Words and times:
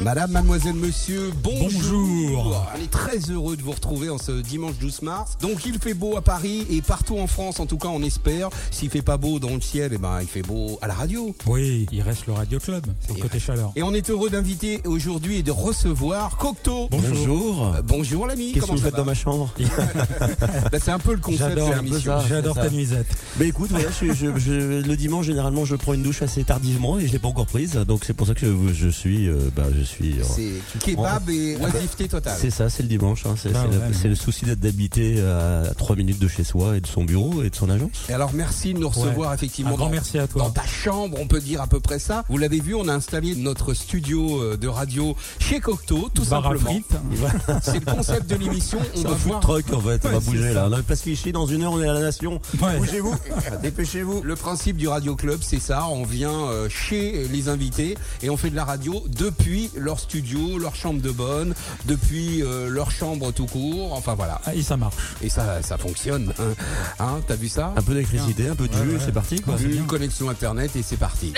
Madame, 0.00 0.30
mademoiselle, 0.30 0.74
monsieur, 0.76 1.30
bonjour. 1.42 1.70
Bonjour. 1.70 2.66
On 2.74 2.82
est 2.82 2.90
très 2.90 3.18
heureux 3.30 3.54
de 3.58 3.62
vous 3.62 3.72
retrouver 3.72 4.08
en 4.08 4.16
ce 4.16 4.32
dimanche 4.40 4.76
12 4.80 5.02
mars. 5.02 5.36
Donc 5.42 5.66
il 5.66 5.78
fait 5.78 5.92
beau 5.92 6.16
à 6.16 6.22
Paris 6.22 6.66
et 6.70 6.80
partout 6.80 7.18
en 7.18 7.26
France, 7.26 7.60
en 7.60 7.66
tout 7.66 7.76
cas 7.76 7.88
on 7.88 8.02
espère. 8.02 8.48
S'il 8.70 8.88
fait 8.88 9.02
pas 9.02 9.18
beau 9.18 9.38
dans 9.38 9.50
le 9.54 9.60
ciel, 9.60 9.90
eh 9.94 9.98
ben 9.98 10.20
il 10.22 10.26
fait 10.26 10.40
beau 10.40 10.78
à 10.80 10.86
la 10.86 10.94
radio. 10.94 11.34
Oui, 11.46 11.86
il 11.92 12.00
reste 12.00 12.26
le 12.26 12.32
Radio 12.32 12.58
Club, 12.58 12.86
c'est 13.06 13.20
côté 13.20 13.38
chaleur. 13.38 13.72
Et 13.76 13.82
on 13.82 13.92
est 13.92 14.08
heureux 14.08 14.30
d'inviter 14.30 14.80
aujourd'hui 14.86 15.36
et 15.36 15.42
de 15.42 15.50
recevoir 15.50 16.38
Cocteau. 16.38 16.88
Bonjour. 16.90 17.74
Euh, 17.76 17.82
bonjour 17.84 18.26
l'ami, 18.26 18.52
Qu'est-ce 18.52 18.60
que 18.64 18.70
comment 18.70 18.72
vous 18.78 18.78
ça 18.78 18.84
faites 18.86 18.96
dans 18.96 19.04
ma 19.04 19.14
chambre 19.14 19.52
Bah, 20.72 20.78
C'est 20.82 20.92
un 20.92 20.98
peu 20.98 21.12
le 21.12 21.20
concept 21.20 21.42
de 21.42 21.48
J'adore 21.56 21.70
la 21.70 21.76
un 21.76 21.84
peu 21.84 21.90
mission. 21.90 22.18
ça. 22.20 22.24
J'adore 22.26 22.54
ta 22.54 22.70
nuisette. 22.70 23.06
Mais 23.38 23.48
écoute, 23.48 23.68
voilà, 23.70 23.90
je, 24.00 24.06
je- 24.14 24.38
je- 24.38 24.80
le 24.82 24.96
dimanche 24.96 25.26
généralement 25.26 25.66
je 25.66 25.76
prends 25.76 25.92
une 25.92 26.02
douche 26.02 26.22
assez 26.22 26.42
tardivement 26.42 26.98
et 26.98 27.06
je 27.06 27.12
l'ai 27.12 27.18
pas 27.18 27.28
encore 27.28 27.46
prise, 27.46 27.74
donc 27.74 28.04
c'est 28.06 28.14
pour 28.14 28.26
ça 28.26 28.34
que 28.34 28.46
je, 28.46 28.72
je 28.72 28.88
suis, 28.88 29.28
euh, 29.28 29.50
bah, 29.54 29.64
je 29.78 29.89
suis. 29.90 30.18
euh, 30.20 30.24
C'est 30.24 30.78
kebab 30.80 31.28
et 31.30 31.56
oisiveté 31.56 32.08
totale. 32.08 32.36
c'est 32.40 32.50
ça, 32.50 32.68
c'est 32.70 32.82
le 32.82 32.88
dimanche. 32.88 33.24
hein, 33.26 33.34
c'est 33.36 33.50
c'est 33.92 34.04
le, 34.08 34.10
ouais, 34.10 34.14
souci 34.16 34.44
d'être 34.44 34.60
d'habiter 34.60 35.20
à 35.20 35.72
3 35.76 35.96
minutes 35.96 36.18
de 36.18 36.28
chez 36.28 36.44
soi 36.44 36.76
et 36.76 36.80
de 36.80 36.86
son 36.86 37.04
bureau 37.04 37.42
et 37.42 37.50
de 37.50 37.54
son 37.56 37.68
agence. 37.70 37.90
Et 38.08 38.12
alors 38.12 38.32
merci 38.32 38.74
de 38.74 38.78
nous 38.78 38.88
recevoir 38.88 39.32
effectivement 39.34 39.72
Un 39.72 39.76
grand 39.76 39.86
dans- 39.86 39.90
merci 39.92 40.18
à 40.18 40.26
toi. 40.26 40.42
Dans 40.42 40.50
ta 40.50 40.64
chambre, 40.66 41.16
on 41.20 41.26
peut 41.26 41.40
dire 41.40 41.60
à 41.60 41.66
peu 41.66 41.80
près 41.80 41.98
ça. 41.98 42.24
Vous 42.28 42.38
l'avez 42.38 42.60
vu, 42.60 42.74
on 42.74 42.88
a 42.88 42.92
installé 42.94 43.34
notre 43.36 43.74
studio 43.74 44.40
euh, 44.42 44.56
de 44.56 44.68
radio 44.68 45.16
chez 45.38 45.60
Cocteau, 45.60 46.08
tout 46.14 46.24
Bar 46.24 46.42
simplement. 46.42 46.80
C'est 47.62 47.84
le 47.84 47.92
concept 47.92 48.28
de 48.28 48.36
l'émission. 48.36 48.78
On 48.96 49.02
va 49.02 49.14
voir 49.14 49.40
truck 49.40 49.72
en 49.72 49.80
fait, 49.80 50.00
on 50.04 50.08
va 50.10 50.20
bouger 50.20 50.52
là. 50.52 50.66
On 50.68 50.72
a 50.72 50.82
place 50.82 51.02
Clichy, 51.02 51.32
dans 51.32 51.46
une 51.46 51.62
heure 51.62 51.72
on 51.72 51.82
est 51.82 51.88
à 51.88 51.92
la 51.92 52.00
Nation. 52.00 52.40
Ouais. 52.62 52.76
Bougez-vous, 52.78 53.14
dépêchez-vous. 53.62 54.22
le 54.22 54.36
principe 54.36 54.76
du 54.76 54.88
Radio 54.88 55.16
Club, 55.16 55.40
c'est 55.42 55.60
ça. 55.60 55.86
On 55.88 56.04
vient 56.04 56.30
euh, 56.46 56.68
chez 56.68 57.26
les 57.28 57.48
invités 57.48 57.96
et 58.22 58.30
on 58.30 58.36
fait 58.36 58.50
de 58.50 58.56
la 58.56 58.64
radio 58.64 59.02
depuis 59.08 59.70
leur 59.80 59.98
studio, 60.00 60.58
leur 60.58 60.74
chambre 60.76 61.00
de 61.00 61.10
bonne, 61.10 61.54
depuis 61.86 62.42
euh, 62.42 62.68
leur 62.68 62.90
chambre 62.90 63.32
tout 63.32 63.46
court. 63.46 63.92
Enfin 63.94 64.14
voilà. 64.14 64.40
Ah, 64.44 64.54
et 64.54 64.62
ça 64.62 64.76
marche. 64.76 64.94
Et 65.22 65.28
ça, 65.28 65.62
ça 65.62 65.78
fonctionne. 65.78 66.32
Hein, 66.38 66.54
Hein, 66.98 67.20
T'as 67.26 67.36
vu 67.36 67.48
ça? 67.48 67.72
Un 67.76 67.82
peu 67.82 67.94
d'électricité, 67.94 68.48
un 68.48 68.54
peu 68.54 68.68
de 68.68 68.74
Ouais, 68.74 68.82
jus, 68.84 68.90
ouais. 68.92 69.02
c'est 69.04 69.12
parti 69.12 69.40
quoi. 69.40 69.56
Une 69.60 69.86
connexion 69.86 70.28
internet 70.30 70.76
et 70.76 70.82
c'est 70.82 70.96
parti. 70.96 71.32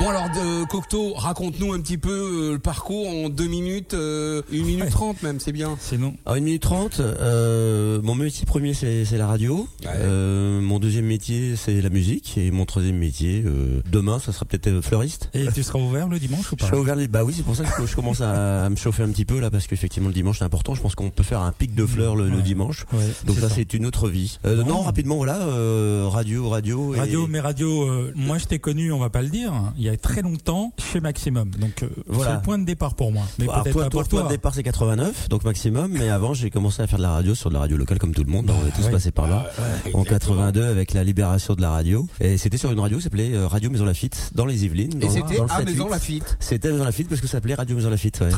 Bon 0.00 0.08
alors 0.08 0.28
de 0.28 0.64
Cocteau, 0.66 1.14
raconte-nous 1.14 1.72
un 1.72 1.80
petit 1.80 1.98
peu 1.98 2.10
euh, 2.10 2.52
le 2.54 2.58
parcours 2.58 3.08
en 3.08 3.28
deux 3.28 3.46
minutes, 3.46 3.94
euh, 3.94 4.42
une 4.50 4.64
minute 4.64 4.82
Ouais. 4.84 4.90
trente 4.90 5.22
même, 5.22 5.38
c'est 5.38 5.52
bien. 5.52 5.76
Sinon, 5.78 6.14
Alors, 6.26 6.34
une 6.36 6.44
minute 6.44 6.62
trente, 6.62 6.98
euh, 6.98 8.02
mon 8.02 8.16
métier 8.16 8.44
premier 8.44 8.74
c'est 8.74 9.04
c'est 9.04 9.16
la 9.18 9.28
radio. 9.28 9.68
Ouais. 9.84 9.90
Euh, 9.94 10.60
mon 10.60 10.80
deuxième 10.80 11.04
métier 11.06 11.54
c'est 11.54 11.80
la 11.80 11.90
musique 11.90 12.36
et 12.36 12.50
mon 12.50 12.64
troisième 12.64 12.96
métier 12.98 13.44
euh, 13.46 13.82
demain 13.90 14.18
ça 14.18 14.32
sera 14.32 14.44
peut-être 14.46 14.66
euh, 14.66 14.82
fleuriste. 14.82 15.30
et 15.32 15.46
tu 15.54 15.62
seras 15.62 15.78
ouvert 15.78 16.08
le 16.08 16.18
dimanche 16.18 16.50
ou 16.52 16.56
Je 16.58 16.64
pas? 16.64 16.70
serai 16.70 16.78
ouvert. 16.78 16.96
Bah 17.08 17.22
oui, 17.22 17.32
c'est 17.36 17.44
pour 17.44 17.54
ça 17.54 17.62
que 17.62 17.86
je 17.86 17.94
commence 17.94 18.20
à, 18.20 18.64
à 18.64 18.68
me 18.70 18.76
chauffer 18.76 19.04
un 19.04 19.10
petit 19.10 19.24
peu 19.24 19.38
là 19.38 19.48
parce 19.52 19.68
qu'effectivement 19.68 20.08
le 20.08 20.14
dimanche 20.14 20.40
c'est 20.40 20.44
important. 20.44 20.74
Je 20.74 20.82
pense 20.82 20.96
qu'on 20.96 21.10
peut 21.10 21.22
faire 21.22 21.40
un 21.40 21.52
pic 21.52 21.72
de 21.72 21.86
fleurs 21.86 22.16
le, 22.16 22.28
le 22.28 22.42
dimanche. 22.42 22.84
Ouais, 22.92 22.98
Donc 23.26 23.36
c'est 23.36 23.42
ça 23.42 23.48
ça. 23.48 23.54
c'est 23.54 23.74
une 23.74 23.86
autre 23.86 24.08
vie. 24.08 24.38
Euh, 24.44 24.64
Bon. 24.64 24.70
non, 24.70 24.80
rapidement 24.82 25.16
voilà, 25.16 25.40
euh, 25.42 26.08
radio, 26.08 26.48
radio. 26.48 26.94
et- 26.96 26.98
Radio, 26.98 27.26
mais 27.28 27.38
radio, 27.38 27.84
euh, 27.88 28.12
moi 28.16 28.38
je 28.38 28.46
t'ai 28.46 28.58
connu, 28.58 28.90
on 28.90 28.98
va 28.98 29.10
pas 29.10 29.22
le 29.22 29.28
dire, 29.28 29.52
il 29.78 29.83
y 29.84 29.88
a 29.88 29.96
très 29.96 30.22
longtemps 30.22 30.72
chez 30.92 31.00
Maximum. 31.00 31.50
Donc 31.50 31.82
euh, 31.82 31.88
Voilà. 32.06 32.30
c'est 32.30 32.36
le 32.36 32.42
point 32.42 32.58
de 32.58 32.64
départ 32.64 32.94
pour 32.94 33.12
moi. 33.12 33.24
Mais 33.38 33.44
Alors, 33.48 33.62
peut-être 33.62 33.72
toi, 33.74 33.84
pas 33.84 33.90
toi, 33.90 34.00
pour 34.02 34.08
toi, 34.10 34.22
le 34.24 34.28
départ 34.28 34.54
c'est 34.54 34.62
89, 34.62 35.28
donc 35.28 35.44
maximum. 35.44 35.92
Mais 35.92 36.08
avant 36.10 36.34
j'ai 36.34 36.50
commencé 36.50 36.82
à 36.82 36.86
faire 36.86 36.98
de 36.98 37.02
la 37.04 37.10
radio 37.12 37.34
sur 37.34 37.50
de 37.50 37.54
la 37.54 37.60
radio 37.60 37.76
locale 37.76 37.98
comme 37.98 38.14
tout 38.14 38.24
le 38.24 38.30
monde. 38.30 38.50
on 38.50 38.66
est 38.66 38.70
tous 38.70 38.84
ouais. 38.86 38.90
passés 38.92 39.10
par 39.12 39.28
là. 39.28 39.46
En 39.92 40.04
82 40.04 40.62
avec 40.64 40.92
la 40.94 41.04
libération 41.04 41.54
de 41.54 41.60
la 41.62 41.70
radio. 41.70 42.06
Et 42.20 42.38
c'était 42.38 42.56
sur 42.56 42.70
une 42.72 42.80
radio 42.80 42.96
qui 42.98 43.04
s'appelait 43.04 43.34
euh, 43.34 43.46
Radio 43.46 43.70
Maison 43.70 43.84
Lafitte 43.84 44.30
dans 44.34 44.46
les 44.46 44.64
Yvelines. 44.64 45.02
Et 45.02 45.08
c'était 45.08 45.40
à 45.40 45.60
7-8. 45.62 45.64
Maison 45.66 45.88
Lafitte. 45.88 46.36
C'était 46.40 46.70
Maison 46.72 46.84
Lafitte 46.84 47.08
parce 47.08 47.20
que 47.20 47.26
ça 47.26 47.32
s'appelait 47.38 47.54
Radio 47.54 47.76
Maison 47.76 47.90
Lafitte. 47.90 48.18
C'est 48.18 48.28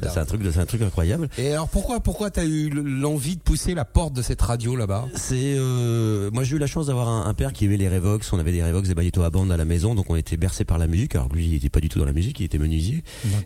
de 0.00 0.18
un 0.18 0.24
truc, 0.24 0.42
de- 0.42 0.50
c'est 0.50 0.60
un 0.60 0.66
truc 0.66 0.82
incroyable. 0.82 1.28
Et 1.38 1.52
alors 1.52 1.68
pourquoi 1.68 2.00
pourquoi 2.00 2.30
t'as 2.30 2.44
eu 2.44 2.70
l'envie 2.70 3.36
de 3.36 3.40
pousser 3.42 3.74
la 3.74 3.84
porte 3.84 4.12
de 4.14 4.22
cette 4.22 4.40
radio 4.42 4.76
là-bas? 4.76 5.06
C'est 5.14 5.54
euh, 5.56 6.30
moi 6.32 6.44
j'ai 6.44 6.56
eu 6.56 6.58
la 6.58 6.66
chance 6.66 6.86
d'avoir 6.86 7.08
un, 7.08 7.26
un 7.26 7.34
père 7.34 7.52
qui 7.52 7.64
aimait 7.64 7.76
les 7.76 7.88
Revox. 7.88 8.32
On 8.32 8.38
avait 8.38 8.52
des 8.52 8.62
Revox, 8.62 8.88
des 8.88 8.94
Bayetto 8.94 9.22
à 9.22 9.30
bande 9.30 9.50
à 9.52 9.56
la 9.56 9.64
maison, 9.64 9.94
donc 9.94 10.06
on 10.10 10.16
était 10.16 10.36
bercé 10.36 10.64
par 10.64 10.78
la 10.78 10.83
musique. 10.86 11.14
Alors 11.14 11.28
lui, 11.32 11.46
il 11.46 11.54
était 11.54 11.68
pas 11.68 11.80
du 11.80 11.88
tout 11.88 11.98
dans 11.98 12.04
la 12.04 12.12
musique, 12.12 12.40
il 12.40 12.44
était 12.44 12.58
menuisier, 12.58 13.02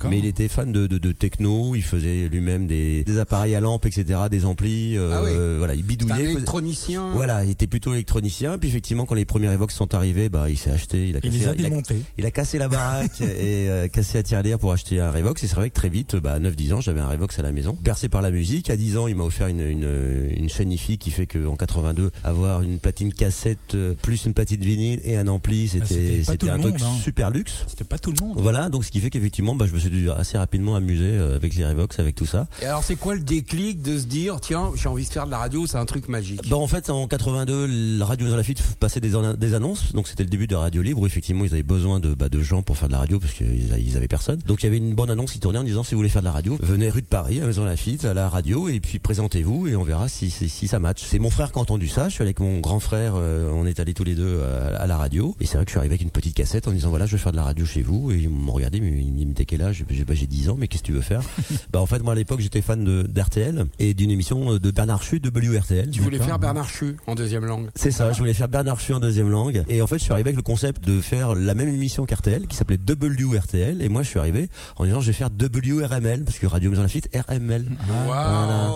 mais 0.08 0.18
il 0.18 0.26
était 0.26 0.48
fan 0.48 0.72
de, 0.72 0.86
de, 0.86 0.98
de 0.98 1.12
techno. 1.12 1.74
Il 1.74 1.82
faisait 1.82 2.28
lui-même 2.28 2.66
des, 2.66 3.04
des 3.04 3.18
appareils 3.18 3.54
à 3.54 3.60
lampe, 3.60 3.86
etc., 3.86 4.20
des 4.30 4.44
amplis. 4.44 4.96
euh, 4.96 5.10
Ah 5.14 5.22
oui. 5.24 5.58
Voilà, 5.58 5.74
il 5.74 5.78
T'es 5.80 5.84
un 5.84 5.86
bidouillait. 5.88 6.14
il 6.14 6.24
faisait- 6.26 6.32
électronicien. 6.32 7.10
Voilà, 7.14 7.44
il 7.44 7.50
était 7.50 7.66
plutôt 7.66 7.92
électronicien. 7.94 8.58
Puis 8.58 8.68
effectivement, 8.68 9.06
quand 9.06 9.14
les 9.14 9.24
premiers 9.24 9.48
Revox 9.48 9.74
sont 9.74 9.94
arrivés, 9.94 10.28
bah 10.28 10.48
il 10.50 10.56
s'est 10.58 10.70
acheté, 10.70 11.08
il 11.08 11.16
a 11.16 11.20
Il 11.22 11.30
cassé, 11.30 11.38
les 11.38 11.46
a 11.48 11.54
il 11.54 11.66
a- 11.66 11.82
il 12.18 12.26
a 12.26 12.30
cassé 12.30 12.58
la 12.58 12.68
baraque 12.68 13.20
et 13.20 13.68
euh, 13.68 13.88
cassé 13.88 14.18
la 14.18 14.22
tirelire 14.22 14.58
pour 14.58 14.72
acheter 14.72 15.00
un 15.00 15.10
Revox. 15.10 15.42
Et 15.44 15.46
c'est 15.46 15.56
vrai 15.56 15.70
que 15.70 15.74
très 15.74 15.88
vite, 15.88 16.16
bah, 16.16 16.38
9-10 16.40 16.72
ans, 16.74 16.80
j'avais 16.80 17.00
un 17.00 17.08
Revox 17.08 17.38
à 17.38 17.42
la 17.42 17.52
maison. 17.52 17.76
Bercé 17.82 18.08
par 18.08 18.22
la 18.22 18.30
musique. 18.30 18.70
À 18.70 18.76
10 18.76 18.96
ans, 18.96 19.06
il 19.08 19.14
m'a 19.16 19.24
offert 19.24 19.48
une, 19.48 19.60
une, 19.60 20.28
une 20.36 20.48
chaîne 20.48 20.72
IFI 20.72 20.98
qui 20.98 21.10
fait 21.10 21.26
qu'en 21.26 21.56
82, 21.56 22.10
avoir 22.24 22.62
une 22.62 22.78
platine 22.78 23.12
cassette 23.12 23.74
euh, 23.74 23.94
plus 24.00 24.24
une 24.26 24.34
platine 24.34 24.60
vinyle 24.60 25.00
et 25.04 25.16
un 25.16 25.28
ampli, 25.28 25.66
Ah, 25.68 25.84
c'était 25.86 26.18
tout 26.18 26.24
c'était 26.32 26.50
un 26.50 26.58
truc 26.58 26.76
hein. 26.82 26.90
super 27.02 27.27
luxe. 27.30 27.64
C'était 27.66 27.84
pas 27.84 27.98
tout 27.98 28.12
le 28.12 28.24
monde. 28.24 28.36
Voilà, 28.40 28.68
donc 28.68 28.84
ce 28.84 28.90
qui 28.90 29.00
fait 29.00 29.10
qu'effectivement, 29.10 29.54
bah, 29.54 29.66
je 29.68 29.74
me 29.74 29.78
suis 29.78 29.90
dû 29.90 30.10
assez 30.10 30.38
rapidement 30.38 30.76
amuser 30.76 31.04
euh, 31.12 31.36
avec 31.36 31.54
les 31.54 31.64
Revox, 31.66 31.98
avec 31.98 32.14
tout 32.14 32.26
ça. 32.26 32.46
Et 32.62 32.66
alors 32.66 32.82
c'est 32.84 32.96
quoi 32.96 33.14
le 33.14 33.20
déclic 33.20 33.82
de 33.82 33.98
se 33.98 34.04
dire 34.06 34.40
tiens 34.40 34.70
j'ai 34.74 34.88
envie 34.88 35.04
de 35.04 35.10
faire 35.10 35.26
de 35.26 35.30
la 35.30 35.38
radio, 35.38 35.66
c'est 35.66 35.76
un 35.78 35.84
truc 35.86 36.08
magique? 36.08 36.48
Bah 36.48 36.56
en 36.56 36.66
fait 36.66 36.90
en 36.90 37.06
82 37.06 37.66
la 37.98 38.04
radio 38.06 38.24
Maison 38.26 38.36
Lafitte 38.36 38.62
passait 38.80 39.00
des, 39.00 39.12
des 39.38 39.54
annonces 39.54 39.92
donc 39.92 40.08
c'était 40.08 40.22
le 40.24 40.28
début 40.30 40.46
de 40.46 40.54
la 40.54 40.60
radio 40.60 40.82
libre 40.82 41.00
où 41.00 41.06
effectivement 41.06 41.44
ils 41.44 41.52
avaient 41.52 41.62
besoin 41.62 42.00
de, 42.00 42.14
bah, 42.14 42.28
de 42.28 42.40
gens 42.40 42.62
pour 42.62 42.76
faire 42.76 42.88
de 42.88 42.92
la 42.92 42.98
radio 43.00 43.18
parce 43.18 43.32
qu'ils 43.34 43.72
a- 43.72 43.78
ils 43.78 43.96
avaient 43.96 44.08
personne 44.08 44.38
donc 44.46 44.62
il 44.62 44.66
y 44.66 44.68
avait 44.68 44.76
une 44.78 44.94
bonne 44.94 45.10
annonce 45.10 45.32
qui 45.32 45.40
tournait 45.40 45.58
en 45.58 45.64
disant 45.64 45.82
si 45.84 45.94
vous 45.94 45.98
voulez 45.98 46.08
faire 46.08 46.22
de 46.22 46.26
la 46.26 46.32
radio 46.32 46.56
venez 46.62 46.88
rue 46.88 47.02
de 47.02 47.06
Paris 47.06 47.40
à 47.40 47.46
Maison 47.46 47.64
Lafitte 47.64 48.04
à 48.04 48.14
la 48.14 48.28
radio 48.28 48.68
et 48.68 48.80
puis 48.80 48.98
présentez-vous 48.98 49.68
et 49.68 49.76
on 49.76 49.82
verra 49.84 50.08
si, 50.08 50.30
si, 50.30 50.48
si 50.48 50.68
ça 50.68 50.78
match 50.78 51.02
c'est 51.04 51.18
mon 51.18 51.30
frère 51.30 51.52
qui 51.52 51.58
a 51.58 51.62
entendu 51.62 51.88
ça 51.88 52.08
je 52.08 52.14
suis 52.14 52.22
avec 52.22 52.40
mon 52.40 52.60
grand 52.60 52.80
frère 52.80 53.14
euh, 53.16 53.50
on 53.52 53.66
est 53.66 53.80
allés 53.80 53.94
tous 53.94 54.04
les 54.04 54.14
deux 54.14 54.40
à, 54.42 54.76
à 54.82 54.86
la 54.86 54.96
radio 54.96 55.36
et 55.40 55.46
c'est 55.46 55.56
vrai 55.56 55.64
que 55.64 55.70
je 55.70 55.72
suis 55.74 55.78
arrivé 55.78 55.94
avec 55.94 56.02
une 56.02 56.10
petite 56.10 56.34
cassette 56.34 56.68
en 56.68 56.72
disant 56.72 56.90
voilà 56.90 57.06
je 57.06 57.16
faire 57.18 57.32
de 57.32 57.36
la 57.36 57.44
radio 57.44 57.64
chez 57.66 57.82
vous 57.82 58.10
et 58.12 58.16
ils 58.16 58.28
m'ont 58.28 58.52
regardé 58.52 58.80
mais 58.80 58.90
ils 58.90 59.26
me 59.26 59.32
disaient 59.32 59.44
quel 59.44 59.62
âge? 59.62 59.84
J'ai 59.90 60.04
bah, 60.04 60.14
j'ai 60.14 60.26
10 60.26 60.48
ans 60.50 60.56
mais 60.58 60.68
qu'est-ce 60.68 60.82
que 60.82 60.86
tu 60.88 60.92
veux 60.92 61.00
faire? 61.00 61.20
Bah 61.72 61.80
en 61.80 61.86
fait 61.86 62.02
moi 62.02 62.12
à 62.12 62.16
l'époque 62.16 62.40
j'étais 62.40 62.62
fan 62.62 62.84
d'RTL 63.04 63.66
et 63.78 63.94
d'une 63.94 64.10
émission 64.10 64.58
de 64.58 64.70
Bernard 64.70 65.02
Chu 65.02 65.20
de 65.20 65.28
WRTL 65.30 65.90
Tu 65.90 66.00
voulais 66.00 66.18
faire 66.18 66.38
Bernard 66.38 66.68
Chu 66.68 66.96
en 67.06 67.14
deuxième 67.14 67.44
langue. 67.44 67.68
c'est 67.74 67.90
ça, 67.90 68.12
je 68.12 68.18
voulais 68.18 68.34
faire 68.34 68.48
Bernard 68.48 68.80
Chu 68.80 68.94
en 68.94 69.00
deuxième 69.00 69.28
langue. 69.30 69.64
Et 69.68 69.82
en 69.82 69.86
fait, 69.86 69.98
je 69.98 70.04
suis 70.04 70.12
arrivé 70.12 70.28
avec 70.30 70.36
le 70.36 70.42
concept 70.42 70.84
de 70.84 71.00
faire 71.00 71.34
la 71.34 71.54
même 71.54 71.68
émission 71.68 72.06
qu'RTL, 72.06 72.46
qui 72.46 72.56
s'appelait 72.56 72.78
WRTL. 72.78 73.82
Et 73.82 73.88
moi, 73.88 74.02
je 74.02 74.08
suis 74.08 74.18
arrivé 74.18 74.48
en 74.76 74.84
disant, 74.84 75.00
je 75.00 75.08
vais 75.08 75.12
faire 75.12 75.28
WRML, 75.30 76.24
parce 76.24 76.38
que 76.38 76.46
Radio 76.46 76.70
Maison 76.70 76.82
Lafitte, 76.82 77.08
RML. 77.28 77.66
Waouh. 78.08 78.74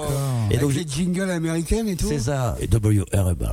Et 0.50 0.54
Et 0.54 0.58
donc, 0.58 0.70
j'ai- 0.70 0.84
les 0.84 0.90
jingles 0.90 1.30
américaines 1.30 1.88
et 1.88 1.96
tout. 1.96 2.06
C'est 2.08 2.18
ça, 2.18 2.56
et 2.60 2.66
WRML. 2.66 3.46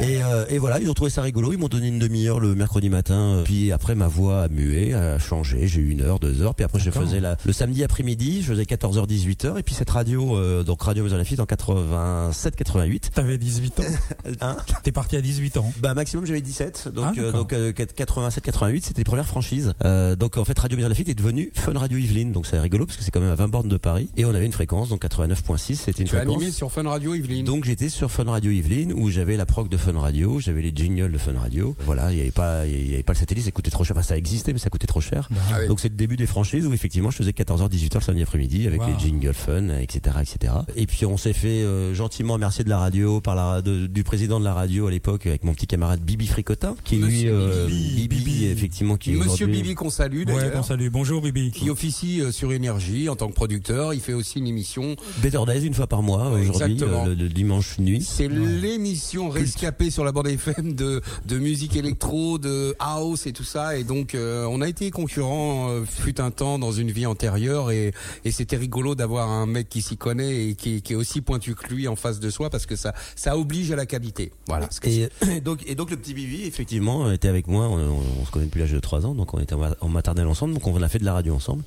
Et, 0.00 0.22
euh, 0.22 0.44
et 0.48 0.58
voilà, 0.58 0.80
ils 0.80 0.88
ont 0.90 0.94
trouvé 0.94 1.10
ça 1.10 1.22
rigolo. 1.22 1.52
Ils 1.52 1.58
m'ont 1.58 1.68
donné 1.68 1.88
une 1.88 1.98
demi-heure 1.98 2.40
le 2.40 2.54
mercredi 2.54 2.88
matin. 2.88 3.14
euh, 3.38 3.42
Puis 3.44 3.72
après, 3.72 3.94
ma 3.94 4.08
voix 4.12 4.42
a 4.42 4.48
mué, 4.48 4.94
a 4.94 5.18
changé. 5.18 5.66
J'ai 5.66 5.80
eu 5.80 5.90
une 5.90 6.02
heure, 6.02 6.18
deux 6.20 6.42
heures. 6.42 6.54
Puis 6.54 6.64
après, 6.64 6.78
je 6.78 6.90
faisais 6.90 7.20
la, 7.20 7.36
le 7.44 7.52
samedi 7.52 7.82
après-midi, 7.82 8.42
je 8.42 8.48
faisais 8.52 8.62
14h, 8.64 9.06
18h. 9.08 9.58
Et 9.58 9.62
puis 9.62 9.74
cette 9.74 9.90
radio, 9.90 10.36
euh, 10.36 10.62
donc 10.62 10.82
Radio 10.82 11.02
Maison 11.04 11.16
Lafitte 11.16 11.40
en 11.40 11.46
87, 11.46 12.56
88. 12.56 13.10
T'avais 13.14 13.38
18 13.38 13.80
ans. 13.80 13.82
Hein 14.40 14.56
T'es 14.82 14.92
parti 14.92 15.16
à 15.16 15.20
18 15.20 15.56
ans. 15.56 15.72
Bah 15.80 15.94
maximum 15.94 16.24
j'avais 16.26 16.40
17 16.40 16.88
donc 16.94 17.14
Ah, 17.18 17.20
euh, 17.20 17.32
donc 17.32 17.52
euh, 17.52 17.72
87 17.72 18.42
88 18.44 18.84
c'était 18.86 19.00
les 19.00 19.04
premières 19.04 19.26
franchises. 19.26 19.74
Euh, 19.84 20.16
donc 20.16 20.36
en 20.36 20.44
fait 20.44 20.58
Radio 20.58 20.76
Maison 20.76 20.88
Lafitte 20.88 21.08
est 21.08 21.14
devenu 21.14 21.50
Fun 21.54 21.72
Radio 21.78 21.98
Yvelines 21.98 22.32
donc 22.32 22.46
c'est 22.46 22.58
rigolo 22.58 22.86
parce 22.86 22.96
que 22.96 23.04
c'est 23.04 23.10
quand 23.10 23.20
même 23.20 23.30
à 23.30 23.34
20 23.34 23.48
bornes 23.48 23.68
de 23.68 23.76
Paris 23.76 24.08
et 24.16 24.24
on 24.24 24.34
avait 24.34 24.46
une 24.46 24.52
fréquence 24.52 24.88
donc 24.88 25.02
89.6 25.04 25.74
c'était 25.74 26.02
une 26.02 26.08
Tu 26.08 26.14
as 26.16 26.20
fréquence. 26.20 26.36
animé 26.36 26.50
sur 26.50 26.70
Fun 26.72 26.88
Radio 26.88 27.14
Yveline. 27.14 27.44
Donc 27.44 27.64
j'étais 27.64 27.88
sur 27.88 28.10
Fun 28.10 28.24
Radio 28.24 28.50
Yvelines 28.50 28.92
où 28.92 29.10
j'avais 29.10 29.36
la 29.36 29.46
proc 29.46 29.68
de 29.68 29.76
Fun 29.76 29.98
Radio, 29.98 30.40
j'avais 30.40 30.62
les 30.62 30.72
jingles 30.74 31.12
de 31.12 31.18
Fun 31.18 31.38
Radio. 31.38 31.76
Voilà, 31.84 32.12
il 32.12 32.18
y 32.18 32.20
avait 32.20 32.30
pas 32.30 32.66
il 32.66 32.90
y 32.90 32.94
avait 32.94 33.02
pas 33.02 33.12
le 33.12 33.18
satellite, 33.18 33.44
ça 33.44 33.50
coûtait 33.50 33.70
trop 33.70 33.84
cher. 33.84 33.96
Enfin 34.02 34.08
ça 34.08 34.18
existait 34.18 34.52
mais 34.52 34.58
ça 34.58 34.68
coûtait 34.70 34.86
trop 34.86 35.00
cher. 35.00 35.28
Ah 35.50 35.58
oui. 35.60 35.68
Donc 35.68 35.78
c'est 35.80 35.88
le 35.88 35.94
début 35.94 36.16
des 36.16 36.26
franchises 36.26 36.66
où 36.66 36.72
effectivement 36.72 37.10
je 37.10 37.16
faisais 37.18 37.30
14h 37.30 37.68
18h 37.70 37.94
le 37.96 38.00
samedi 38.00 38.22
après-midi 38.22 38.66
avec 38.66 38.80
Wow. 38.80 38.88
les 38.88 38.98
jingles 38.98 39.32
fun 39.34 39.68
etc 39.78 40.16
etc. 40.20 40.52
Et 40.76 40.86
puis 40.86 41.06
on 41.06 41.16
s'est 41.16 41.32
fait 41.32 41.62
euh, 41.62 41.94
gentiment 41.94 42.34
remercier 42.34 42.64
de 42.64 42.68
la 42.70 42.78
radio 42.78 43.20
par 43.20 43.34
la 43.34 43.62
de- 43.62 43.86
du 43.86 44.02
président 44.02 44.40
de 44.40 44.44
la 44.44 44.54
radio 44.54 44.86
à 44.86 44.90
l'époque 44.90 45.26
avec 45.26 45.44
mon 45.44 45.54
petit 45.54 45.66
camarade 45.66 46.00
Bibi 46.00 46.26
Fricotin 46.26 46.74
qui 46.84 46.96
lui 46.96 47.28
euh, 47.28 47.66
Bibi, 47.66 48.08
Bibi, 48.08 48.24
Bibi. 48.24 48.44
effectivement 48.46 48.96
qui 48.96 49.12
Monsieur 49.12 49.46
Bibi 49.46 49.74
qu'on 49.74 49.90
salue 49.90 50.18
Ouais, 50.20 50.24
d'ailleurs. 50.24 50.56
bon 50.56 50.62
salut. 50.62 50.90
Bonjour 50.90 51.20
Bibi. 51.22 51.50
qui 51.52 51.70
officie 51.70 52.20
euh, 52.20 52.32
sur 52.32 52.52
Énergie 52.52 53.08
en 53.08 53.16
tant 53.16 53.28
que 53.28 53.34
producteur. 53.34 53.94
Il 53.94 54.00
fait 54.00 54.14
aussi 54.14 54.38
une 54.38 54.46
émission. 54.46 54.96
Better 55.22 55.40
Days 55.46 55.64
une 55.66 55.74
fois 55.74 55.86
par 55.86 56.02
mois 56.02 56.32
Ouais, 56.32 56.48
aujourd'hui 56.48 56.78
euh, 56.82 57.06
le, 57.06 57.14
le 57.14 57.28
dimanche 57.28 57.78
nuit. 57.78 58.02
C'est 58.02 58.28
l'émission 58.28 59.28
rescapée 59.28 59.90
sur 59.90 60.04
la 60.04 60.12
bande 60.12 60.26
FM 60.28 60.74
de, 60.74 61.00
de 61.26 61.38
musique 61.38 61.76
électro, 61.76 62.38
de 62.38 62.74
house 62.78 63.26
et 63.26 63.32
tout 63.32 63.44
ça. 63.44 63.76
Et 63.78 63.84
donc 63.84 63.91
euh, 64.14 64.46
on 64.50 64.60
a 64.60 64.68
été 64.68 64.90
concurrents 64.90 65.68
euh, 65.70 65.84
fut 65.84 66.20
un 66.20 66.30
temps 66.30 66.58
dans 66.58 66.72
une 66.72 66.90
vie 66.90 67.06
antérieure 67.06 67.70
et, 67.70 67.92
et 68.24 68.30
c'était 68.30 68.56
rigolo 68.56 68.94
d'avoir 68.94 69.30
un 69.30 69.46
mec 69.46 69.68
qui 69.68 69.82
s'y 69.82 69.96
connaît 69.96 70.48
et 70.48 70.54
qui, 70.54 70.82
qui 70.82 70.92
est 70.92 70.96
aussi 70.96 71.20
pointu 71.20 71.54
que 71.54 71.72
lui 71.72 71.88
en 71.88 71.96
face 71.96 72.20
de 72.20 72.30
soi 72.30 72.50
parce 72.50 72.66
que 72.66 72.76
ça 72.76 72.94
ça 73.16 73.36
oblige 73.36 73.70
à 73.72 73.76
la 73.76 73.86
qualité. 73.86 74.32
Voilà. 74.48 74.68
ce 74.70 74.80
que 74.80 74.88
Et, 74.88 75.08
et 75.30 75.40
donc, 75.40 75.60
et 75.66 75.74
donc 75.74 75.90
le 75.90 75.96
petit 75.96 76.14
Bibi, 76.14 76.44
effectivement, 76.44 77.10
était 77.12 77.28
avec 77.28 77.46
moi. 77.46 77.66
On, 77.68 77.76
on- 77.78 78.02
on 78.22 78.24
se 78.26 78.30
connaît 78.30 78.46
depuis 78.46 78.60
l'âge 78.60 78.72
de 78.72 78.80
3 78.80 79.06
ans, 79.06 79.14
donc 79.14 79.32
on 79.34 79.38
était 79.40 79.54
en, 79.54 79.58
ma- 79.58 79.76
en 79.80 79.88
maternelle 79.88 80.26
ensemble. 80.26 80.54
Donc 80.54 80.66
on 80.66 80.80
a 80.82 80.88
fait 80.88 80.98
de 80.98 81.04
la 81.04 81.12
radio 81.14 81.34
ensemble. 81.34 81.62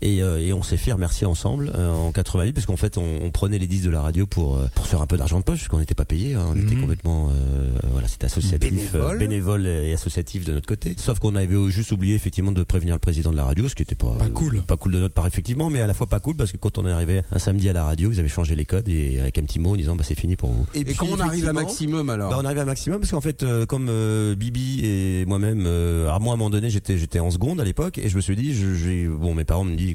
Et, 0.00 0.22
euh, 0.22 0.38
et 0.40 0.52
on 0.52 0.62
s'est 0.62 0.76
fait 0.76 0.92
remercier 0.92 1.26
ensemble 1.26 1.72
euh, 1.74 1.90
en 1.92 2.12
88 2.12 2.52
parce 2.52 2.66
qu'en 2.66 2.76
fait 2.76 2.98
on, 2.98 3.04
on 3.22 3.30
prenait 3.30 3.58
les 3.58 3.66
disques 3.66 3.84
de 3.84 3.90
la 3.90 4.00
radio 4.02 4.26
pour 4.26 4.56
euh, 4.56 4.66
pour 4.74 4.86
faire 4.86 5.00
un 5.02 5.06
peu 5.06 5.16
d'argent 5.16 5.38
de 5.38 5.44
poche 5.44 5.58
parce 5.60 5.68
qu'on 5.68 5.78
n'était 5.78 5.94
pas 5.94 6.04
payé. 6.04 6.34
hein. 6.34 6.46
on 6.50 6.56
était 6.56 6.74
Mhm. 6.74 6.80
complètement 6.82 7.30
euh, 7.30 7.70
voilà, 7.92 8.08
c'était 8.08 8.26
associatif, 8.26 8.70
Bénévole. 8.92 9.16
euh, 9.16 9.18
bénévole 9.18 9.66
et 9.66 9.92
associatif 9.92 10.44
de 10.44 10.52
notre 10.52 10.66
côté. 10.66 10.94
Sauf 10.98 11.18
qu'on 11.18 11.34
avait 11.36 11.51
juste 11.68 11.92
oublié 11.92 12.14
effectivement 12.14 12.52
de 12.52 12.62
prévenir 12.62 12.94
le 12.94 12.98
président 12.98 13.30
de 13.30 13.36
la 13.36 13.44
radio, 13.44 13.68
ce 13.68 13.74
qui 13.74 13.82
était 13.82 13.94
pas 13.94 14.12
Pas 14.18 14.28
cool. 14.28 14.62
pas 14.62 14.76
cool 14.76 14.92
de 14.92 14.98
notre 15.00 15.14
part 15.14 15.26
effectivement, 15.26 15.70
mais 15.70 15.80
à 15.80 15.86
la 15.86 15.94
fois 15.94 16.06
pas 16.06 16.20
cool 16.20 16.36
parce 16.36 16.52
que 16.52 16.56
quand 16.56 16.78
on 16.78 16.86
est 16.86 16.90
arrivé 16.90 17.22
un 17.30 17.38
samedi 17.38 17.68
à 17.68 17.72
la 17.72 17.84
radio, 17.84 18.10
ils 18.12 18.18
avaient 18.20 18.28
changé 18.28 18.54
les 18.54 18.64
codes 18.64 18.88
et 18.88 19.20
avec 19.20 19.38
un 19.38 19.42
petit 19.42 19.58
mot 19.58 19.72
en 19.72 19.76
disant 19.76 19.96
bah 19.96 20.04
c'est 20.06 20.18
fini 20.18 20.36
pour 20.36 20.50
vous. 20.50 20.66
Et, 20.74 20.84
quand 20.94 21.06
on 21.10 21.18
arrive 21.20 21.48
à 21.48 21.52
maximum 21.52 22.10
alors 22.10 22.30
bah, 22.30 22.38
on 22.40 22.44
arrive 22.44 22.58
à 22.58 22.64
maximum 22.64 23.00
parce 23.00 23.10
qu'en 23.10 23.20
fait, 23.20 23.42
euh, 23.42 23.66
comme 23.66 23.86
euh, 23.88 24.34
Bibi 24.34 24.80
et 24.84 25.24
moi-même, 25.26 25.64
euh, 25.66 26.10
à 26.10 26.18
moi 26.18 26.32
à 26.32 26.34
un 26.34 26.36
moment 26.38 26.50
donné, 26.50 26.70
j'étais 26.70 26.98
j'étais 26.98 27.18
en 27.20 27.30
seconde 27.30 27.60
à 27.60 27.64
l'époque 27.64 27.98
et 27.98 28.08
je 28.08 28.16
me 28.16 28.20
suis 28.20 28.36
dit, 28.36 28.54
je, 28.54 28.74
j'ai- 28.74 29.06
bon, 29.08 29.34
mes 29.34 29.44
parents 29.44 29.64
me 29.64 29.76
disent, 29.76 29.94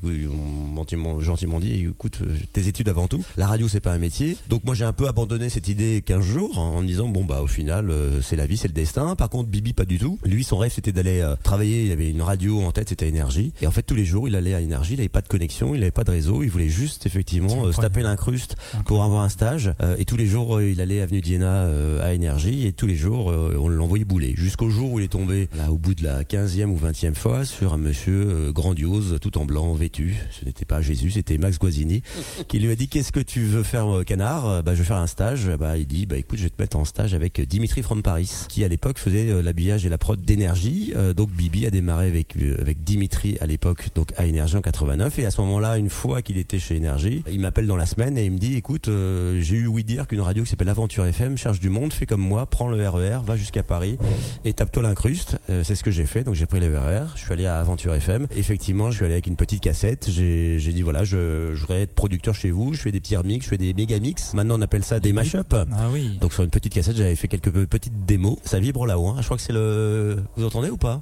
gentiment, 0.75 1.19
gentiment 1.19 1.59
dit, 1.59 1.85
écoute, 1.89 2.19
tes 2.53 2.67
études 2.67 2.89
avant 2.89 3.07
tout, 3.07 3.23
la 3.37 3.47
radio 3.47 3.67
c'est 3.67 3.79
pas 3.79 3.91
un 3.93 3.97
métier. 3.99 4.37
Donc 4.49 4.63
moi 4.63 4.75
j'ai 4.75 4.85
un 4.85 4.93
peu 4.93 5.07
abandonné 5.07 5.49
cette 5.49 5.67
idée 5.67 6.01
15 6.05 6.23
jours 6.23 6.57
en, 6.57 6.75
en 6.77 6.81
me 6.81 6.87
disant, 6.87 7.07
bon 7.07 7.25
bah 7.25 7.41
au 7.41 7.47
final, 7.47 7.89
euh, 7.89 8.21
c'est 8.21 8.35
la 8.35 8.45
vie, 8.45 8.57
c'est 8.57 8.67
le 8.67 8.73
destin. 8.73 9.15
Par 9.15 9.29
contre, 9.29 9.49
Bibi 9.49 9.73
pas 9.73 9.85
du 9.85 9.97
tout. 9.97 10.19
Lui, 10.23 10.43
son 10.43 10.57
rêve 10.57 10.71
c'était 10.73 10.91
d'aller 10.91 11.21
travailler. 11.47 11.85
Il 11.85 11.91
avait 11.93 12.09
une 12.09 12.21
radio 12.21 12.61
en 12.61 12.71
tête, 12.71 12.89
c'était 12.89 13.07
Énergie. 13.07 13.53
Et 13.61 13.67
en 13.67 13.71
fait, 13.71 13.81
tous 13.81 13.95
les 13.95 14.05
jours, 14.05 14.27
il 14.27 14.35
allait 14.35 14.53
à 14.53 14.59
Énergie. 14.59 14.93
Il 14.95 14.99
avait 14.99 15.07
pas 15.07 15.21
de 15.21 15.29
connexion, 15.29 15.73
il 15.73 15.81
avait 15.81 15.91
pas 15.91 16.03
de 16.03 16.11
réseau. 16.11 16.43
Il 16.43 16.49
voulait 16.49 16.67
juste 16.67 17.05
effectivement 17.05 17.65
euh, 17.65 17.71
se 17.71 17.79
taper 17.79 18.01
l'incruste 18.03 18.57
pour 18.85 19.03
avoir 19.03 19.23
un 19.23 19.29
stage. 19.29 19.71
Euh, 19.81 19.95
et 19.97 20.03
tous 20.03 20.17
les 20.17 20.27
jours, 20.27 20.57
euh, 20.57 20.69
il 20.69 20.81
allait 20.81 20.99
avenue 21.01 21.21
d'Iéna 21.21 21.47
euh, 21.47 22.05
à 22.05 22.13
Énergie 22.13 22.67
et 22.67 22.73
tous 22.73 22.85
les 22.85 22.97
jours, 22.97 23.31
euh, 23.31 23.57
on 23.59 23.69
l'envoyait 23.69 24.03
bouler. 24.03 24.33
Jusqu'au 24.35 24.69
jour 24.69 24.91
où 24.91 24.99
il 24.99 25.05
est 25.05 25.07
tombé, 25.07 25.47
là, 25.55 25.71
au 25.71 25.77
bout 25.77 25.95
de 25.95 26.03
la 26.03 26.23
15e 26.23 26.65
ou 26.65 26.77
20e 26.77 27.15
fois, 27.15 27.45
sur 27.45 27.73
un 27.73 27.77
monsieur 27.77 28.27
euh, 28.27 28.51
grandiose, 28.51 29.17
tout 29.21 29.37
en 29.37 29.45
blanc, 29.45 29.73
vêtu. 29.73 30.17
Ce 30.37 30.43
n'était 30.43 30.65
pas 30.65 30.81
Jésus, 30.81 31.11
c'était 31.11 31.37
Max 31.37 31.57
Guazzini, 31.59 32.01
qui 32.49 32.59
lui 32.59 32.71
a 32.71 32.75
dit 32.75 32.89
Qu'est-ce 32.89 33.13
que 33.13 33.21
tu 33.21 33.43
veux 33.43 33.63
faire, 33.63 33.87
canard? 34.05 34.63
Bah, 34.63 34.73
je 34.73 34.79
veux 34.79 34.85
faire 34.85 34.97
un 34.97 35.07
stage. 35.07 35.49
Bah, 35.57 35.77
il 35.77 35.87
dit 35.87 36.05
Bah, 36.07 36.17
écoute, 36.17 36.39
je 36.39 36.43
vais 36.43 36.49
te 36.49 36.61
mettre 36.61 36.75
en 36.75 36.83
stage 36.83 37.13
avec 37.13 37.39
Dimitri 37.39 37.83
from 37.83 38.03
Paris, 38.03 38.29
qui 38.49 38.65
à 38.65 38.67
l'époque 38.67 38.97
faisait 38.97 39.41
l'habillage 39.41 39.85
et 39.85 39.89
la 39.89 39.97
prod 39.97 40.19
d'énergie. 40.19 40.93
Donc, 41.15 41.29
Bibi 41.37 41.67
a 41.67 41.69
démarré 41.69 42.07
avec, 42.07 42.35
euh, 42.35 42.55
avec 42.59 42.83
Dimitri 42.83 43.37
à 43.39 43.45
l'époque, 43.45 43.89
donc 43.93 44.11
à 44.17 44.25
Énergie 44.25 44.57
en 44.57 44.61
89. 44.61 45.19
Et 45.19 45.25
à 45.25 45.31
ce 45.31 45.39
moment-là, 45.41 45.77
une 45.77 45.89
fois 45.89 46.23
qu'il 46.23 46.37
était 46.37 46.57
chez 46.57 46.75
Énergie, 46.75 47.23
il 47.31 47.39
m'appelle 47.39 47.67
dans 47.67 47.75
la 47.75 47.85
semaine 47.85 48.17
et 48.17 48.25
il 48.25 48.31
me 48.31 48.39
dit 48.39 48.55
Écoute, 48.55 48.87
euh, 48.87 49.39
j'ai 49.39 49.55
eu 49.55 49.67
ouï 49.67 49.83
dire 49.83 50.07
qu'une 50.07 50.21
radio 50.21 50.43
qui 50.43 50.49
s'appelle 50.49 50.69
Aventure 50.69 51.05
FM 51.05 51.37
cherche 51.37 51.59
du 51.59 51.69
monde, 51.69 51.93
fais 51.93 52.07
comme 52.07 52.21
moi, 52.21 52.47
prends 52.47 52.67
le 52.67 52.89
RER, 52.89 53.19
va 53.23 53.35
jusqu'à 53.35 53.61
Paris 53.61 53.97
et 54.45 54.53
tape-toi 54.53 54.81
l'incruste. 54.81 55.37
Euh, 55.51 55.63
c'est 55.63 55.75
ce 55.75 55.83
que 55.83 55.91
j'ai 55.91 56.05
fait. 56.07 56.23
Donc, 56.23 56.33
j'ai 56.33 56.47
pris 56.47 56.59
le 56.59 56.75
RER, 56.75 57.05
je 57.15 57.21
suis 57.21 57.31
allé 57.31 57.45
à 57.45 57.59
Aventure 57.59 57.93
FM. 57.93 58.25
Effectivement, 58.35 58.89
je 58.89 58.95
suis 58.97 59.05
allé 59.05 59.13
avec 59.13 59.27
une 59.27 59.35
petite 59.35 59.61
cassette. 59.61 60.09
J'ai 60.09 60.57
j'ai 60.57 60.73
dit 60.73 60.81
Voilà, 60.81 61.03
je, 61.03 61.53
je 61.53 61.61
voudrais 61.61 61.83
être 61.83 61.93
producteur 61.93 62.33
chez 62.33 62.49
vous. 62.49 62.73
Je 62.73 62.81
fais 62.81 62.91
des 62.91 62.99
petits 62.99 63.15
remix, 63.15 63.45
je 63.45 63.49
fais 63.49 63.57
des 63.57 63.75
méga 63.75 63.99
mix. 63.99 64.33
Maintenant, 64.33 64.57
on 64.57 64.61
appelle 64.61 64.83
ça 64.83 64.99
des 64.99 65.13
mash-up. 65.13 65.53
Ah 65.53 65.89
oui. 65.93 66.17
Donc 66.19 66.33
sur 66.33 66.43
une 66.43 66.49
petite 66.49 66.73
cassette, 66.73 66.95
j'avais 66.95 67.15
fait 67.15 67.27
quelques 67.27 67.51
petites 67.67 68.05
démos. 68.05 68.37
Ça 68.43 68.59
vibre 68.59 68.87
là-haut. 68.87 69.09
Hein. 69.09 69.17
Je 69.19 69.25
crois 69.25 69.37
que 69.37 69.43
c'est 69.43 69.53
le. 69.53 70.23
Vous 70.35 70.43
entendez 70.43 70.69
ou 70.71 70.77
pas? 70.77 71.01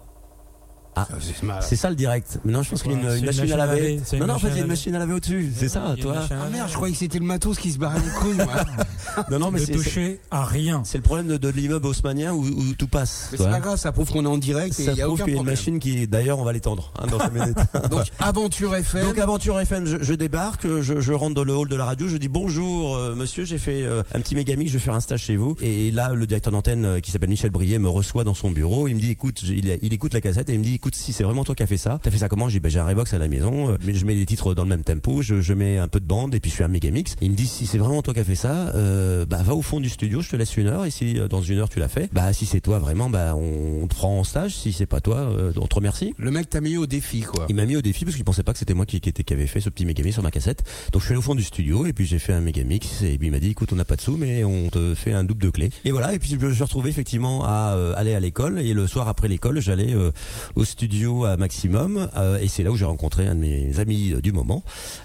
Ah, 0.96 1.08
C'est 1.62 1.76
ça 1.76 1.90
le 1.90 1.96
direct. 1.96 2.40
Mais 2.46 2.54
non, 2.54 2.64
je 2.64 2.70
pense 2.70 2.84
qu'il 2.84 2.92
y 2.92 2.96
a 2.96 2.98
une, 2.98 3.04
C'est 3.04 3.14
une 3.18 3.20
une 3.20 3.26
machine, 3.26 3.42
machine 3.42 3.54
à 3.54 3.58
laver. 3.66 4.00
Non, 4.20 4.28
non, 4.28 4.34
en 4.36 4.40
fait, 4.40 4.48
il 4.50 4.56
y 4.56 4.60
a 4.60 4.62
une 4.62 4.68
machine 4.68 4.96
à 4.96 5.00
laver 5.00 5.14
au-dessus. 5.14 5.52
C'est 5.56 5.68
ça, 5.70 5.96
toi 6.00 6.16
Ah 6.32 6.48
merde, 6.52 6.70
je 6.70 6.74
croyais 6.76 6.94
que 6.94 7.00
c'était 7.00 7.20
le 7.20 7.26
matos 7.26 7.58
qui 7.58 7.72
se 7.72 7.78
barrait 7.78 8.00
les 8.00 8.12
couilles. 8.20 8.36
moi. 8.38 8.48
Non, 9.32 9.40
non, 9.40 9.52
mais 9.52 9.62
Ne 9.62 9.66
c'est 9.66 9.72
toucher 9.72 10.20
à 10.30 10.44
rien. 10.44 10.82
c'est 10.84 10.98
le 10.98 11.04
problème 11.04 11.28
de, 11.28 11.38
de 11.38 11.48
l'immeuble 11.48 11.86
haussmanien 11.88 12.34
où, 12.34 12.44
où 12.44 12.74
tout 12.78 12.88
passe. 12.88 13.30
Mais 13.32 13.38
c'est 13.38 13.50
pas 13.50 13.60
grave, 13.62 13.78
ça 13.80 13.92
prouve 13.94 14.12
qu'on 14.12 14.26
est 14.26 14.28
en 14.28 14.38
direct 14.38 14.78
et 14.80 14.84
Ça 14.84 14.92
il 14.92 14.98
y 14.98 15.02
a 15.02 15.06
prouve 15.06 15.16
aucun 15.22 15.24
qu'il 15.26 15.34
y 15.34 15.38
a 15.38 15.40
une 15.40 15.44
problème. 15.46 15.54
machine 15.56 15.80
qui, 15.80 16.08
d'ailleurs, 16.08 16.40
on 16.40 16.44
va 16.44 16.52
l'étendre 16.52 16.92
hein, 17.00 17.08
dans 17.08 17.18
minutes. 17.32 17.58
Donc 17.90 18.04
Aventure 18.20 18.76
FM. 18.76 19.06
Donc 19.06 19.18
Aventure 19.18 19.58
FM, 19.60 19.86
je, 19.86 19.98
je 20.04 20.14
débarque, 20.14 20.68
je, 20.82 21.00
je 21.00 21.14
rentre 21.14 21.34
dans 21.36 21.46
le 21.46 21.56
hall 21.56 21.70
de 21.70 21.76
la 21.78 21.86
radio, 21.86 22.08
je 22.10 22.18
dis 22.18 22.28
bonjour 22.28 22.98
euh, 22.98 23.16
monsieur, 23.16 23.46
j'ai 23.46 23.58
fait 23.58 23.84
euh, 23.84 24.04
un 24.14 24.20
petit 24.20 24.36
mégamix, 24.36 24.70
je 24.70 24.78
vais 24.78 24.84
faire 24.84 24.94
un 24.96 25.00
stage 25.00 25.22
chez 25.24 25.38
vous. 25.38 25.56
Et 25.62 25.92
là, 25.92 26.14
le 26.14 26.28
directeur 26.28 26.52
d'antenne 26.52 26.84
euh, 26.86 27.00
qui 27.00 27.12
s'appelle 27.12 27.30
Michel 27.30 27.52
Brier 27.52 27.80
me 27.80 27.88
reçoit 27.90 28.26
dans 28.26 28.34
son 28.34 28.52
bureau, 28.52 28.88
il 28.90 28.96
me 28.96 29.00
dit 29.00 29.12
écoute, 29.12 29.42
il, 29.44 29.78
il 29.82 29.94
écoute 29.94 30.14
la 30.14 30.20
cassette 30.22 30.50
et 30.50 30.54
il 30.54 30.60
me 30.60 30.64
dit 30.66 30.74
écoute, 30.86 30.94
si 30.94 31.14
c'est 31.14 31.24
vraiment 31.24 31.44
toi 31.44 31.56
qui 31.56 31.64
as 31.64 31.66
fait 31.66 31.78
ça, 31.78 31.98
t'as 32.00 32.12
fait 32.12 32.20
ça 32.20 32.30
comment? 32.30 32.48
J'ai 32.48 32.60
dit 32.60 32.64
bah, 32.64 32.70
j'ai 32.70 32.78
un 32.78 32.86
Revox 32.86 33.12
à 33.12 33.18
la 33.18 33.28
maison, 33.28 33.72
euh, 33.72 33.78
mais 33.84 33.96
je 33.96 34.06
mets 34.06 34.14
les 34.14 34.28
titres 34.28 34.54
dans 34.54 34.62
le 34.62 34.70
même 34.70 34.84
tempo, 34.84 35.24
je, 35.24 35.42
je 35.42 35.54
mets 35.56 35.80
un 35.80 35.88
peu 35.88 36.00
de 36.00 36.06
bande 36.06 36.36
et 36.36 36.40
puis 36.40 36.52
je 36.52 36.58
fais 36.58 36.64
un 36.64 36.68
mégamix. 36.68 37.14
Et 37.14 37.26
il 37.26 37.32
me 37.32 37.36
dit 37.36 37.48
si 37.48 37.66
c'est 37.66 37.80
vraiment 37.80 38.04
toi 38.04 38.14
qui 38.14 38.20
as 38.20 38.24
fait 38.24 38.36
ça, 38.36 38.70
euh, 38.76 39.26
bah 39.26 39.42
va 39.42 39.56
au 39.56 39.64
fond 39.64 39.80
du 39.80 39.90
studio, 39.90 40.22
je 40.22 40.30
te 40.30 40.36
laisse 40.36 40.56
une 40.58 40.68
heure 40.68 40.86
et 40.86 40.92
si 40.92 41.18
euh, 41.18 41.28
dans 41.28 41.42
une 41.42 41.58
heure 41.58 41.70
tu 41.70 41.80
l'as 41.80 41.88
fait, 41.88 42.08
bah 42.14 42.32
si 42.34 42.46
c'est 42.46 42.62
toi 42.62 42.78
vraiment, 42.78 43.10
bah 43.10 43.36
on, 43.36 43.88
te 43.88 43.96
prend 43.96 44.20
en 44.20 44.24
stage, 44.24 44.54
si 44.54 44.74
c'est 44.74 44.86
pas 44.86 45.02
toi, 45.02 45.18
euh, 45.18 45.54
on 45.58 45.66
te 45.66 45.74
remercie. 45.74 46.14
Le 46.20 46.30
mec 46.30 46.52
t'a 46.52 46.62
mis 46.62 46.78
au 46.78 46.86
défi 46.86 47.22
quoi. 47.22 47.48
Il 47.50 47.56
m'a 47.56 47.66
mis 47.66 47.78
au 47.78 47.82
défi 47.82 48.06
parce 48.06 48.16
qu'il 48.16 48.24
pensait 48.24 48.44
pas 48.44 48.54
que 48.54 48.60
c'était 48.60 48.76
moi 48.76 48.86
qui, 48.86 49.02
qui, 49.02 49.10
était, 49.10 49.24
qui 49.24 49.34
avait 49.34 49.48
fait 49.48 49.62
ce 49.62 49.72
petit 49.72 49.88
mégamix 49.88 50.14
sur 50.14 50.22
ma 50.22 50.30
cassette. 50.30 50.64
Donc 50.92 51.02
je 51.02 51.08
suis 51.08 51.14
allé 51.14 51.20
au 51.20 51.24
fond 51.24 51.34
du 51.34 51.44
studio 51.44 51.88
et 51.88 51.94
puis 51.94 52.06
j'ai 52.06 52.20
fait 52.20 52.34
un 52.34 52.42
mégamix 52.42 53.02
et 53.02 53.18
puis 53.18 53.30
il 53.30 53.32
m'a 53.32 53.40
dit 53.40 53.50
écoute 53.50 53.74
on 53.74 53.76
n'a 53.76 53.86
pas 53.86 53.96
de 53.96 54.02
sous 54.02 54.18
mais 54.18 54.44
on 54.44 54.70
te 54.70 54.94
fait 54.94 55.14
un 55.14 55.24
double 55.24 55.42
de 55.42 55.50
clé. 55.50 55.72
Et 55.84 55.92
voilà 55.92 56.14
et 56.14 56.20
puis 56.20 56.30
je 56.30 56.36
me 56.36 56.54
suis 56.54 56.64
retrouvé 56.64 56.92
effectivement 56.92 57.44
à 57.44 57.74
euh, 57.76 57.96
aller 57.98 58.14
à 58.14 58.20
l'école 58.20 58.60
et 58.60 58.76
le 58.76 58.86
soir 58.86 59.08
après 59.08 59.28
l'école 59.28 59.60
j'allais 59.62 59.96
au 60.56 60.64
studio 60.80 61.24
à 61.24 61.38
Maximum 61.38 62.10
euh, 62.18 62.38
et 62.40 62.50
c'est 62.50 62.62
là 62.62 62.70
où 62.72 62.76
j'ai 62.76 62.84
rencontré 62.84 63.26
un 63.28 63.36
de 63.36 63.40
mes 63.40 63.80
amis 63.80 64.12
euh, 64.12 64.20
du 64.20 64.34
moment 64.34 64.62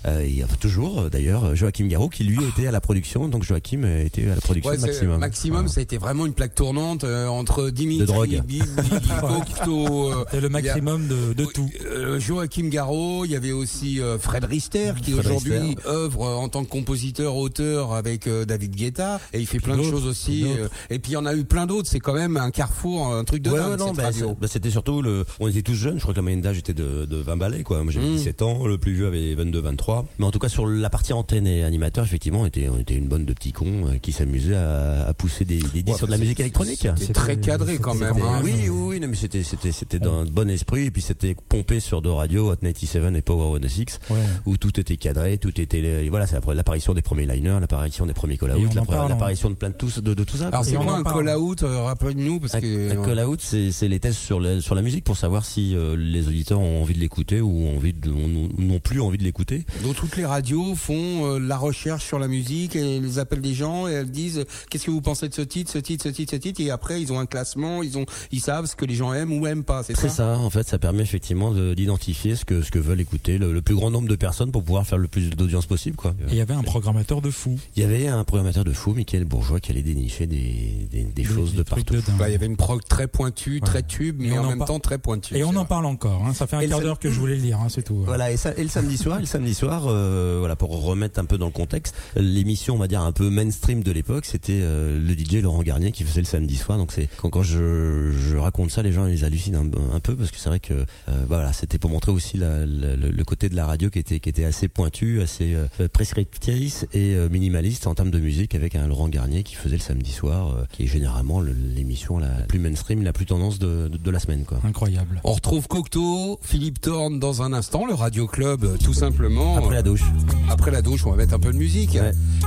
euh, 0.06 0.18
et 0.20 0.42
enfin, 0.42 0.56
toujours 0.58 0.98
euh, 1.02 1.08
d'ailleurs 1.10 1.54
Joachim 1.54 1.86
Garraud 1.86 2.08
qui 2.08 2.24
lui 2.24 2.38
était 2.44 2.66
à 2.66 2.72
la 2.72 2.80
production 2.80 3.28
donc 3.28 3.44
Joachim 3.44 3.84
était 3.84 4.24
à 4.28 4.34
la 4.34 4.40
production 4.40 4.72
Ouais, 4.72 4.76
de 4.78 4.82
Maximum. 4.82 5.18
Maximum, 5.20 5.56
Voilà. 5.58 5.68
ça 5.72 5.78
a 5.78 5.82
été 5.84 5.96
vraiment 5.96 6.26
une 6.26 6.32
plaque 6.32 6.56
tournante 6.56 7.04
euh, 7.04 7.28
entre 7.28 7.70
Dimitri, 7.70 8.00
De 8.00 8.04
drogue. 8.06 8.42
Cocteau, 9.20 10.10
euh, 10.12 10.24
C'est 10.30 10.40
le 10.40 10.46
a- 10.46 10.50
maximum 10.50 11.06
de, 11.06 11.32
de 11.34 11.44
tout. 11.44 11.70
euh, 11.84 12.18
Joachim 12.18 12.68
Garraud, 12.68 13.24
il 13.24 13.30
y 13.30 13.36
avait 13.36 13.52
aussi 13.52 14.00
euh, 14.00 14.18
Fred 14.18 14.44
Rister 14.44 14.92
qui 15.00 15.14
aujourd'hui 15.14 15.76
œuvre 15.86 16.26
en 16.26 16.48
tant 16.48 16.64
que 16.64 16.68
compositeur, 16.70 17.36
auteur 17.36 17.92
avec 17.94 18.26
euh, 18.26 18.44
David 18.44 18.74
Guetta 18.74 19.20
et 19.32 19.38
il 19.40 19.46
fait 19.46 19.60
plein 19.60 19.76
de 19.76 19.82
choses 19.82 20.06
aussi. 20.06 20.46
et 20.90 20.98
puis 20.98 21.12
il 21.12 21.14
y 21.14 21.18
en 21.18 21.26
a 21.26 21.34
eu 21.34 21.44
plein 21.44 21.66
d'autres. 21.66 21.88
C'est 21.88 22.00
quand 22.00 22.14
même 22.14 22.36
un 22.36 22.50
carrefour, 22.50 23.06
un 23.14 23.24
truc 23.24 23.42
de 23.42 23.50
Ouais, 23.50 23.58
dingue 23.58 23.70
ouais, 23.72 23.76
non, 23.76 23.86
cette 23.88 23.96
bah, 23.96 24.02
radio. 24.04 24.36
bah, 24.40 24.46
c'était 24.48 24.70
surtout 24.70 25.02
le. 25.02 25.24
On 25.38 25.48
était 25.48 25.59
tous 25.62 25.74
jeunes. 25.74 25.96
Je 25.96 26.02
crois 26.02 26.12
que 26.14 26.18
la 26.18 26.22
moyenne 26.22 26.40
d'âge 26.40 26.58
était 26.58 26.74
de, 26.74 27.04
de 27.06 27.16
20 27.16 27.36
balais, 27.36 27.62
quoi. 27.62 27.82
Moi, 27.82 27.92
j'avais 27.92 28.06
Mm. 28.06 28.16
17 28.16 28.42
ans. 28.42 28.66
Le 28.66 28.78
plus 28.78 28.92
vieux 28.94 29.06
avait 29.06 29.34
22, 29.34 29.60
23. 29.60 30.06
Mais 30.18 30.24
en 30.26 30.30
tout 30.30 30.38
cas, 30.38 30.48
sur 30.48 30.66
la 30.66 30.90
partie 30.90 31.12
antenne 31.12 31.46
et 31.46 31.62
animateur, 31.64 32.04
effectivement, 32.04 32.40
on 32.42 32.46
était, 32.46 32.68
on 32.68 32.78
était 32.78 32.94
une 32.94 33.08
bonne 33.08 33.24
de 33.24 33.32
petits 33.32 33.52
cons 33.52 33.86
euh, 33.88 33.98
qui 34.00 34.12
s'amusaient 34.12 34.56
à, 34.56 35.06
à 35.08 35.14
pousser 35.14 35.44
des, 35.44 35.58
des 35.58 35.82
disques 35.82 35.88
Ouais, 35.88 35.94
sur 35.98 36.06
de 36.06 36.12
la 36.12 36.18
musique 36.18 36.40
électronique. 36.40 36.86
C'est 36.96 37.12
très 37.12 37.36
cadré 37.38 37.78
quand 37.78 37.94
même. 37.94 38.14
Hein. 38.22 38.40
oui, 38.44 38.52
oui, 38.62 38.68
oui, 38.68 39.00
non, 39.00 39.08
mais 39.08 39.16
c'était, 39.16 39.42
c'était, 39.42 39.72
c'était 39.72 39.98
d'un 39.98 40.24
bon 40.24 40.48
esprit, 40.50 40.86
et 40.86 40.90
puis 40.90 41.02
c'était 41.02 41.34
pompé 41.48 41.80
sur 41.80 42.02
deux 42.02 42.10
radios, 42.10 42.50
Hot 42.50 42.56
97 42.56 43.14
et 43.16 43.22
Power 43.22 43.58
106, 43.60 44.00
Ouais. 44.10 44.16
où 44.46 44.56
tout 44.56 44.78
était 44.80 44.96
cadré, 44.96 45.38
tout 45.38 45.60
était, 45.60 45.80
et 46.04 46.08
voilà, 46.08 46.26
c'est 46.26 46.36
après 46.36 46.54
l'apparition 46.54 46.94
des 46.94 47.02
premiers 47.02 47.26
liners, 47.26 47.58
l'apparition 47.60 48.06
des 48.06 48.12
premiers 48.12 48.36
call-out, 48.38 48.74
l'appari- 48.74 48.86
parle, 48.86 49.08
l'apparition 49.10 49.50
de 49.50 49.54
plein 49.54 49.70
de 49.70 49.74
tout, 49.74 49.90
de, 50.00 50.14
de 50.14 50.24
tout 50.24 50.36
ça. 50.36 50.48
Alors 50.48 50.64
c'est 50.64 50.76
en 50.76 50.88
un 50.88 51.02
parle. 51.02 51.24
call 51.26 51.36
out 51.36 51.62
euh, 51.62 51.82
Rappelle-nous 51.82 52.40
parce 52.40 52.54
Un, 52.54 52.60
que 52.60 52.92
un 52.98 53.04
call 53.04 53.20
out, 53.24 53.40
c'est 53.42 53.70
c'est 53.72 53.88
les 53.88 54.00
tests 54.00 54.18
sur, 54.18 54.40
la- 54.40 54.60
sur 54.60 54.74
la 54.74 54.82
musique 54.82 55.04
pour 55.04 55.16
savoir 55.16 55.44
si 55.50 55.74
euh, 55.74 55.96
les 55.96 56.28
auditeurs 56.28 56.60
ont 56.60 56.80
envie 56.82 56.94
de 56.94 56.98
l'écouter 57.00 57.40
ou 57.40 57.50
ont 57.66 57.76
envie 57.76 57.92
de, 57.92 58.10
ont- 58.10 58.48
n'ont 58.58 58.78
plus 58.80 59.00
envie 59.00 59.18
de 59.18 59.24
l'écouter. 59.24 59.64
Donc 59.82 59.96
toutes 59.96 60.16
les 60.16 60.24
radios 60.26 60.74
font 60.74 61.26
euh, 61.26 61.38
la 61.38 61.56
recherche 61.58 62.04
sur 62.04 62.18
la 62.18 62.28
musique 62.28 62.76
et 62.76 62.96
elles 62.96 63.18
appellent 63.18 63.40
des 63.40 63.54
gens 63.54 63.88
et 63.88 63.92
elles 63.92 64.10
disent 64.10 64.44
qu'est-ce 64.70 64.86
que 64.86 64.90
vous 64.90 65.00
pensez 65.00 65.28
de 65.28 65.34
ce 65.34 65.42
titre, 65.42 65.70
ce 65.72 65.78
titre, 65.78 66.04
ce 66.04 66.08
titre, 66.08 66.30
ce 66.32 66.36
titre? 66.36 66.60
Et 66.60 66.70
après 66.70 67.00
ils 67.02 67.12
ont 67.12 67.18
un 67.18 67.26
classement, 67.26 67.82
ils 67.82 67.98
ont 67.98 68.06
ils 68.32 68.40
savent 68.40 68.66
ce 68.66 68.76
que 68.76 68.84
les 68.84 68.94
gens 68.94 69.12
aiment 69.12 69.32
ou 69.32 69.46
aiment 69.46 69.64
pas, 69.64 69.82
c'est 69.82 69.96
C'est 69.96 70.08
ça? 70.08 70.14
ça, 70.34 70.38
en 70.38 70.50
fait, 70.50 70.66
ça 70.68 70.78
permet 70.78 71.02
effectivement 71.02 71.50
de- 71.52 71.74
d'identifier 71.74 72.36
ce 72.36 72.44
que 72.44 72.62
ce 72.62 72.70
que 72.70 72.78
veulent 72.78 73.00
écouter 73.00 73.38
le, 73.38 73.52
le 73.52 73.62
plus 73.62 73.74
grand 73.74 73.90
nombre 73.90 74.08
de 74.08 74.16
personnes 74.16 74.52
pour 74.52 74.62
pouvoir 74.62 74.86
faire 74.86 74.98
le 74.98 75.08
plus 75.08 75.30
d'audience 75.30 75.66
possible, 75.66 75.96
quoi. 75.96 76.14
Il 76.28 76.34
y 76.36 76.40
avait 76.40 76.54
un 76.54 76.62
programmateur 76.62 77.20
de 77.20 77.30
fou. 77.30 77.58
Il 77.76 77.82
y 77.82 77.84
avait 77.86 78.06
un 78.08 78.24
programmateur 78.24 78.64
de 78.64 78.72
fou, 78.72 78.92
Michael 78.94 79.24
Bourgeois, 79.24 79.60
qui 79.60 79.72
allait 79.72 79.82
dénicher 79.82 80.26
des, 80.26 80.86
des, 80.90 81.04
des 81.04 81.24
choses 81.24 81.52
Des 81.52 81.58
de 81.58 81.62
partout. 81.64 81.94
de. 81.94 82.00
Bah, 82.18 82.28
il 82.28 82.32
y 82.32 82.34
avait 82.34 82.46
une 82.46 82.56
prog 82.56 82.80
très 82.88 83.08
pointue, 83.08 83.60
très 83.60 83.82
tube, 83.82 84.16
mais 84.18 84.38
en 84.38 84.44
en 84.44 84.48
même 84.50 84.58
par- 84.58 84.68
temps 84.68 84.80
très 84.80 84.98
pointue. 84.98 85.29
Et 85.34 85.44
on 85.44 85.54
en 85.56 85.64
parle 85.64 85.86
encore. 85.86 86.24
hein. 86.26 86.34
Ça 86.34 86.46
fait 86.46 86.56
un 86.56 86.60
quart 86.68 86.78
d'heure 86.84 86.98
que 86.98 87.10
je 87.10 87.18
voulais 87.20 87.36
le 87.36 87.42
dire, 87.42 87.58
hein, 87.60 87.68
c'est 87.68 87.82
tout. 87.82 88.02
Voilà, 88.04 88.30
et, 88.32 88.36
ça, 88.36 88.52
et 88.56 88.62
le 88.62 88.68
samedi 88.68 88.96
soir, 88.96 89.18
et 89.18 89.20
le 89.20 89.26
samedi 89.26 89.54
soir, 89.54 89.84
euh, 89.88 90.36
voilà, 90.38 90.56
pour 90.56 90.70
remettre 90.82 91.18
un 91.20 91.24
peu 91.24 91.38
dans 91.38 91.46
le 91.46 91.52
contexte, 91.52 91.94
l'émission, 92.16 92.74
on 92.74 92.78
va 92.78 92.88
dire 92.88 93.00
un 93.02 93.12
peu 93.12 93.30
mainstream 93.30 93.82
de 93.82 93.92
l'époque, 93.92 94.24
c'était 94.24 94.60
euh, 94.62 94.98
le 94.98 95.12
DJ 95.14 95.42
Laurent 95.42 95.62
Garnier 95.62 95.92
qui 95.92 96.04
faisait 96.04 96.20
le 96.20 96.26
samedi 96.26 96.56
soir. 96.56 96.78
Donc 96.78 96.92
c'est 96.92 97.08
quand, 97.18 97.30
quand 97.30 97.42
je, 97.42 98.10
je 98.12 98.36
raconte 98.36 98.70
ça, 98.70 98.82
les 98.82 98.92
gens 98.92 99.06
ils 99.06 99.24
hallucinent 99.24 99.56
un, 99.56 99.94
un 99.96 100.00
peu 100.00 100.16
parce 100.16 100.30
que 100.30 100.38
c'est 100.38 100.48
vrai 100.48 100.60
que 100.60 100.74
euh, 100.74 100.84
voilà, 101.28 101.52
c'était 101.52 101.78
pour 101.78 101.90
montrer 101.90 102.12
aussi 102.12 102.36
la, 102.36 102.66
la- 102.66 102.96
le, 102.96 103.10
le 103.10 103.24
côté 103.24 103.48
de 103.48 103.56
la 103.56 103.66
radio 103.66 103.90
qui 103.90 103.98
était 103.98 104.20
qui 104.20 104.28
était 104.28 104.44
assez 104.44 104.68
pointu, 104.68 105.20
assez 105.22 105.54
euh, 105.54 105.88
prescriptrice 106.10 106.86
et 106.92 107.14
euh, 107.14 107.28
minimaliste 107.28 107.86
en 107.86 107.94
termes 107.94 108.10
de 108.10 108.18
musique, 108.18 108.54
avec 108.54 108.74
un 108.74 108.86
Laurent 108.88 109.08
Garnier 109.08 109.42
qui 109.42 109.54
faisait 109.54 109.76
le 109.76 109.82
samedi 109.82 110.10
soir, 110.10 110.48
euh, 110.48 110.64
qui 110.72 110.84
est 110.84 110.86
généralement 110.86 111.40
le- 111.40 111.52
l'émission 111.52 112.18
la 112.18 112.28
plus 112.48 112.58
mainstream, 112.58 113.02
la 113.02 113.12
plus 113.12 113.26
tendance 113.26 113.58
de, 113.58 113.88
de, 113.88 113.96
de 113.96 114.10
la 114.10 114.18
semaine, 114.18 114.44
quoi. 114.44 114.58
Incroyable. 114.64 115.19
On 115.22 115.32
retrouve 115.32 115.68
Cocteau, 115.68 116.38
Philippe 116.42 116.80
Thorne 116.80 117.18
dans 117.18 117.42
un 117.42 117.52
instant, 117.52 117.84
le 117.86 117.94
Radio 117.94 118.26
Club, 118.26 118.64
euh, 118.64 118.76
tout 118.82 118.94
simplement. 118.94 119.58
Après 119.58 119.74
la 119.74 119.82
douche. 119.82 120.02
Euh, 120.02 120.52
après 120.52 120.70
la 120.70 120.82
douche, 120.82 121.04
on 121.06 121.10
va 121.10 121.16
mettre 121.16 121.34
un 121.34 121.38
peu 121.38 121.52
de 121.52 121.58
musique. 121.58 121.98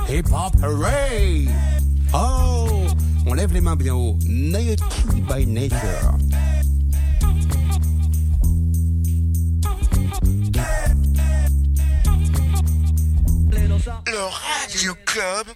Hip 0.08 0.24
Hop 0.32 0.54
Hooray 0.62 1.46
Oh 2.12 2.86
On 3.26 3.34
lève 3.34 3.52
les 3.52 3.60
mains 3.60 3.76
bien 3.76 3.94
haut. 3.94 4.16
Naughty 4.26 5.20
by 5.28 5.46
Nature. 5.46 6.18
Le 14.06 14.18
Radio 14.18 14.94
Club. 15.06 15.46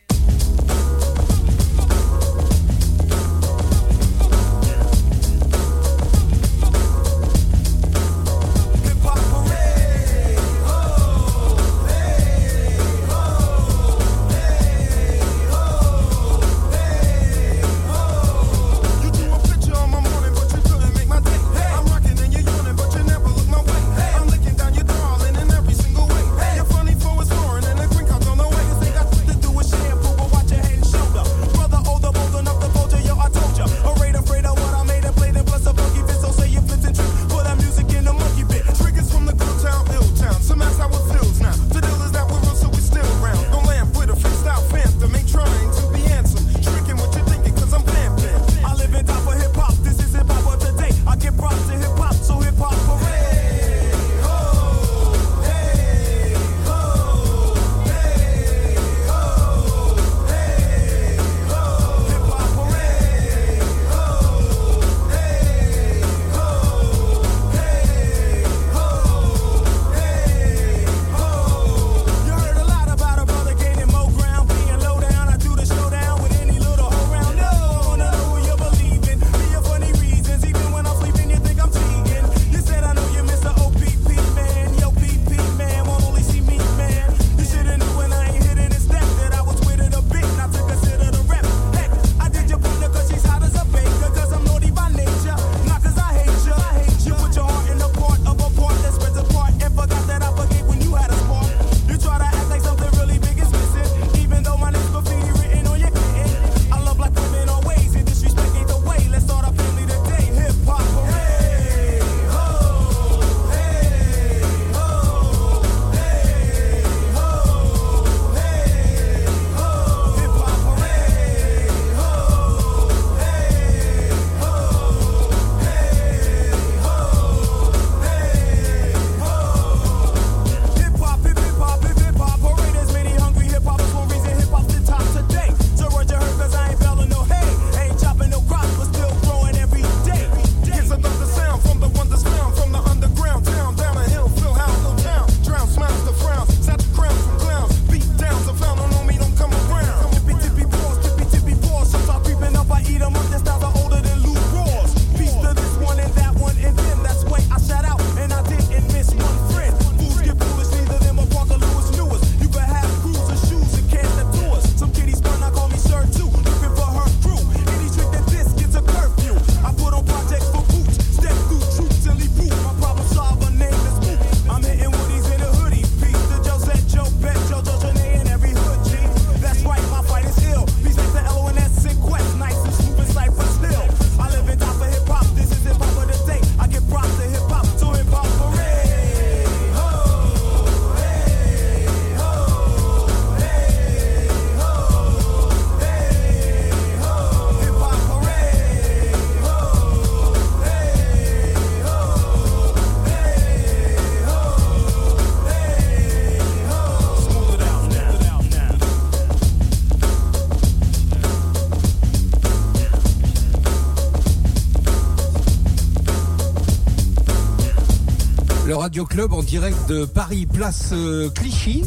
Club 219.04 219.32
en 219.32 219.42
direct 219.42 219.88
de 219.88 220.04
Paris, 220.04 220.46
place 220.46 220.90
euh, 220.92 221.28
Clichy. 221.30 221.84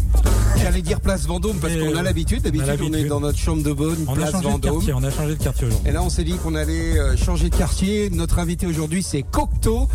J'allais 0.57 0.81
dire 0.81 0.99
place 0.99 1.25
Vendôme 1.25 1.57
parce 1.57 1.73
qu'on 1.73 1.95
a 1.95 1.99
euh, 1.99 2.03
l'habitude. 2.03 2.41
D'habitude, 2.41 2.79
on 2.81 2.93
est 2.93 3.05
dans 3.05 3.19
notre 3.19 3.37
chambre 3.37 3.63
de 3.63 3.71
bonne, 3.71 4.05
on 4.07 4.13
place 4.13 4.33
a 4.33 4.41
Vendôme. 4.41 4.73
Quartier, 4.73 4.93
on 4.93 5.03
a 5.03 5.11
changé 5.11 5.35
de 5.35 5.43
quartier 5.43 5.67
aujourd'hui. 5.67 5.89
Et 5.89 5.93
là, 5.93 6.03
on 6.03 6.09
s'est 6.09 6.23
dit 6.23 6.37
qu'on 6.37 6.55
allait 6.55 6.97
euh, 6.97 7.15
changer 7.17 7.49
de 7.49 7.55
quartier. 7.55 8.09
Notre 8.09 8.39
invité 8.39 8.67
aujourd'hui, 8.67 9.03
c'est 9.03 9.23
Cocteau. 9.23 9.87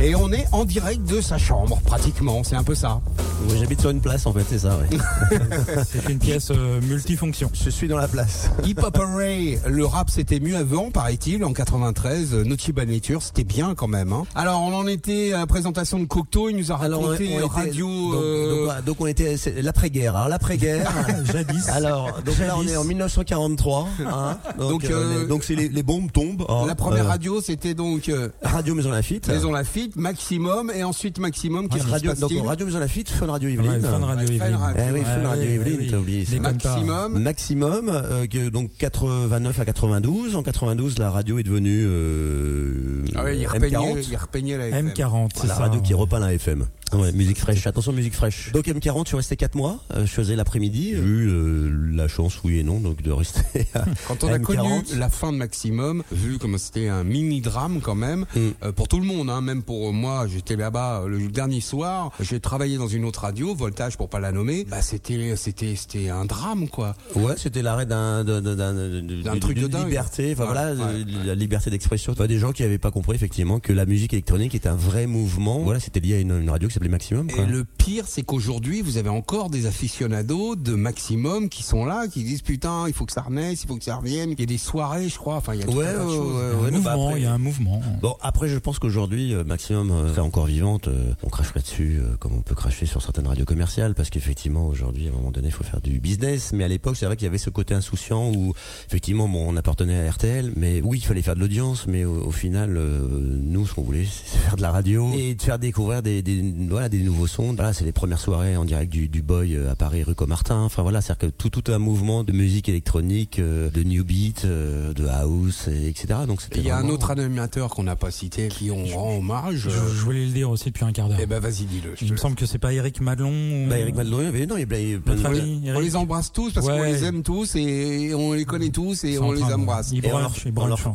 Et 0.00 0.14
on 0.14 0.32
est 0.32 0.46
en 0.52 0.64
direct 0.64 1.04
de 1.04 1.20
sa 1.20 1.38
chambre, 1.38 1.80
pratiquement. 1.84 2.42
C'est 2.44 2.56
un 2.56 2.64
peu 2.64 2.74
ça. 2.74 3.00
Oui, 3.48 3.56
J'habite 3.58 3.80
sur 3.80 3.90
une 3.90 4.00
place, 4.00 4.26
en 4.26 4.32
fait, 4.32 4.44
c'est 4.48 4.60
ça, 4.60 4.78
ouais. 4.78 5.38
c'est 5.86 6.08
une 6.08 6.18
pièce 6.18 6.50
euh, 6.50 6.80
multifonction. 6.80 7.50
Je 7.52 7.70
suis 7.70 7.88
dans 7.88 7.96
la 7.96 8.08
place. 8.08 8.50
Hip 8.64 8.76
Hop 8.82 8.96
Array, 8.98 9.58
le 9.66 9.84
rap, 9.84 10.10
c'était 10.10 10.38
mieux 10.38 10.56
avant, 10.56 10.90
paraît-il, 10.90 11.44
en 11.44 11.52
93. 11.52 12.34
Naughty 12.34 12.72
by 12.72 13.00
c'était 13.20 13.44
bien 13.44 13.74
quand 13.74 13.88
même. 13.88 14.12
Hein. 14.12 14.24
Alors, 14.34 14.62
on 14.62 14.74
en 14.74 14.86
était 14.86 15.32
à 15.32 15.38
la 15.38 15.46
présentation 15.46 15.98
de 15.98 16.04
Cocteau. 16.04 16.48
Il 16.50 16.56
nous 16.56 16.70
a 16.70 16.76
raconté 16.76 17.36
Alors, 17.36 17.50
on 17.52 17.54
radio. 17.54 18.68
Était, 18.68 18.82
donc, 18.86 19.00
on 19.00 19.06
était 19.06 19.36
l'après-guerre 19.60 20.01
l'après-guerre. 20.02 20.16
Alors 20.16 20.28
l'après-guerre. 20.28 21.24
Jadis. 21.32 21.68
Alors, 21.68 22.20
donc 22.24 22.38
là 22.38 22.54
on 22.58 22.66
est 22.66 22.76
en 22.76 22.84
1943. 22.84 23.88
Hein, 24.06 24.38
donc 24.58 24.70
Donc, 24.82 24.84
euh, 24.84 24.90
euh, 24.92 25.20
les- 25.22 25.26
donc 25.28 25.44
c'est 25.44 25.54
les, 25.54 25.68
les 25.68 25.82
bombes 25.82 26.10
tombent. 26.12 26.44
hein, 26.48 26.64
La 26.66 26.74
première 26.74 27.04
euh, 27.06 27.08
radio, 27.08 27.40
c'était 27.40 27.74
donc 27.74 28.08
euh, 28.08 28.28
Radio 28.42 28.74
Maison 28.74 28.90
Lafitte. 28.90 29.28
Maison 29.28 29.52
Lafitte, 29.52 29.96
Maximum, 29.96 30.70
et 30.74 30.84
ensuite 30.84 31.18
Maximum. 31.18 31.68
Qu'est-ce 31.68 31.82
qui 31.84 31.88
se 31.88 31.92
radio, 31.92 32.14
donc 32.14 32.46
Radio 32.46 32.66
Maison 32.66 32.78
Lafitte, 32.78 33.10
Fun 33.10 33.26
Radio 33.26 33.48
Yveline. 33.48 33.70
Ouais, 33.72 33.80
Fun 33.80 33.98
Radio 34.04 34.28
Ouais, 34.28 34.38
Fun 34.38 34.44
Yveline. 34.46 34.56
Radio. 34.56 34.82
Eh 34.88 34.92
oui, 34.92 35.00
Fun 35.04 35.28
Radio 35.28 35.42
ouais, 35.44 35.54
Yveline, 35.54 35.80
ouais, 35.80 35.86
t'as 35.90 35.98
oublié. 35.98 36.26
Maximum. 36.40 37.18
Maximum, 37.22 37.90
euh, 37.92 38.50
donc 38.50 38.70
89 38.78 39.58
à 39.60 39.64
92. 39.64 40.36
En 40.36 40.42
92, 40.42 40.98
la 40.98 41.10
radio 41.10 41.38
est 41.38 41.42
devenue 41.42 41.84
euh, 41.86 43.04
Ah 43.14 43.24
ouais, 43.24 43.38
il 43.38 43.46
repeignait, 43.46 43.76
M40. 43.76 44.06
il 44.10 44.16
repeignait 44.16 44.58
la 44.58 44.68
FM. 44.68 44.88
M40, 44.88 45.30
c'est 45.34 45.46
La 45.46 45.54
ça. 45.54 45.60
radio 45.60 45.80
qui 45.80 45.94
repeint 45.94 46.18
la 46.18 46.32
FM. 46.34 46.66
Ouais, 46.92 47.10
musique 47.12 47.38
fraîche. 47.38 47.66
Attention, 47.66 47.92
musique 47.92 48.14
fraîche. 48.14 48.52
Donc 48.52 48.66
M40, 48.66 49.02
je 49.04 49.08
suis 49.08 49.16
resté 49.16 49.36
4 49.36 49.54
mois. 49.54 49.78
Euh, 49.94 50.06
je 50.06 50.10
faisais 50.12 50.36
l'après-midi. 50.36 50.90
J'ai 50.92 50.98
eu 51.02 51.28
euh, 51.28 51.70
la 51.94 52.08
chance, 52.08 52.38
oui 52.44 52.58
et 52.58 52.62
non, 52.64 52.80
donc 52.80 53.02
de 53.02 53.10
rester 53.12 53.40
à 53.74 53.84
Quand 54.08 54.24
on 54.24 54.28
a 54.28 54.38
M40. 54.38 54.42
connu 54.42 54.82
la 54.96 55.08
fin 55.10 55.32
de 55.32 55.36
Maximum, 55.38 56.02
vu 56.12 56.38
comme 56.38 56.56
c'était 56.58 56.88
un 56.88 57.04
mini 57.04 57.40
drame 57.40 57.80
quand 57.82 57.94
même, 57.94 58.26
Mm. 58.34 58.38
euh, 58.64 58.72
pour 58.72 58.88
tout 58.88 58.98
le 58.98 59.04
monde, 59.06 59.28
hein, 59.30 59.40
même 59.40 59.62
pour 59.62 59.92
moi, 59.92 60.26
j'étais 60.32 60.56
là-bas 60.56 61.02
euh, 61.02 61.08
le 61.08 61.28
dernier 61.28 61.60
soir, 61.60 62.10
j'ai 62.20 62.40
travaillé 62.40 62.76
dans 62.78 62.86
une 62.88 63.04
autre 63.04 63.20
radio, 63.20 63.54
Voltage 63.54 63.96
pour 63.96 64.08
pas 64.08 64.20
la 64.20 64.32
nommer, 64.32 64.64
bah 64.64 64.80
c'était 64.82 65.34
c'était 65.36 65.74
c'était 65.76 66.08
un 66.08 66.24
drame 66.24 66.68
quoi. 66.68 66.96
Ouais, 67.14 67.34
c'était 67.36 67.62
l'arrêt 67.62 67.86
d'un 67.86 68.24
d'un 68.24 68.40
d'un- 68.40 68.56
d'un- 68.56 68.72
D'un 68.74 69.02
d'une- 69.32 69.40
truc 69.40 69.58
de 69.58 69.66
liberté. 69.84 70.32
Enfin 70.32 70.42
Ouais, 70.44 70.48
voilà, 70.52 70.72
ouais, 70.74 70.80
euh, 70.80 71.24
la 71.26 71.34
liberté 71.34 71.70
d'expression. 71.70 72.12
Enfin, 72.12 72.26
des 72.26 72.38
gens 72.38 72.52
qui 72.52 72.62
avaient 72.62 72.78
pas 72.78 72.90
compris 72.90 73.14
effectivement 73.14 73.60
que 73.60 73.72
la 73.72 73.84
musique 73.86 74.12
électronique 74.12 74.54
est 74.54 74.66
un 74.66 74.74
vrai 74.76 75.06
mouvement. 75.06 75.60
Voilà, 75.60 75.80
c'était 75.80 76.00
lié 76.00 76.14
à 76.14 76.18
une, 76.20 76.32
une 76.42 76.50
radio 76.50 76.68
qui 76.68 76.74
s'appelait 76.74 76.88
Maximum. 76.88 77.30
quoi. 77.30 77.44
Et 77.44 77.46
le 77.46 77.64
pire, 77.64 78.04
c'est 78.06 78.22
qu'aujourd'hui, 78.22 78.80
vous 78.82 78.96
avez 78.96 79.08
encore 79.10 79.50
des 79.50 79.66
aficionados 79.86 80.54
de 80.54 80.74
Maximum 80.76 81.48
qui 81.48 81.64
sont 81.64 81.84
là, 81.84 82.06
qui 82.06 82.22
disent 82.22 82.42
putain, 82.42 82.84
il 82.86 82.92
faut 82.94 83.04
que 83.04 83.12
ça 83.12 83.22
renaisse, 83.22 83.64
il 83.64 83.66
faut 83.66 83.76
que 83.76 83.82
ça 83.84 83.96
revienne. 83.96 84.30
Il 84.30 84.38
y 84.38 84.42
a 84.44 84.46
des 84.46 84.58
soirées, 84.58 85.08
je 85.08 85.16
crois. 85.18 85.34
Enfin, 85.36 85.54
il 85.54 85.60
y 85.60 85.62
a 85.64 85.66
tout 85.66 85.72
Ouais, 85.72 85.86
un 85.88 85.92
tas 85.94 85.98
de 86.04 86.04
ouais, 86.08 86.14
choses. 86.16 86.36
ouais, 86.36 86.68
Il 86.68 86.74
y 86.74 86.76
a 86.76 86.78
un 86.78 86.80
bah 86.82 86.94
mouvement, 86.96 87.08
après- 87.08 87.20
il 87.20 87.22
y 87.24 87.26
a 87.26 87.32
un 87.32 87.38
mouvement. 87.38 87.82
Bon, 88.00 88.14
après, 88.20 88.48
je 88.48 88.58
pense 88.58 88.78
qu'aujourd'hui, 88.78 89.34
euh, 89.34 89.42
Maximum 89.42 89.90
euh, 89.90 90.08
serait 90.10 90.20
encore 90.20 90.46
vivante. 90.46 90.86
euh, 90.86 91.12
on 91.24 91.28
crache 91.28 91.52
pas 91.52 91.60
dessus 91.60 91.98
euh, 92.00 92.16
comme 92.20 92.32
on 92.34 92.42
peut 92.42 92.54
cracher 92.54 92.86
sur 92.86 93.02
certaines 93.02 93.26
radios 93.26 93.44
commerciales, 93.44 93.94
parce 93.94 94.08
qu'effectivement, 94.10 94.66
aujourd'hui, 94.66 95.06
à 95.08 95.10
un 95.10 95.14
moment 95.14 95.32
donné, 95.32 95.48
il 95.48 95.52
faut 95.52 95.64
faire 95.64 95.80
du 95.80 95.98
business. 95.98 96.52
Mais 96.52 96.62
à 96.62 96.68
l'époque, 96.68 96.96
c'est 96.96 97.06
vrai 97.06 97.16
qu'il 97.16 97.24
y 97.26 97.28
avait 97.28 97.38
ce 97.38 97.50
côté 97.50 97.74
insouciant 97.74 98.30
où, 98.32 98.54
effectivement, 98.86 99.28
bon, 99.28 99.44
on 99.52 99.56
appartenait 99.56 100.06
à 100.06 100.10
RTL, 100.12 100.52
mais 100.56 100.80
oui, 100.84 100.98
il 100.98 101.04
fallait 101.06 101.22
faire 101.22 101.34
de 101.34 101.40
l'audience, 101.40 101.86
mais 101.88 102.04
au, 102.04 102.26
au 102.26 102.30
final, 102.30 102.76
euh, 102.76 103.00
nous, 103.42 103.66
ce 103.66 103.74
qu'on 103.74 103.82
voulait, 103.82 104.06
c'est 104.06 104.38
faire 104.38 104.56
de 104.56 104.62
la 104.62 104.70
radio 104.70 105.10
et 105.16 105.34
de 105.34 105.42
faire 105.42 105.58
découvrir 105.58 106.02
des, 106.02 106.22
des, 106.22 106.54
voilà, 106.68 106.88
des 106.88 107.00
nouveaux 107.00 107.26
sons. 107.26 107.52
Voilà, 107.54 107.72
c'est 107.72 107.84
les 107.84 107.92
premières 107.92 108.20
soirées 108.20 108.56
en 108.56 108.64
direct 108.64 108.92
du, 108.92 109.08
du 109.08 109.22
Boy 109.22 109.56
euh, 109.56 109.70
à 109.72 109.74
Paris, 109.74 110.02
rue 110.02 110.14
Comartin. 110.14 110.60
Enfin 110.60 110.82
voilà, 110.82 111.00
c'est-à-dire 111.00 111.28
que 111.30 111.34
tout, 111.34 111.48
tout 111.50 111.72
un 111.72 111.78
mouvement 111.78 112.24
de 112.24 112.32
musique 112.32 112.68
électronique, 112.68 113.38
euh, 113.38 113.70
de 113.70 113.82
new 113.82 114.04
beat, 114.04 114.44
euh, 114.44 114.92
de 114.92 115.06
house, 115.06 115.66
et 115.68 115.88
etc. 115.88 116.20
Donc 116.28 116.42
c'était 116.42 116.60
Il 116.60 116.66
y 116.66 116.70
a 116.70 116.76
un 116.76 116.88
autre 116.88 117.10
animateur 117.10 117.70
qu'on 117.70 117.82
n'a 117.84 117.96
pas 117.96 118.10
cité, 118.10 118.48
qui 118.48 118.70
on 118.70 118.84
rend 118.86 119.16
hommage. 119.18 119.56
Je, 119.56 119.70
je 119.70 120.02
voulais 120.04 120.24
le 120.26 120.30
dire 120.32 120.50
aussi 120.50 120.66
depuis 120.66 120.84
un 120.84 120.92
quart 120.92 121.08
d'heure. 121.08 121.18
Eh 121.20 121.26
ben, 121.26 121.40
vas-y, 121.40 121.64
dis-le. 121.64 121.94
Il 122.02 122.12
me 122.12 122.16
semble 122.16 122.36
que 122.36 122.46
c'est 122.46 122.58
pas 122.58 122.72
Eric 122.72 123.00
Madelon. 123.00 123.30
ou- 123.30 123.68
Bah 123.68 123.78
Eric 123.78 123.94
Madelon, 123.96 124.30
mais 124.32 124.46
non, 124.46 124.56
il 124.56 124.60
y 124.60 124.94
a 124.94 124.98
plein- 124.98 125.14
de 125.16 125.26
ami 125.26 125.62
On 125.74 125.80
les 125.80 125.96
embrasse 125.96 126.30
tous 126.32 126.52
parce 126.52 126.66
qu'on 126.66 126.82
les 126.82 127.04
aime 127.04 127.22
tous 127.22 127.56
et 127.56 128.12
on 128.14 128.32
les 128.34 128.44
connaît 128.44 128.70
tous 128.70 129.04
et 129.04 129.18
on 129.18 129.32
les 129.32 129.42
embrasse. 129.42 129.90
Ils 129.92 130.04
Et 130.04 130.12
on 130.12 130.18
leur, 130.18 130.32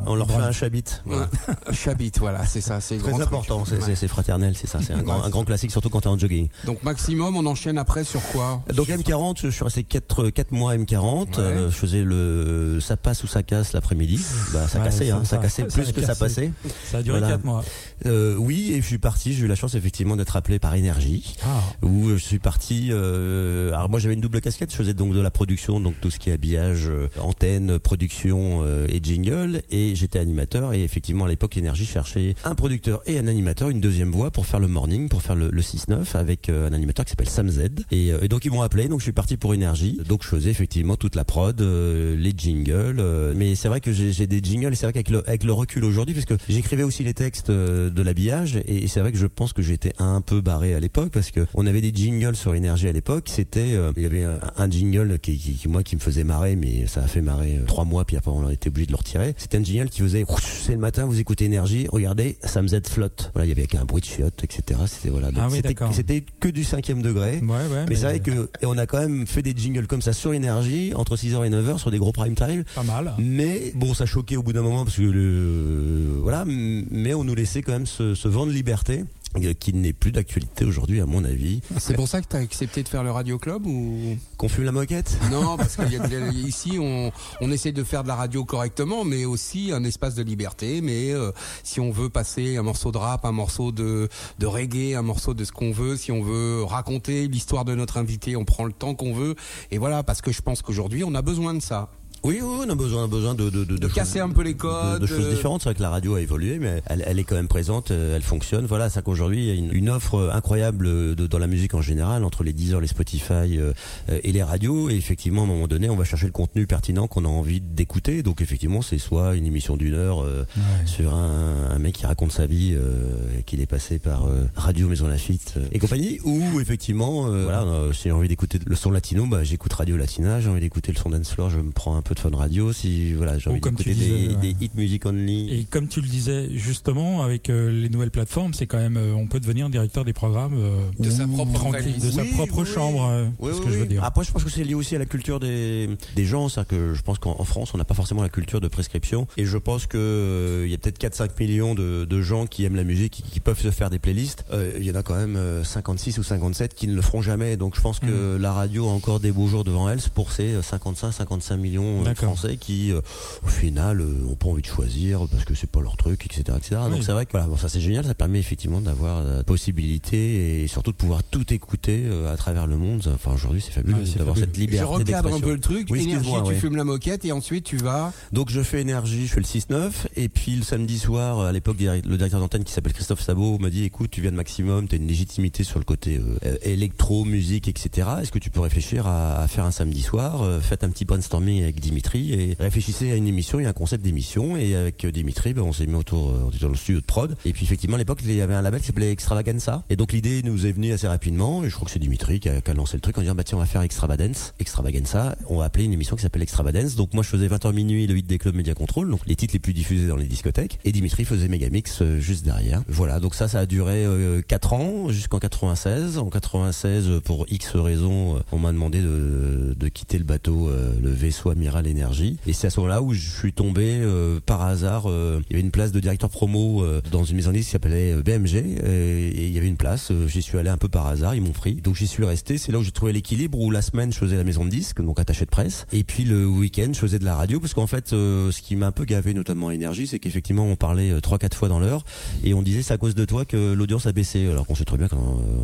on 0.05 0.19
on 0.21 0.25
fait 0.25 0.33
un 0.35 0.51
chabit. 0.51 0.83
Voilà. 1.05 1.29
Chabit, 1.71 2.11
voilà, 2.19 2.45
c'est 2.45 2.61
ça, 2.61 2.79
c'est 2.81 2.97
Très 2.97 3.09
grand 3.11 3.21
important, 3.21 3.63
c'est 3.65 4.07
fraternel, 4.07 4.53
c'est 4.55 4.67
ça, 4.67 4.79
c'est 4.81 4.93
un 4.93 5.01
grand, 5.01 5.19
Ouais. 5.19 5.25
un 5.25 5.29
grand 5.29 5.43
classique, 5.43 5.71
surtout 5.71 5.89
quand 5.89 6.01
t'es 6.01 6.07
en 6.07 6.17
jogging. 6.17 6.49
Donc 6.65 6.83
maximum, 6.83 7.35
on 7.35 7.45
enchaîne 7.45 7.77
après 7.77 8.03
sur 8.03 8.21
quoi? 8.31 8.61
Donc 8.73 8.87
M40, 8.89 9.37
je 9.43 9.49
suis 9.49 9.63
resté 9.63 9.83
4, 9.83 10.29
4 10.29 10.51
mois 10.51 10.75
M40, 10.75 11.29
Ouais. 11.29 11.39
euh, 11.39 11.71
je 11.71 11.75
faisais 11.75 12.03
le 12.03 12.79
ça 12.81 12.97
passe 12.97 13.23
ou 13.23 13.27
ça 13.27 13.41
casse 13.43 13.73
l'après-midi. 13.73 14.19
Bah 14.53 14.67
ça 14.67 14.79
Ouais, 14.79 14.85
cassait, 14.85 15.07
ça- 15.09 15.15
hein, 15.15 15.23
ça, 15.23 15.37
ça- 15.37 15.37
cassait 15.37 15.61
ça 15.63 15.67
plus 15.69 15.89
a 15.89 15.91
que 15.93 16.01
ça 16.01 16.07
cassé. 16.07 16.19
passait. 16.19 16.51
Ça 16.91 16.97
a 16.97 17.01
duré 17.01 17.19
Voilà. 17.19 17.35
4 17.35 17.45
mois. 17.45 17.63
Euh, 18.05 18.35
oui, 18.37 18.71
et 18.73 18.81
je 18.81 18.85
suis 18.87 18.97
parti, 18.97 19.33
j'ai 19.33 19.45
eu 19.45 19.47
la 19.47 19.55
chance 19.55 19.75
effectivement 19.75 20.15
d'être 20.15 20.35
appelé 20.35 20.59
par 20.59 20.75
Énergie. 20.75 21.35
Ah. 21.43 21.63
où 21.81 22.09
je 22.09 22.15
suis 22.17 22.39
parti. 22.39 22.89
Euh, 22.91 23.69
alors 23.73 23.89
moi 23.89 23.99
j'avais 23.99 24.13
une 24.13 24.21
double 24.21 24.41
casquette, 24.41 24.71
je 24.71 24.75
faisais 24.75 24.93
donc 24.93 25.13
de 25.13 25.19
la 25.19 25.31
production, 25.31 25.79
donc 25.79 25.95
tout 26.01 26.09
ce 26.11 26.19
qui 26.19 26.29
est 26.29 26.33
habillage, 26.33 26.87
euh, 26.89 27.07
antenne, 27.19 27.79
production 27.79 28.61
euh, 28.63 28.87
et 28.89 28.99
jingle, 29.01 29.61
et 29.71 29.95
j'étais 29.95 30.19
animateur. 30.19 30.73
Et 30.73 30.83
effectivement 30.83 31.25
à 31.25 31.27
l'époque 31.27 31.57
Énergie 31.57 31.85
cherchait 31.85 32.35
un 32.43 32.55
producteur 32.55 33.01
et 33.05 33.17
un 33.19 33.27
animateur, 33.27 33.69
une 33.69 33.81
deuxième 33.81 34.11
voix 34.11 34.31
pour 34.31 34.45
faire 34.45 34.59
le 34.59 34.67
morning, 34.67 35.09
pour 35.09 35.21
faire 35.21 35.35
le, 35.35 35.49
le 35.51 35.61
6-9 35.61 36.15
avec 36.15 36.49
euh, 36.49 36.67
un 36.69 36.73
animateur 36.73 37.05
qui 37.05 37.11
s'appelle 37.11 37.29
Sam 37.29 37.49
Z. 37.49 37.61
Et, 37.91 38.11
euh, 38.13 38.19
et 38.21 38.27
donc 38.27 38.45
ils 38.45 38.51
m'ont 38.51 38.61
appelé, 38.61 38.87
donc 38.87 38.99
je 38.99 39.03
suis 39.03 39.11
parti 39.11 39.37
pour 39.37 39.53
Énergie. 39.53 39.99
Donc 40.07 40.23
je 40.23 40.27
faisais 40.27 40.49
effectivement 40.49 40.95
toute 40.95 41.15
la 41.15 41.25
prod, 41.25 41.59
euh, 41.61 42.15
les 42.17 42.33
jingles. 42.35 42.97
euh, 42.99 43.33
mais 43.35 43.55
c'est 43.55 43.67
vrai 43.67 43.81
que 43.81 43.91
j'ai 43.91 44.27
des 44.27 44.41
jingles, 44.43 44.73
et 44.73 44.75
c'est 44.75 44.85
vrai 44.85 44.93
qu'avec 44.93 45.09
le, 45.09 45.27
avec 45.27 45.43
le 45.43 45.53
recul 45.53 45.83
aujourd'hui, 45.83 46.13
parce 46.13 46.25
que 46.25 46.35
j'écrivais 46.49 46.83
aussi 46.83 47.03
les 47.03 47.13
textes 47.13 47.49
euh, 47.49 47.86
de 47.89 48.01
l'habillage, 48.01 48.57
et, 48.65 48.83
et 48.83 48.87
c'est 48.87 48.99
vrai 48.99 49.11
que 49.11 49.17
je 49.17 49.27
pense 49.27 49.53
que 49.53 49.61
j'étais 49.61 49.93
un 49.99 50.21
peu 50.21 50.41
barré 50.41 50.73
à 50.73 50.79
l'époque 50.79 51.11
parce 51.11 51.31
que 51.31 51.45
on 51.53 51.65
avait 51.65 51.81
des 51.81 51.91
jingles 51.93 52.35
sur 52.35 52.55
énergie 52.55 52.87
à 52.87 52.91
l'époque. 52.91 53.25
C'était, 53.27 53.73
euh, 53.73 53.91
il 53.97 54.03
y 54.03 54.05
avait 54.05 54.23
un, 54.23 54.69
jingle 54.69 55.19
qui, 55.19 55.37
qui, 55.37 55.53
qui, 55.53 55.67
moi 55.67 55.83
qui 55.83 55.95
me 55.95 56.01
faisait 56.01 56.23
marrer, 56.23 56.55
mais 56.55 56.87
ça 56.87 57.01
a 57.01 57.07
fait 57.07 57.21
marrer 57.21 57.57
euh, 57.57 57.65
trois 57.65 57.85
mois, 57.85 58.05
puis 58.05 58.17
après 58.17 58.31
on 58.31 58.45
a 58.47 58.53
été 58.53 58.69
obligé 58.69 58.87
de 58.87 58.91
le 58.91 58.97
retirer. 58.97 59.33
C'était 59.37 59.57
un 59.57 59.63
jingle 59.63 59.89
qui 59.89 60.01
faisait, 60.01 60.25
c'est 60.41 60.73
le 60.73 60.77
matin, 60.77 61.05
vous 61.05 61.19
écoutez 61.19 61.45
énergie, 61.45 61.87
regardez, 61.91 62.37
Sam 62.43 62.67
Z 62.67 62.87
flotte. 62.87 63.31
Voilà, 63.33 63.45
il 63.45 63.49
y 63.49 63.51
avait 63.51 63.67
un 63.77 63.85
bruit 63.85 64.01
de 64.01 64.07
chiottes, 64.07 64.43
etc. 64.43 64.79
C'était 64.87 65.09
voilà, 65.09 65.31
donc 65.31 65.43
Ah 65.43 65.47
oui, 65.51 65.61
c'était 65.93 66.23
que 66.39 66.47
du 66.49 66.63
cinquième 66.63 67.01
degré. 67.01 67.39
Ouais, 67.39 67.47
ouais. 67.47 67.85
Mais 67.89 67.95
c'est 67.95 68.05
vrai 68.05 68.19
que 68.19 68.49
et 68.61 68.65
on 68.65 68.77
a 68.77 68.85
quand 68.85 68.99
même 68.99 69.27
fait 69.27 69.41
des 69.41 69.53
jingles 69.55 69.87
comme 69.87 70.01
ça 70.01 70.13
sur 70.13 70.33
énergie 70.33 70.93
entre 70.95 71.15
6h 71.15 71.45
et 71.45 71.49
9h 71.49 71.77
sur 71.77 71.91
des 71.91 71.99
gros 71.99 72.11
prime 72.11 72.35
time. 72.35 72.63
Pas 72.75 72.83
mal. 72.83 73.13
Mais 73.17 73.71
bon, 73.75 73.93
ça 73.93 74.05
choquait 74.05 74.37
au 74.37 74.43
bout 74.43 74.53
d'un 74.53 74.61
moment 74.61 74.83
parce 74.83 74.97
que 74.97 75.03
le 75.03 76.19
voilà, 76.21 76.43
mais 76.45 77.13
on 77.13 77.23
nous 77.23 77.35
laissait 77.35 77.61
quand 77.61 77.71
même 77.73 77.76
ce, 77.85 78.15
ce 78.15 78.27
vent 78.27 78.45
de 78.45 78.51
liberté 78.51 79.03
euh, 79.37 79.53
qui 79.53 79.73
n'est 79.73 79.93
plus 79.93 80.11
d'actualité 80.11 80.63
aujourd'hui 80.65 81.01
à 81.01 81.05
mon 81.05 81.23
avis. 81.25 81.61
C'est 81.79 81.95
pour 81.95 82.07
ça 82.07 82.21
que 82.21 82.27
tu 82.29 82.35
as 82.37 82.39
accepté 82.39 82.81
de 82.81 82.87
faire 82.87 83.03
le 83.03 83.11
Radio 83.11 83.37
Club 83.37 83.65
ou? 83.67 84.17
Qu'on 84.37 84.47
fume 84.49 84.63
la 84.63 84.71
moquette? 84.71 85.17
Non, 85.31 85.57
parce 85.57 85.75
qu'il 85.75 85.91
y 85.91 85.97
a 85.97 86.07
de- 86.07 86.33
ici 86.33 86.77
on, 86.79 87.11
on 87.41 87.51
essaie 87.51 87.73
de 87.73 87.83
faire 87.83 88.03
de 88.03 88.07
la 88.07 88.15
radio 88.15 88.45
correctement, 88.45 89.03
mais 89.03 89.25
aussi 89.25 89.71
un 89.73 89.83
espace 89.83 90.15
de 90.15 90.23
liberté. 90.23 90.79
Mais 90.81 91.11
euh, 91.11 91.31
si 91.63 91.79
on 91.79 91.91
veut 91.91 92.09
passer 92.09 92.55
un 92.57 92.63
morceau 92.63 92.91
de 92.91 92.97
rap, 92.97 93.25
un 93.25 93.31
morceau 93.33 93.71
de, 93.71 94.07
de 94.39 94.45
reggae, 94.45 94.95
un 94.95 95.01
morceau 95.03 95.33
de 95.33 95.43
ce 95.43 95.51
qu'on 95.51 95.71
veut, 95.71 95.97
si 95.97 96.11
on 96.11 96.23
veut 96.23 96.63
raconter 96.63 97.27
l'histoire 97.27 97.65
de 97.65 97.75
notre 97.75 97.97
invité, 97.97 98.35
on 98.37 98.45
prend 98.45 98.63
le 98.63 98.73
temps 98.73 98.95
qu'on 98.95 99.13
veut. 99.13 99.35
Et 99.71 99.77
voilà, 99.77 100.03
parce 100.03 100.21
que 100.21 100.31
je 100.31 100.41
pense 100.41 100.61
qu'aujourd'hui 100.61 101.03
on 101.03 101.13
a 101.15 101.21
besoin 101.21 101.53
de 101.53 101.61
ça. 101.61 101.89
Oui, 102.23 102.39
oui, 102.41 102.65
on 102.65 102.69
a 102.69 102.75
besoin, 102.75 103.01
on 103.01 103.05
a 103.05 103.07
besoin 103.07 103.35
de 103.35 103.49
de, 103.49 103.63
de, 103.63 103.77
De 103.77 103.81
choses- 103.87 103.93
casser 103.93 104.19
un 104.19 104.29
peu 104.29 104.41
les 104.43 104.53
de- 104.53 104.57
codes, 104.59 105.01
de, 105.01 105.05
choses 105.07 105.25
euh, 105.25 105.29
différentes. 105.29 105.61
C'est 105.61 105.69
vrai 105.69 105.75
que 105.75 105.81
la 105.81 105.89
radio 105.89 106.15
a 106.15 106.21
évolué, 106.21 106.59
mais 106.59 106.81
elle, 106.87 107.03
elle 107.05 107.19
est 107.19 107.23
quand 107.23 107.35
même 107.35 107.47
présente, 107.47 107.91
euh, 107.91 108.15
elle 108.15 108.21
fonctionne. 108.23 108.65
Voilà, 108.65 108.89
c'est 108.89 109.03
qu'aujourd'hui 109.03 109.39
il 109.39 109.45
y 109.47 109.51
a 109.51 109.53
une, 109.53 109.71
une 109.73 109.89
offre 109.89 110.31
incroyable 110.33 111.15
de, 111.15 111.27
dans 111.27 111.37
la 111.39 111.47
musique 111.47 111.73
en 111.73 111.81
général 111.81 112.23
entre 112.23 112.43
les 112.43 112.53
Deezer, 112.53 112.81
les 112.81 112.87
Spotify 112.87 113.31
euh, 113.57 113.71
euh, 114.09 114.19
et 114.23 114.31
les 114.31 114.43
radios. 114.43 114.89
Et 114.89 114.95
effectivement, 114.95 115.41
à 115.41 115.45
un 115.45 115.47
moment 115.47 115.67
donné, 115.67 115.89
on 115.89 115.95
va 115.95 116.03
chercher 116.03 116.25
le 116.25 116.31
contenu 116.31 116.67
pertinent 116.67 117.07
qu'on 117.07 117.23
a 117.25 117.29
envie 117.29 117.61
d'écouter. 117.61 118.23
Donc 118.23 118.41
effectivement, 118.41 118.81
c'est 118.81 118.97
soit 118.97 119.35
une 119.35 119.45
émission 119.45 119.77
d'une 119.77 119.93
heure 119.93 120.23
euh, 120.23 120.45
Ouais. 120.57 120.85
sur 120.87 121.13
un, 121.13 121.69
un 121.69 121.79
mec 121.79 121.93
qui 121.95 122.05
raconte 122.05 122.31
sa 122.31 122.45
vie, 122.47 122.73
euh, 122.75 123.15
qu'il 123.45 123.61
est 123.61 123.65
passé 123.67 123.99
par 123.99 124.25
euh, 124.25 124.45
Radio 124.55 124.87
Maison 124.87 125.07
Lafitte 125.07 125.53
euh, 125.57 125.65
et 125.71 125.79
compagnie, 125.79 126.19
ou 126.23 126.59
effectivement, 126.59 127.27
euh, 127.27 127.43
voilà, 127.43 127.61
euh, 127.63 127.93
si 127.93 128.03
j'ai 128.03 128.11
envie 128.11 128.27
d'écouter 128.27 128.59
le 128.65 128.75
son 128.75 128.91
latino, 128.91 129.25
bah 129.27 129.43
j'écoute 129.43 129.71
Radio 129.73 129.97
Latina. 129.97 130.41
J'ai 130.41 130.49
envie 130.49 130.61
d'écouter 130.61 130.91
le 130.91 130.97
son 130.97 131.09
dance 131.09 131.31
floor, 131.31 131.49
je 131.49 131.59
me 131.59 131.71
prends 131.71 131.95
un 131.95 132.01
peu 132.07 132.15
de 132.15 132.19
fun 132.19 132.29
radio. 132.35 132.71
Si 132.73 133.13
voilà, 133.13 133.37
j'ai 133.37 133.49
Ou 133.49 133.53
envie 133.53 133.61
d'écouter 133.61 133.83
des, 133.89 133.95
disais, 133.95 134.27
ouais. 134.29 134.35
des 134.53 134.65
hit 134.65 134.75
music 134.75 135.05
only. 135.05 135.53
Et 135.59 135.63
comme 135.65 135.87
tu 135.87 136.01
le 136.01 136.07
disais 136.07 136.49
justement, 136.55 137.23
avec 137.23 137.49
euh, 137.49 137.69
les 137.71 137.89
nouvelles 137.89 138.11
plateformes, 138.11 138.53
c'est 138.53 138.67
quand 138.67 138.77
même, 138.77 138.97
euh, 138.97 139.13
on 139.13 139.27
peut 139.27 139.39
devenir 139.39 139.69
directeur 139.69 140.05
des 140.05 140.13
programmes 140.13 140.55
euh, 140.57 140.79
De 140.99 141.09
sa 141.09 141.27
propre 141.27 141.53
tranquille, 141.53 141.81
valise. 141.81 142.03
de 142.05 142.11
sa 142.11 142.21
Oui, 142.21 142.31
propre 142.33 142.59
oui, 142.61 142.65
chambre. 142.65 143.27
Oui, 143.39 143.51
ce 143.53 143.59
oui, 143.59 143.65
que 143.65 143.71
je 143.71 143.75
veux 143.75 143.81
oui. 143.83 143.87
dire. 143.87 144.03
Après, 144.03 144.23
je 144.23 144.31
pense 144.31 144.43
que 144.43 144.49
c'est 144.49 144.63
lié 144.63 144.73
aussi 144.73 144.95
à 144.95 144.99
la 144.99 145.05
culture 145.05 145.39
des, 145.39 145.89
des 146.15 146.25
gens. 146.25 146.49
C'est-à-dire 146.49 146.69
que 146.77 146.93
je 146.93 147.01
pense 147.01 147.19
qu'en 147.19 147.35
en 147.39 147.43
France, 147.43 147.71
on 147.73 147.77
n'a 147.77 147.85
pas 147.85 147.93
forcément 147.93 148.21
la 148.21 148.29
culture 148.29 148.61
de 148.61 148.67
prescription. 148.67 149.27
Et 149.37 149.45
je 149.45 149.57
pense 149.57 149.85
que 149.85 149.97
euh, 149.97 150.63
il 150.65 150.71
y 150.71 150.73
a 150.73 150.77
peut-être 150.77 150.99
4-5 151.01 151.29
millions 151.39 151.75
de, 151.75 152.05
de 152.05 152.21
gens 152.21 152.45
qui 152.47 152.63
aiment 152.65 152.75
la 152.75 152.83
musique, 152.83 153.13
qui, 153.13 153.21
qui 153.23 153.39
peuvent 153.39 153.59
se 153.61 153.71
faire 153.71 153.89
des 153.89 153.99
playlists. 153.99 154.45
Euh, 154.53 154.71
Il 154.79 154.85
y 154.85 154.91
en 154.91 154.95
a 154.95 155.03
quand 155.03 155.15
même 155.15 155.35
euh, 155.35 155.63
56 155.63 156.17
ou 156.19 156.23
57 156.23 156.73
qui 156.73 156.87
ne 156.87 156.95
le 156.95 157.01
feront 157.01 157.21
jamais. 157.21 157.57
Donc 157.57 157.75
je 157.75 157.81
pense 157.81 157.99
que 157.99 158.37
la 158.39 158.53
radio 158.53 158.87
a 158.87 158.91
encore 158.91 159.19
des 159.19 159.31
beaux 159.31 159.47
jours 159.47 159.63
devant 159.63 159.89
elle 159.89 159.99
pour 160.13 160.31
ces 160.31 160.55
55-55 160.61 161.57
millions 161.57 161.96
euh, 162.05 162.15
français 162.15 162.57
qui, 162.57 162.91
euh, 162.91 163.01
au 163.43 163.47
final, 163.47 164.01
euh, 164.01 164.27
ont 164.29 164.35
pas 164.35 164.47
envie 164.47 164.61
de 164.61 164.67
choisir 164.67 165.27
parce 165.31 165.45
que 165.45 165.55
c'est 165.55 165.69
pas 165.69 165.81
leur 165.81 165.97
truc, 165.97 166.25
etc., 166.25 166.57
etc. 166.57 166.81
Oui. 166.85 166.91
Donc 166.91 167.03
c'est 167.03 167.11
vrai 167.11 167.25
que 167.25 167.31
voilà, 167.31 167.47
bon, 167.47 167.57
ça 167.57 167.69
c'est 167.69 167.81
génial, 167.81 168.05
ça 168.05 168.13
permet 168.13 168.39
effectivement 168.39 168.81
d'avoir 168.81 169.23
la 169.23 169.43
possibilité 169.43 170.63
et 170.63 170.67
surtout 170.67 170.91
de 170.91 170.97
pouvoir 170.97 171.23
tout 171.23 171.53
écouter 171.53 172.05
à 172.31 172.37
travers 172.37 172.67
le 172.67 172.77
monde. 172.77 173.03
Enfin 173.13 173.31
aujourd'hui 173.33 173.61
c'est 173.61 173.71
fabuleux 173.71 174.03
d'avoir 174.15 174.37
cette 174.37 174.57
liberté 174.57 174.85
Je 174.85 174.91
recadre 174.91 175.33
un 175.33 175.39
peu 175.39 175.53
le 175.53 175.59
truc. 175.59 175.87
Oui, 175.89 176.03
Énergie, 176.03 176.31
tu 176.47 176.55
fumes 176.55 176.75
la 176.75 176.83
moquette 176.83 177.25
et 177.25 177.31
ensuite 177.31 177.65
tu 177.65 177.77
vas. 177.77 178.13
Donc 178.31 178.49
je 178.49 178.61
fais 178.61 178.81
énergie, 178.81 179.27
je 179.27 179.33
fais 179.33 179.39
le 179.39 179.45
6-9 179.45 179.91
et 180.15 180.29
puis 180.29 180.55
le 180.55 180.63
samedi 180.63 180.99
soir, 180.99 181.41
à 181.41 181.51
l'époque 181.51 181.77
le 181.79 182.17
directeur 182.17 182.39
d'antenne 182.39 182.63
qui 182.63 182.73
s'appelle 182.73 182.93
Christophe 182.93 183.21
Sabot 183.21 183.57
m'a 183.59 183.69
dit 183.69 183.83
écoute 183.83 184.11
tu 184.11 184.21
viens 184.21 184.31
de 184.31 184.35
Maximum, 184.35 184.87
tu 184.87 184.95
as 184.95 184.97
une 184.97 185.07
légitimité 185.07 185.63
sur 185.63 185.79
le 185.79 185.85
côté 185.85 186.19
euh, 186.45 186.57
électro, 186.61 187.25
musique, 187.25 187.67
etc. 187.67 188.07
Est-ce 188.21 188.31
que 188.31 188.39
tu 188.39 188.49
peux 188.49 188.59
réfléchir 188.59 189.07
à, 189.07 189.41
à 189.41 189.47
faire 189.47 189.65
un 189.65 189.71
samedi 189.71 190.01
soir 190.01 190.41
euh, 190.41 190.59
Faites 190.59 190.83
un 190.83 190.89
petit 190.89 191.05
brainstorming 191.05 191.63
avec 191.63 191.79
Dimitri 191.87 192.33
et 192.33 192.57
réfléchissez 192.59 193.11
à 193.13 193.15
une 193.15 193.27
émission, 193.27 193.59
a 193.59 193.69
un 193.69 193.73
concept 193.73 194.03
d'émission 194.03 194.57
et 194.57 194.75
avec 194.75 195.05
euh, 195.05 195.11
Dimitri 195.11 195.53
ben, 195.53 195.61
on 195.61 195.71
s'est 195.71 195.87
mis 195.87 195.95
autour, 195.95 196.31
euh, 196.31 196.49
on 196.61 196.75
studio 196.75 196.99
de 196.99 197.05
prod. 197.05 197.37
Et 197.45 197.53
puis 197.53 197.63
effectivement 197.63 197.95
à 197.95 197.97
l'époque 197.97 198.19
il 198.25 198.33
y 198.33 198.41
avait 198.41 198.53
un 198.53 198.61
label 198.61 198.81
qui 198.81 198.87
s'appelait 198.87 199.11
Extravaganza. 199.11 199.83
Et 199.89 199.95
donc 199.95 200.11
l'idée 200.11 200.41
nous 200.43 200.65
est 200.65 200.73
venue 200.73 200.91
assez 200.91 201.07
rapidement 201.07 201.63
et 201.63 201.69
je 201.69 201.75
crois 201.75 201.85
que 201.85 201.91
c'est 201.91 201.99
Dimitri 201.99 202.41
qui 202.41 202.49
a, 202.49 202.59
qui 202.59 202.73
lancé 202.73 202.97
le 202.97 203.01
truc 203.01 203.17
en 203.17 203.21
disant 203.21 203.35
bah 203.35 203.45
tiens 203.45 203.57
on 203.57 203.61
va 203.61 203.67
faire 203.67 203.83
Extravagance, 203.83 204.53
Extravaganza, 204.59 205.37
on 205.47 205.59
va 205.59 205.65
appeler 205.65 205.85
une 205.85 205.93
émission 205.93 206.17
qui 206.17 206.23
s'appelle 206.23 206.41
Extravagance 206.41 206.95
donc 206.97 207.13
moi 207.13 207.23
je 207.23 207.29
faisais 207.29 207.47
20h 207.47 207.73
minuit 207.73 208.05
le 208.05 208.15
8 208.15 208.23
des 208.27 208.37
clubs 208.37 208.55
Média 208.55 208.73
Control 208.73 209.09
donc 209.09 209.21
les 209.25 209.37
titres 209.37 209.53
les 209.53 209.59
plus 209.59 209.73
diffusés 209.73 210.07
dans 210.07 210.17
les 210.17 210.27
discothèques. 210.27 210.79
Et 210.83 210.91
Dimitri 210.91 211.23
faisait 211.23 211.47
Megamix 211.47 212.01
euh, 212.01 212.19
juste 212.19 212.43
derrière. 212.43 212.83
Voilà 212.89 213.21
donc 213.21 213.33
ça 213.33 213.47
ça 213.47 213.59
a 213.59 213.65
duré 213.65 214.05
4 214.45 214.73
ans 214.73 215.09
jusqu'en 215.09 215.39
96 215.39 216.17
en 216.17 216.29
96 216.29 217.07
euh, 217.07 217.21
pour 217.21 217.45
X 217.49 217.75
raisons 217.75 218.41
on 218.51 218.59
m'a 218.59 218.73
demandé 218.73 219.01
de, 219.01 219.73
de 219.77 219.87
quitter 219.87 220.17
le 220.17 220.25
bateau 220.25 220.69
le 220.69 221.09
vaisseau 221.09 221.49
amiral 221.49 221.76
énergie. 221.85 222.37
Et 222.47 222.53
c'est 222.53 222.67
à 222.67 222.69
ce 222.69 222.79
moment 222.79 222.93
là 222.93 223.01
où 223.01 223.13
je 223.13 223.29
suis 223.29 223.53
tombé 223.53 223.99
euh, 224.01 224.39
par 224.45 224.61
hasard 224.61 225.03
euh, 225.07 225.41
il 225.49 225.53
y 225.53 225.55
avait 225.55 225.65
une 225.65 225.71
place 225.71 225.91
de 225.91 225.99
directeur 225.99 226.29
promo 226.29 226.83
euh, 226.83 227.01
dans 227.11 227.23
une 227.23 227.35
maison 227.35 227.51
de 227.51 227.57
qui 227.57 227.63
s'appelait 227.63 228.13
euh, 228.13 228.21
BMG 228.21 228.55
euh, 228.55 229.29
et 229.33 229.47
il 229.47 229.51
y 229.51 229.57
avait 229.57 229.67
une 229.67 229.77
place 229.77 230.11
euh, 230.11 230.27
j'y 230.27 230.41
suis 230.41 230.57
allé 230.57 230.69
un 230.69 230.77
peu 230.77 230.87
par 230.87 231.07
hasard 231.07 231.35
ils 231.35 231.41
m'ont 231.41 231.51
pris. 231.51 231.75
Donc 231.75 231.95
j'y 231.95 232.07
suis 232.07 232.25
resté 232.25 232.57
c'est 232.57 232.71
là 232.71 232.79
où 232.79 232.83
j'ai 232.83 232.91
trouvé 232.91 233.13
l'équilibre 233.13 233.59
où 233.59 233.71
la 233.71 233.81
semaine 233.81 234.11
je 234.11 234.17
faisais 234.17 234.37
la 234.37 234.43
maison 234.43 234.65
de 234.65 234.69
disques 234.69 235.01
donc 235.01 235.19
attaché 235.19 235.45
de 235.45 235.49
presse 235.49 235.85
et 235.91 236.03
puis 236.03 236.23
le 236.23 236.45
week-end 236.47 236.89
je 236.93 236.99
faisais 236.99 237.19
de 237.19 237.25
la 237.25 237.35
radio 237.35 237.59
parce 237.59 237.73
qu'en 237.73 237.87
fait 237.87 238.09
ce 238.09 238.61
qui 238.61 238.75
m'a 238.75 238.87
un 238.87 238.91
peu 238.91 239.05
gavé 239.05 239.33
notamment 239.33 239.69
à 239.69 239.73
énergie 239.73 240.07
c'est 240.07 240.19
qu'effectivement 240.19 240.65
on 240.65 240.75
parlait 240.75 241.19
trois 241.21 241.37
quatre 241.37 241.55
fois 241.55 241.67
dans 241.67 241.79
l'heure 241.79 242.03
et 242.43 242.53
on 242.53 242.61
disait 242.61 242.81
c'est 242.81 242.93
à 242.93 242.97
cause 242.97 243.15
de 243.15 243.25
toi 243.25 243.45
que 243.45 243.73
l'audience 243.73 244.05
a 244.05 244.11
baissé. 244.11 244.47
Alors 244.47 244.65
qu'on 244.65 244.75
sait 244.75 244.85
très 244.85 244.97
bien 244.97 245.07
que 245.07 245.15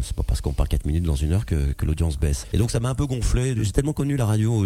c'est 0.01 0.15
pas 0.15 0.23
parce 0.23 0.41
qu'on 0.41 0.53
parle 0.53 0.69
4 0.69 0.85
minutes 0.85 1.03
dans 1.03 1.15
une 1.15 1.33
heure 1.33 1.45
que, 1.45 1.73
l'audience 1.83 2.17
baisse. 2.17 2.47
Et 2.53 2.57
donc 2.57 2.71
ça 2.71 2.79
m'a 2.79 2.89
un 2.89 2.95
peu 2.95 3.05
gonflé. 3.05 3.55
J'ai 3.61 3.71
tellement 3.71 3.93
connu 3.93 4.15
la 4.15 4.25
radio 4.25 4.65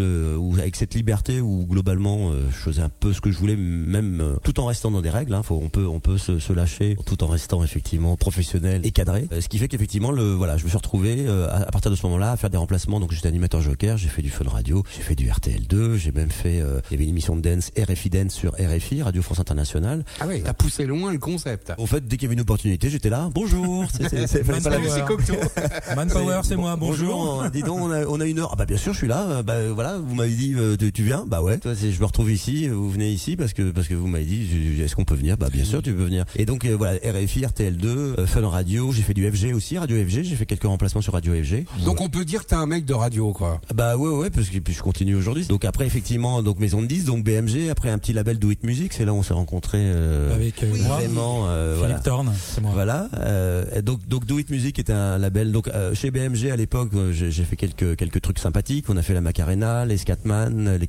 avec 0.60 0.76
cette 0.76 0.94
liberté 0.94 1.37
où 1.42 1.66
globalement 1.66 2.32
euh, 2.32 2.42
je 2.52 2.56
faisais 2.58 2.82
un 2.82 2.90
peu 2.90 3.14
ce 3.14 3.22
que 3.22 3.32
je 3.32 3.38
voulais 3.38 3.56
même 3.56 4.20
euh, 4.22 4.36
tout 4.44 4.60
en 4.60 4.66
restant 4.66 4.92
dans 4.92 5.02
des 5.02 5.10
règles 5.10 5.34
hein, 5.34 5.44
faut, 5.44 5.60
on 5.62 5.70
peut 5.70 5.86
on 5.88 6.00
peut 6.00 6.18
se, 6.18 6.40
se 6.40 6.54
lâcher 6.54 6.98
tout 7.06 7.24
en 7.24 7.28
restant 7.28 7.64
effectivement 7.64 8.16
professionnel 8.18 8.82
et 8.84 8.92
cadré 8.92 9.28
Euh, 9.32 9.42
ce 9.42 9.50
qui 9.50 9.58
fait 9.58 9.68
qu'effectivement 9.68 10.12
le 10.12 10.34
voilà 10.34 10.58
je 10.58 10.64
me 10.64 10.70
suis 10.70 10.78
retrouvé 10.78 11.26
euh, 11.28 11.48
à, 11.50 11.64
à 11.68 11.72
partir 11.72 11.92
de 11.92 11.96
ce 11.96 12.06
moment-là 12.06 12.32
à 12.32 12.38
faire 12.38 12.50
des 12.50 12.58
remplacements 12.58 13.00
donc 13.00 13.12
j'étais 13.12 13.28
animateur 13.28 13.62
joker 13.62 13.98
j'ai 13.98 14.10
fait 14.10 14.22
du 14.22 14.30
fun 14.30 14.46
radio 14.50 14.84
j'ai 14.96 15.02
fait 15.04 15.16
du 15.16 15.28
RTL2 15.30 15.96
j'ai 15.96 16.12
même 16.12 16.32
fait 16.32 16.62
euh, 16.62 16.80
il 16.90 16.94
y 16.94 16.96
avait 16.96 17.04
une 17.06 17.10
émission 17.12 17.36
de 17.36 17.42
dance 17.42 17.72
RFI 17.78 18.10
Dance 18.10 18.34
sur 18.34 18.54
RFI 18.54 19.02
Radio 19.04 19.22
France 19.22 19.40
Internationale 19.40 20.04
Ah 20.20 20.28
ouais, 20.28 20.42
t'as 20.44 20.54
poussé 20.54 20.86
loin 20.86 21.12
le 21.12 21.20
concept. 21.20 21.74
en 21.78 21.86
fait, 21.86 22.08
dès 22.08 22.18
qu'il 22.18 22.24
y 22.24 22.28
avait 22.28 22.34
une 22.36 22.42
opportunité, 22.42 22.90
j'étais 22.90 23.10
là. 23.10 23.30
Bonjour. 23.34 23.86
C'est- 23.92 24.44
Manpower. 25.96 26.42
C'est 26.44 26.56
moi, 26.56 26.76
bonjour. 26.76 27.08
Bonjour. 27.38 27.50
Dis 27.52 27.62
donc, 27.64 27.80
on 27.80 27.92
a, 27.92 28.06
on 28.06 28.20
a 28.20 28.26
une 28.26 28.40
heure. 28.40 28.50
Ah 28.54 28.56
bah 28.56 28.66
bien 28.66 28.78
sûr, 28.78 28.94
je 28.94 28.98
suis 29.00 29.08
là. 29.08 29.44
Bah 29.44 29.72
voilà, 29.74 29.98
vous 29.98 30.16
m'avez 30.16 30.34
dit, 30.34 30.54
euh, 30.56 30.76
tu, 30.78 30.92
tu 30.92 31.04
viens 31.04 31.26
Bah 31.28 31.42
ouais. 31.42 31.58
Toi, 31.58 31.76
c'est- 31.76 31.92
je 31.92 32.00
me 32.00 32.06
retrouve 32.06 32.32
ici. 32.32 32.68
Vous 32.68 32.90
venez 32.90 33.12
ici 33.12 33.36
parce 33.36 33.54
que 33.54 33.72
parce 33.72 33.88
que 33.88 33.94
vous 33.94 34.08
m'avez 34.08 34.26
dit, 34.26 34.82
est-ce 34.82 34.96
qu'on 34.96 35.06
peut 35.06 35.16
venir? 35.16 35.38
Bah 35.38 35.50
bien 35.52 35.64
sûr, 35.64 35.82
tu 35.82 35.94
peux 35.94 36.04
venir. 36.04 36.26
Et 36.36 36.46
donc 36.46 36.66
euh, 36.66 36.76
voilà, 36.78 36.98
RFI, 37.04 37.42
RTL2, 37.46 37.86
euh, 37.86 38.26
Fun 38.28 38.48
Radio. 38.48 38.92
J'ai 38.92 39.02
fait 39.04 39.14
du 39.14 39.30
FG 39.30 39.54
aussi, 39.54 39.78
Radio 39.78 39.98
FG. 39.98 40.24
J'ai 40.24 40.36
fait 40.36 40.46
quelques 40.46 40.64
remplacements 40.64 41.02
sur 41.02 41.14
Radio 41.14 41.34
FG. 41.34 41.66
Donc 41.86 42.02
on 42.02 42.10
peut 42.10 42.26
dire 42.26 42.44
que 42.44 42.48
t'es 42.50 42.56
un 42.56 42.66
mec 42.66 42.86
de 42.86 42.94
radio, 42.94 43.34
quoi. 43.34 43.60
Bah 43.74 43.98
ouais 43.98 44.10
ouais 44.10 44.30
parce 44.30 44.50
que 44.50 44.58
puis 44.60 44.74
je 44.74 44.82
continue 44.82 45.16
aujourd'hui. 45.16 45.46
Donc 45.48 45.66
après 45.66 45.86
effectivement 45.86 46.42
donc 46.44 46.60
maison 46.60 46.82
de 46.82 46.88
10 46.88 47.06
donc 47.06 47.24
BMG 47.24 47.70
après 47.70 47.90
un 47.90 47.98
petit 47.98 48.14
label 48.14 48.40
Do 48.40 48.52
It 48.52 48.64
Music 48.64 48.94
c'est 48.94 49.06
là 49.06 49.14
où 49.14 49.18
on 49.18 49.24
s'est 49.24 49.34
rencontrés 49.34 49.80
euh, 49.82 50.34
Avec 50.34 50.64
euh, 50.64 50.68
moi, 50.86 50.98
vraiment 50.98 51.46
euh, 51.48 51.74
Philippe 51.76 51.88
voilà. 51.88 52.00
Thorne, 52.00 52.34
c'est 52.38 52.62
moi. 52.62 52.72
Voilà. 52.74 53.10
euh, 53.20 53.66
et 53.76 53.82
donc 53.82 54.08
donc 54.08 54.26
Do 54.26 54.40
It 54.40 54.50
Music 54.50 54.80
est 54.80 54.90
un 54.90 55.18
label. 55.18 55.52
Donc 55.52 55.68
euh, 55.68 55.94
chez 55.94 56.12
BMG 56.12 56.50
à 56.52 56.56
l'époque, 56.56 56.92
j'ai 57.12 57.32
j'ai 57.32 57.44
fait 57.44 57.56
quelques 57.56 57.96
quelques 57.98 58.22
trucs 58.22 58.40
sympathiques. 58.40 58.86
On 58.90 58.98
a 58.98 59.02
fait 59.02 59.14
la 59.14 59.22
Macarena, 59.22 59.86
les 59.86 59.98
Scatman, 59.98 60.78
les 60.78 60.88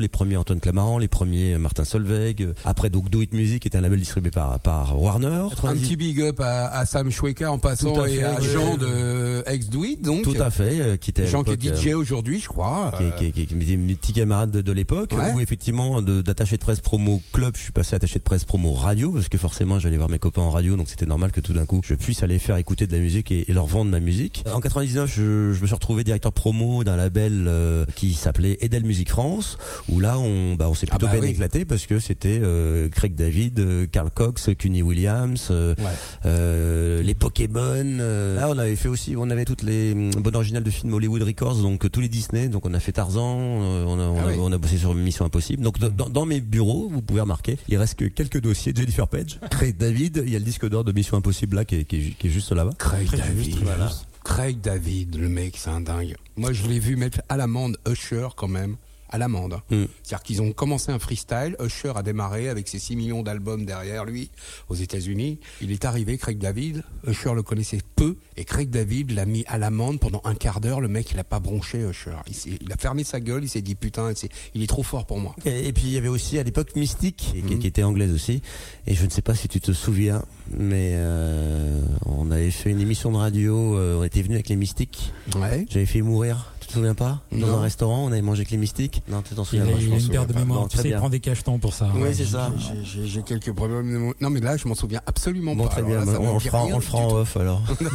Les 0.00 0.08
premiers 0.08 0.36
Antoine 0.38 0.58
Clamaran, 0.58 0.96
les 0.98 1.08
premiers 1.08 1.58
Martin 1.58 1.84
Solveig. 1.84 2.36
Euh, 2.40 2.54
Après 2.64 2.88
donc 2.88 3.10
Do 3.10 3.20
It 3.20 3.34
Music 3.34 3.66
est 3.66 3.76
un 3.76 3.82
label 3.82 3.98
distribué 3.98 4.30
par 4.30 4.58
par 4.60 5.00
Warner. 5.00 5.48
Un 5.64 5.74
petit 5.74 5.96
big 5.96 6.20
up 6.22 6.40
à, 6.40 6.68
à 6.68 6.86
Sam 6.86 7.10
Schweika 7.10 7.52
en 7.52 7.58
passant 7.58 8.04
et 8.06 8.22
à. 8.24 8.40
Jean 8.40 8.76
de 8.78 9.42
Ex 9.46 9.68
Do 9.68 9.84
It, 9.84 10.00
donc. 10.02 10.22
Tout 10.22 10.34
à 10.40 10.50
fait. 10.50 10.80
euh, 10.80 10.96
qui 10.96 11.10
était 11.10 11.26
Jean 11.26 11.44
qui 11.44 11.52
est 11.52 11.76
DJ 11.76 11.88
euh, 11.88 11.96
aujourd'hui, 11.98 12.40
je 12.40 12.48
crois. 12.48 12.92
qui, 12.96 13.04
est- 13.04 13.32
qui, 13.32 13.40
est- 13.42 13.46
qui, 13.46 13.72
est- 13.72 13.76
mes 13.76 13.94
petits 13.94 14.12
camarades 14.14 14.50
de, 14.50 14.60
de 14.62 14.72
l'époque 14.72 15.12
Ouais. 15.12 15.32
où 15.34 15.40
effectivement 15.40 16.00
d'attaché 16.00 16.56
de 16.56 16.60
presse 16.62 16.80
promo 16.80 17.20
club 17.32 17.54
je 17.56 17.62
suis 17.62 17.72
passé 17.72 17.94
attaché 17.96 18.18
de 18.18 18.24
presse 18.24 18.44
promo 18.44 18.72
radio 18.72 19.10
parce 19.12 19.28
que 19.28 19.36
forcément 19.38 19.78
j'allais 19.78 19.96
voir 19.96 20.08
mes 20.08 20.18
copains 20.18 20.42
en 20.42 20.50
radio 20.50 20.76
donc 20.76 20.88
c'était 20.88 21.06
normal 21.06 21.32
que 21.32 21.40
tout 21.40 21.52
d'un 21.52 21.66
coup 21.66 21.80
je 21.84 21.94
puisse 21.94 22.22
aller 22.22 22.38
faire 22.38 22.56
écouter 22.56 22.86
de 22.86 22.92
la 22.92 22.98
musique 23.00 23.30
et, 23.32 23.50
et 23.50 23.52
leur 23.52 23.66
vendre 23.66 23.90
ma 23.90 24.00
musique 24.00 24.44
en 24.52 24.60
99 24.60 25.10
je, 25.14 25.52
je 25.52 25.60
me 25.60 25.66
suis 25.66 25.74
retrouvé 25.74 26.04
directeur 26.04 26.32
promo 26.32 26.84
d'un 26.84 26.96
label 26.96 27.44
euh, 27.48 27.84
qui 27.96 28.14
s'appelait 28.14 28.56
Edel 28.60 28.84
Musique 28.84 29.10
France 29.10 29.49
où 29.88 30.00
là 30.00 30.18
on 30.18 30.54
bah, 30.54 30.68
on 30.68 30.74
s'est 30.74 30.86
Ah 30.90 30.96
plutôt 30.96 31.06
bah 31.06 31.12
bien 31.12 31.22
oui. 31.22 31.28
éclaté 31.30 31.64
parce 31.64 31.86
que 31.86 31.98
c'était 31.98 32.38
euh, 32.42 32.88
Craig 32.88 33.14
David 33.14 33.58
euh, 33.60 33.86
Carl 33.90 34.10
Cox 34.10 34.50
Cuny 34.58 34.82
Williams 34.82 35.48
euh, 35.50 35.74
Ouais. 35.78 35.84
euh, 36.26 37.02
les 37.02 37.14
Pokémon. 37.14 37.60
euh, 37.60 38.36
là, 38.36 38.48
on 38.48 38.58
avait 38.58 38.76
fait 38.76 38.88
aussi, 38.88 39.14
on 39.16 39.30
avait 39.30 39.44
toutes 39.44 39.62
les 39.62 39.92
hum, 39.92 40.10
bonnes 40.22 40.36
originales 40.36 40.62
de 40.62 40.70
films 40.70 40.92
Hollywood 40.94 41.22
Records, 41.22 41.56
donc 41.62 41.84
euh, 41.84 41.88
tous 41.88 42.00
les 42.00 42.08
Disney. 42.08 42.48
Donc 42.48 42.66
on 42.66 42.74
a 42.74 42.80
fait 42.80 42.92
Tarzan, 42.92 43.38
euh, 43.38 43.84
on 43.86 43.98
a, 43.98 44.02
on, 44.04 44.18
Ah 44.18 44.22
a, 44.24 44.26
oui. 44.28 44.34
on 44.38 44.52
a 44.52 44.58
bossé 44.58 44.78
sur 44.78 44.94
Mission 44.94 45.24
Impossible. 45.24 45.62
Donc 45.62 45.78
dans, 45.78 46.08
dans 46.08 46.26
mes 46.26 46.40
bureaux, 46.40 46.88
vous 46.90 47.02
pouvez 47.02 47.20
remarquer, 47.20 47.58
il 47.68 47.76
reste 47.76 47.94
que 47.98 48.04
quelques 48.06 48.40
dossiers. 48.40 48.72
de 48.72 48.78
Jennifer 48.80 49.08
Page, 49.08 49.38
Craig 49.50 49.76
David, 49.76 50.22
il 50.26 50.32
y 50.32 50.36
a 50.36 50.38
le 50.38 50.44
disque 50.44 50.68
d'or 50.68 50.84
de 50.84 50.92
Mission 50.92 51.16
Impossible 51.16 51.56
là 51.56 51.64
qui 51.64 51.76
est, 51.76 51.84
qui 51.84 51.96
est, 51.96 52.10
qui 52.18 52.26
est 52.26 52.30
juste 52.30 52.52
là-bas. 52.52 52.72
Craig 52.78 53.06
Très 53.06 53.16
David. 53.18 53.44
juste, 53.44 53.56
très 53.56 53.64
voilà. 53.64 53.86
juste. 53.88 54.06
Craig 54.24 54.60
David, 54.60 55.16
le 55.16 55.28
mec, 55.28 55.54
c'est 55.56 55.70
un 55.70 55.80
dingue. 55.80 56.14
Moi, 56.36 56.52
je 56.52 56.66
l'ai 56.68 56.78
vu 56.78 56.96
mettre 56.96 57.20
à 57.28 57.36
l'amende 57.38 57.78
Usher 57.90 58.28
quand 58.36 58.48
même. 58.48 58.76
À 59.10 59.18
l'amende. 59.18 59.60
Mm. 59.70 59.84
C'est-à-dire 60.02 60.22
qu'ils 60.22 60.40
ont 60.42 60.52
commencé 60.52 60.92
un 60.92 60.98
freestyle. 60.98 61.56
Usher 61.60 61.92
a 61.96 62.02
démarré 62.02 62.48
avec 62.48 62.68
ses 62.68 62.78
6 62.78 62.96
millions 62.96 63.22
d'albums 63.22 63.64
derrière 63.66 64.04
lui 64.04 64.30
aux 64.68 64.74
États-Unis. 64.76 65.38
Il 65.60 65.72
est 65.72 65.84
arrivé, 65.84 66.16
Craig 66.16 66.38
David. 66.38 66.84
Usher 67.06 67.34
le 67.34 67.42
connaissait 67.42 67.80
peu. 67.96 68.16
Et 68.36 68.44
Craig 68.44 68.70
David 68.70 69.10
l'a 69.10 69.26
mis 69.26 69.44
à 69.48 69.58
l'amende 69.58 69.98
pendant 70.00 70.20
un 70.24 70.34
quart 70.34 70.60
d'heure. 70.60 70.80
Le 70.80 70.88
mec, 70.88 71.10
il 71.10 71.18
a 71.18 71.24
pas 71.24 71.40
bronché 71.40 71.78
Usher. 71.78 72.16
Il, 72.46 72.72
a 72.72 72.76
fermé 72.76 73.04
sa 73.04 73.20
gueule. 73.20 73.42
Il 73.44 73.48
s'est 73.48 73.62
dit 73.62 73.74
putain, 73.74 74.12
il 74.54 74.62
est 74.62 74.66
trop 74.66 74.82
fort 74.82 75.06
pour 75.06 75.18
moi. 75.18 75.34
Et, 75.44 75.66
et 75.68 75.72
puis 75.72 75.84
il 75.86 75.92
y 75.92 75.98
avait 75.98 76.08
aussi 76.08 76.38
à 76.38 76.42
l'époque 76.42 76.76
Mystique, 76.76 77.32
qui, 77.46 77.58
qui 77.58 77.66
était 77.66 77.82
anglaise 77.82 78.12
aussi. 78.14 78.42
Et 78.86 78.94
je 78.94 79.04
ne 79.04 79.10
sais 79.10 79.22
pas 79.22 79.34
si 79.34 79.48
tu 79.48 79.60
te 79.60 79.72
souviens, 79.72 80.22
mais 80.56 80.92
euh, 80.94 81.80
on 82.06 82.30
avait 82.30 82.50
fait 82.50 82.70
une 82.70 82.80
émission 82.80 83.10
de 83.12 83.16
radio. 83.16 83.76
euh, 83.76 83.98
on 83.98 84.04
était 84.04 84.22
venu 84.22 84.34
avec 84.34 84.48
les 84.48 84.56
Mystiques. 84.56 85.12
Ouais. 85.36 85.66
J'avais 85.68 85.86
fait 85.86 86.02
mourir. 86.02 86.52
Tu 86.60 86.68
te 86.68 86.72
souviens 86.74 86.94
pas? 86.94 87.22
Dans 87.32 87.38
Non. 87.38 87.56
un 87.58 87.60
restaurant, 87.62 88.04
on 88.04 88.12
avait 88.12 88.22
mangé 88.22 88.40
avec 88.40 88.50
les 88.50 88.56
mystiques. 88.58 88.99
Non, 89.08 89.22
tu 89.22 89.34
t'en 89.34 89.42
Il 89.42 89.46
souviens 89.46 89.62
a, 89.64 89.66
pas, 89.66 89.72
il 89.80 89.92
a 89.92 89.96
une 89.96 90.08
perte 90.08 90.28
de 90.28 90.34
mémoire. 90.38 90.68
Tu 90.68 90.76
sais, 90.76 90.82
il 90.84 90.88
bien. 90.88 90.98
prend 90.98 91.08
des 91.10 91.20
cachetons 91.20 91.58
pour 91.58 91.74
ça. 91.74 91.88
Oui, 91.94 92.02
Ouais. 92.02 92.14
c'est 92.14 92.24
ça. 92.24 92.50
J'ai- 92.84 93.22
quelques 93.22 93.52
problèmes. 93.52 94.12
Non, 94.20 94.30
mais 94.30 94.40
là, 94.40 94.56
je 94.56 94.66
m'en 94.66 94.74
souviens 94.74 95.00
absolument 95.06 95.54
Bon, 95.54 95.64
pas. 95.64 95.70
très 95.70 95.82
bien. 95.82 96.04
là, 96.04 96.12
on, 96.20 96.34
le 96.34 96.40
fera, 96.40 96.64
on 96.64 96.74
le 96.76 96.80
fera 96.80 96.98
en 96.98 97.12
off 97.12 97.36
alors. 97.36 97.62
Ouais, 97.80 97.86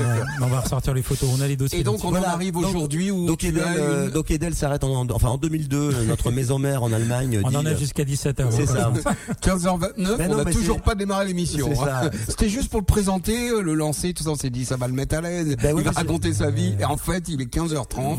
on 0.42 0.48
va 0.48 0.60
ressortir 0.62 0.94
les 0.94 1.02
photos. 1.02 1.30
On 1.38 1.42
a 1.42 1.48
les 1.48 1.56
dossiers. 1.58 1.80
Et 1.80 1.84
donc, 1.84 2.04
on 2.04 2.10
en 2.16 2.22
arrive 2.24 2.58
aujourd'hui 2.58 3.12
où 3.12 3.26
Donc 3.28 3.40
tu 3.40 3.48
Edel, 3.48 3.64
as 3.64 3.76
euh, 3.78 4.06
une- 4.08 4.12
donc 4.12 4.30
Edel 4.32 4.54
s'arrête 4.56 4.84
en, 4.84 5.08
enfin 5.10 5.30
en 5.30 5.38
2002. 5.38 6.04
notre 6.08 6.32
maison 6.36 6.60
mère 6.60 6.84
en 6.84 6.92
Allemagne. 6.92 7.42
On 7.44 7.56
en 7.56 7.66
a 7.66 7.70
euh, 7.72 7.78
jusqu'à 7.78 8.04
17h. 8.04 8.48
C'est 8.52 8.66
ça. 8.66 8.92
15h29, 9.42 10.16
Mais 10.18 10.28
non, 10.28 10.36
on 10.40 10.44
n'a 10.44 10.52
toujours 10.52 10.82
pas 10.82 10.96
démarré 10.96 11.26
l'émission. 11.28 11.70
c'est 11.74 11.80
hein. 11.82 12.02
ça. 12.04 12.12
C'était 12.30 12.50
juste 12.50 12.70
pour 12.70 12.80
le 12.80 12.86
présenter, 12.86 13.50
euh, 13.50 13.62
le 13.62 13.74
lancer, 13.74 14.14
tout 14.14 14.24
ça. 14.24 14.30
On 14.32 14.36
s'est 14.36 14.50
dit, 14.50 14.66
ça 14.66 14.78
va 14.78 14.88
le 14.88 14.94
mettre 14.94 15.16
à 15.16 15.22
l'aise. 15.22 15.56
Ben 15.62 15.76
il 15.78 15.84
va 15.84 15.92
raconter 15.92 16.34
sa 16.34 16.50
vie. 16.52 16.76
Et 16.80 16.86
en 16.86 16.98
fait, 16.98 17.24
il 17.28 17.42
est 17.42 17.46
15h30. 17.54 18.18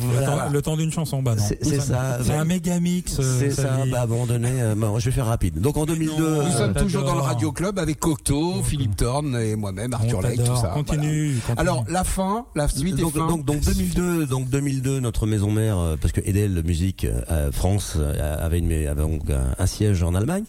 Le 0.53 0.63
temps- 0.63 0.77
d'une 0.77 0.93
chanson, 0.93 1.23
bah 1.23 1.37
c'est 1.39 1.81
ça. 1.81 2.19
C'est 2.23 2.33
un 2.33 2.45
méga 2.45 2.76
euh, 3.21 3.37
C'est 3.39 3.51
sa 3.51 3.63
ça. 3.63 3.85
Bah, 3.91 4.01
à 4.01 4.05
un 4.05 4.07
moment 4.07 4.27
donné, 4.27 4.49
euh, 4.53 4.75
bon, 4.75 4.99
je 4.99 5.07
vais 5.07 5.11
faire 5.11 5.27
rapide. 5.27 5.61
Donc 5.61 5.77
en 5.77 5.87
2002. 5.87 6.17
Nous 6.17 6.25
Euh, 6.27 6.51
sommes 6.51 6.75
toujours 6.75 7.05
dans 7.05 7.15
le. 7.15 7.21
Radio 7.27 7.51
Club 7.53 7.79
avec 7.79 7.99
Cocteau, 7.99 8.63
Philippe 8.63 8.97
Thorne 8.97 9.37
et 9.41 9.57
moi-même, 9.57 9.93
Arthur 9.95 10.23
Lake, 10.23 10.39
tout 10.45 10.57
ça. 10.57 10.69
Continue, 10.75 11.33
Voilà. 11.33 11.41
continue. 11.47 11.59
Alors, 11.59 11.85
la 11.89 12.05
fin, 12.05 12.47
la 12.55 12.69
suite 12.69 12.97
donc, 12.97 13.15
est 13.17 13.19
fin. 13.19 13.27
donc, 13.27 13.45
donc 13.45 13.61
2002, 13.61 14.27
donc 14.27 14.49
2002, 14.49 15.01
notre 15.01 15.27
maison 15.27 15.51
mère, 15.51 15.79
euh, 15.79 15.97
parce 16.01 16.13
que 16.13 16.21
Edel 16.25 16.63
Musique 16.65 17.05
euh, 17.31 17.51
France 17.53 17.95
euh, 17.99 18.45
avait, 18.45 18.59
une, 18.61 18.73
avait 18.73 19.03
donc 19.03 19.29
un, 19.31 19.55
un 19.59 19.67
siège 19.67 20.03
en 20.03 20.15
Allemagne, 20.15 20.45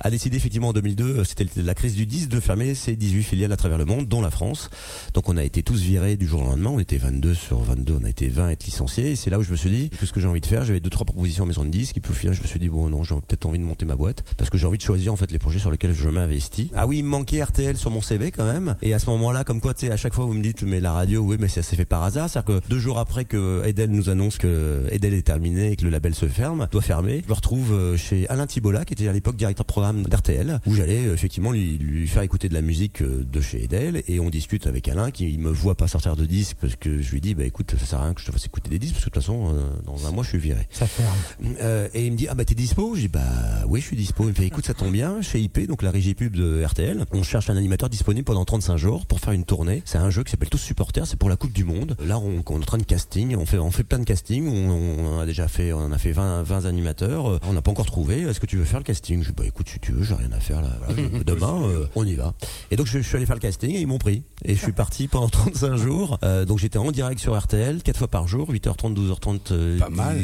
a 0.00 0.10
décidé 0.10 0.36
effectivement 0.38 0.68
en 0.68 0.72
2002, 0.72 1.04
euh, 1.04 1.24
c'était 1.24 1.46
la 1.56 1.74
crise 1.74 1.94
du 1.94 2.06
10, 2.06 2.28
de 2.28 2.40
fermer 2.40 2.74
ses 2.74 2.96
18 2.96 3.22
filiales 3.22 3.52
à 3.52 3.56
travers 3.56 3.78
le 3.78 3.84
monde, 3.84 4.06
dont 4.06 4.20
la 4.22 4.30
France. 4.30 4.70
Donc 5.14 5.28
on 5.28 5.36
a 5.36 5.44
été 5.44 5.62
tous 5.62 5.80
virés 5.80 6.16
du 6.16 6.26
jour 6.26 6.40
au 6.42 6.44
lendemain, 6.46 6.70
on 6.70 6.78
était 6.80 6.96
22 6.98 7.34
sur 7.34 7.60
22, 7.60 7.98
on 8.00 8.04
a 8.04 8.08
été 8.08 8.28
20 8.28 8.46
à 8.46 8.52
être 8.52 8.64
licenciés, 8.64 9.10
et 9.12 9.16
c'est 9.16 9.28
là 9.30 9.38
où 9.38 9.42
je 9.42 9.50
me 9.50 9.56
suis 9.56 9.70
dit, 9.70 9.90
que 9.90 10.06
ce 10.06 10.12
que 10.12 10.20
j'ai 10.20 10.28
envie 10.28 10.40
de 10.40 10.46
faire, 10.46 10.64
j'avais 10.64 10.80
deux 10.80 10.90
trois 10.90 11.04
propositions 11.04 11.44
en 11.44 11.46
maison 11.46 11.64
de 11.64 11.70
disques. 11.72 11.96
Et 11.96 12.00
puis 12.00 12.12
au 12.12 12.14
final, 12.14 12.36
je 12.36 12.42
me 12.42 12.46
suis 12.46 12.60
dit 12.60 12.68
bon 12.68 12.88
non, 12.88 13.02
j'ai 13.02 13.16
peut-être 13.16 13.46
envie 13.46 13.58
de 13.58 13.64
monter 13.64 13.84
ma 13.84 13.96
boîte 13.96 14.22
parce 14.36 14.50
que 14.50 14.58
j'ai 14.58 14.66
envie 14.66 14.78
de 14.78 14.82
choisir 14.82 15.12
en 15.12 15.16
fait 15.16 15.32
les 15.32 15.40
projets 15.40 15.58
sur 15.58 15.72
lesquels 15.72 15.94
je 15.94 16.08
m'investis. 16.08 16.68
Ah 16.76 16.86
oui, 16.86 16.98
il 16.98 17.04
me 17.04 17.08
manquait 17.08 17.42
RTL 17.42 17.76
sur 17.76 17.90
mon 17.90 18.00
CV 18.00 18.30
quand 18.30 18.46
même. 18.46 18.76
Et 18.82 18.94
à 18.94 19.00
ce 19.00 19.06
moment-là, 19.10 19.42
comme 19.42 19.60
quoi, 19.60 19.74
tu 19.74 19.86
sais, 19.86 19.92
à 19.92 19.96
chaque 19.96 20.14
fois 20.14 20.24
vous 20.26 20.34
me 20.34 20.42
dites 20.42 20.62
mais 20.62 20.78
la 20.78 20.92
radio, 20.92 21.22
oui, 21.22 21.36
mais 21.40 21.48
ça 21.48 21.62
s'est 21.62 21.76
fait 21.76 21.84
par 21.84 22.04
hasard. 22.04 22.30
C'est-à-dire 22.30 22.60
que 22.60 22.68
deux 22.68 22.78
jours 22.78 22.98
après 22.98 23.24
que 23.24 23.62
Edel 23.64 23.90
nous 23.90 24.08
annonce 24.10 24.38
que 24.38 24.86
Edel 24.90 25.14
est 25.14 25.22
terminé 25.22 25.72
et 25.72 25.76
que 25.76 25.84
le 25.84 25.90
label 25.90 26.14
se 26.14 26.26
ferme, 26.26 26.68
doit 26.70 26.82
fermer, 26.82 27.22
je 27.24 27.28
me 27.28 27.34
retrouve 27.34 27.72
euh, 27.72 27.96
chez 27.96 28.28
Alain 28.28 28.46
Thibola 28.46 28.84
qui 28.84 28.92
était 28.92 29.08
à 29.08 29.12
l'époque 29.12 29.36
directeur 29.36 29.64
programme 29.64 30.02
d'RTL 30.02 30.60
où 30.66 30.74
j'allais 30.74 31.06
euh, 31.06 31.14
effectivement 31.14 31.52
lui, 31.52 31.78
lui 31.78 32.06
faire 32.06 32.22
écouter 32.22 32.48
de 32.48 32.54
la 32.54 32.60
musique 32.60 33.02
euh, 33.02 33.24
de 33.24 33.40
chez 33.40 33.64
Edel 33.64 34.02
et 34.06 34.20
on 34.20 34.30
discute 34.30 34.66
avec 34.66 34.88
Alain 34.88 35.10
qui 35.10 35.38
me 35.38 35.50
voit 35.50 35.74
pas 35.74 35.88
sortir 35.88 36.16
de 36.16 36.26
disque 36.26 36.56
parce 36.60 36.76
que 36.76 37.00
je 37.00 37.10
lui 37.12 37.20
dis 37.20 37.34
bah 37.34 37.44
écoute 37.44 37.74
ça 37.78 37.86
sert 37.86 38.00
à 38.00 38.04
rien 38.04 38.14
que 38.14 38.20
je 38.20 38.26
te 38.26 38.32
fasse 38.32 38.46
écouter 38.46 38.70
des 38.70 38.78
disques 38.78 38.94
parce 38.94 39.04
que 39.04 39.10
de 39.10 39.14
toute 39.14 39.22
façon 39.22 39.54
dans 39.86 40.06
un 40.06 40.12
mois 40.12 40.24
je 40.24 40.30
suis 40.30 40.38
viré. 40.38 40.66
Ça 40.70 40.86
ferme. 40.86 41.54
Euh, 41.62 41.88
et 41.94 42.06
il 42.06 42.12
me 42.12 42.16
dit 42.16 42.26
ah 42.28 42.34
bah 42.34 42.44
t'es 42.44 42.54
dispo? 42.54 42.94
Je 42.96 43.02
dis 43.02 43.08
bah 43.08 43.20
oui 43.68 43.80
je 43.80 43.86
suis 43.86 43.96
dispo. 43.96 44.24
Il 44.24 44.28
me 44.30 44.34
fait 44.34 44.46
écoute 44.46 44.66
ça 44.66 44.74
tombe 44.74 44.92
bien 44.92 45.22
chez 45.22 45.38
IP 45.40 45.66
donc 45.66 45.82
la 45.82 45.90
régie 45.90 46.14
pub 46.14 46.34
de 46.36 46.62
RTL. 46.64 47.04
On 47.12 47.22
cherche 47.22 47.50
un 47.50 47.56
animateur 47.56 47.88
disponible 47.88 48.24
pendant 48.24 48.44
35 48.44 48.76
jours 48.76 49.06
pour 49.06 49.20
faire 49.20 49.32
une 49.32 49.44
tournée. 49.44 49.82
C'est 49.84 49.98
un 49.98 50.10
jeu 50.10 50.24
qui 50.24 50.30
s'appelle 50.30 50.48
Tous 50.50 50.58
supporters. 50.58 51.06
C'est 51.06 51.16
pour 51.18 51.28
la 51.28 51.36
Coupe 51.36 51.52
du 51.52 51.64
Monde. 51.64 51.96
Là 52.04 52.18
on, 52.18 52.42
on 52.46 52.54
est 52.58 52.62
en 52.62 52.66
train 52.66 52.78
de 52.78 52.82
casting. 52.84 53.36
On 53.36 53.46
fait 53.46 53.58
on 53.58 53.70
fait 53.70 53.84
plein 53.84 53.98
de 53.98 54.04
casting. 54.04 54.48
On, 54.48 54.70
on 55.16 55.20
a 55.20 55.26
déjà 55.26 55.48
fait 55.48 55.72
on 55.72 55.92
a 55.92 55.98
fait 55.98 56.12
20 56.12 56.42
20 56.42 56.64
animateurs. 56.66 57.30
Euh, 57.30 57.38
On 57.46 57.52
n'a 57.52 57.62
pas 57.62 57.70
encore 57.70 57.86
trouvé. 57.86 58.22
Est-ce 58.22 58.40
que 58.40 58.46
tu 58.46 58.56
veux 58.56 58.64
faire 58.64 58.80
le 58.80 58.84
casting? 58.84 59.22
Je 59.22 59.28
dis 59.28 59.34
bah 59.36 59.44
écoute 59.46 59.68
si 59.68 59.78
tu 59.78 59.92
veux 59.92 60.02
j'ai 60.02 60.14
rien 60.14 60.32
à 60.32 60.40
faire 60.40 60.62
là. 60.62 60.70
Voilà, 60.84 61.02
je- 61.16 61.22
demain 61.24 61.62
euh, 61.64 61.86
on 61.94 62.04
y 62.04 62.14
va. 62.14 62.34
Et 62.70 62.76
donc 62.76 62.86
je, 62.86 62.98
je 62.98 63.06
suis 63.06 63.16
allé 63.16 63.26
faire 63.26 63.36
le 63.36 63.40
casting 63.40 63.70
et 63.74 63.80
ils 63.80 63.86
m'ont 63.86 63.98
pris. 63.98 64.22
Et 64.44 64.54
je 64.54 64.60
suis 64.60 64.72
parti 64.72 65.06
pendant 65.08 65.28
35 65.28 65.76
jours. 65.76 66.18
Euh, 66.24 66.44
donc 66.44 66.58
j'étais 66.58 66.78
en 66.78 66.90
direct 66.90 67.20
sur 67.20 67.38
RTL 67.38 67.82
quatre 67.82 67.98
fois 67.98 68.08
par 68.08 68.26
jour 68.26 68.50
8h30 68.52 68.94
12h30. 68.94 69.40
euh, 69.52 69.78
Pas 69.78 69.88
mal. 69.90 70.16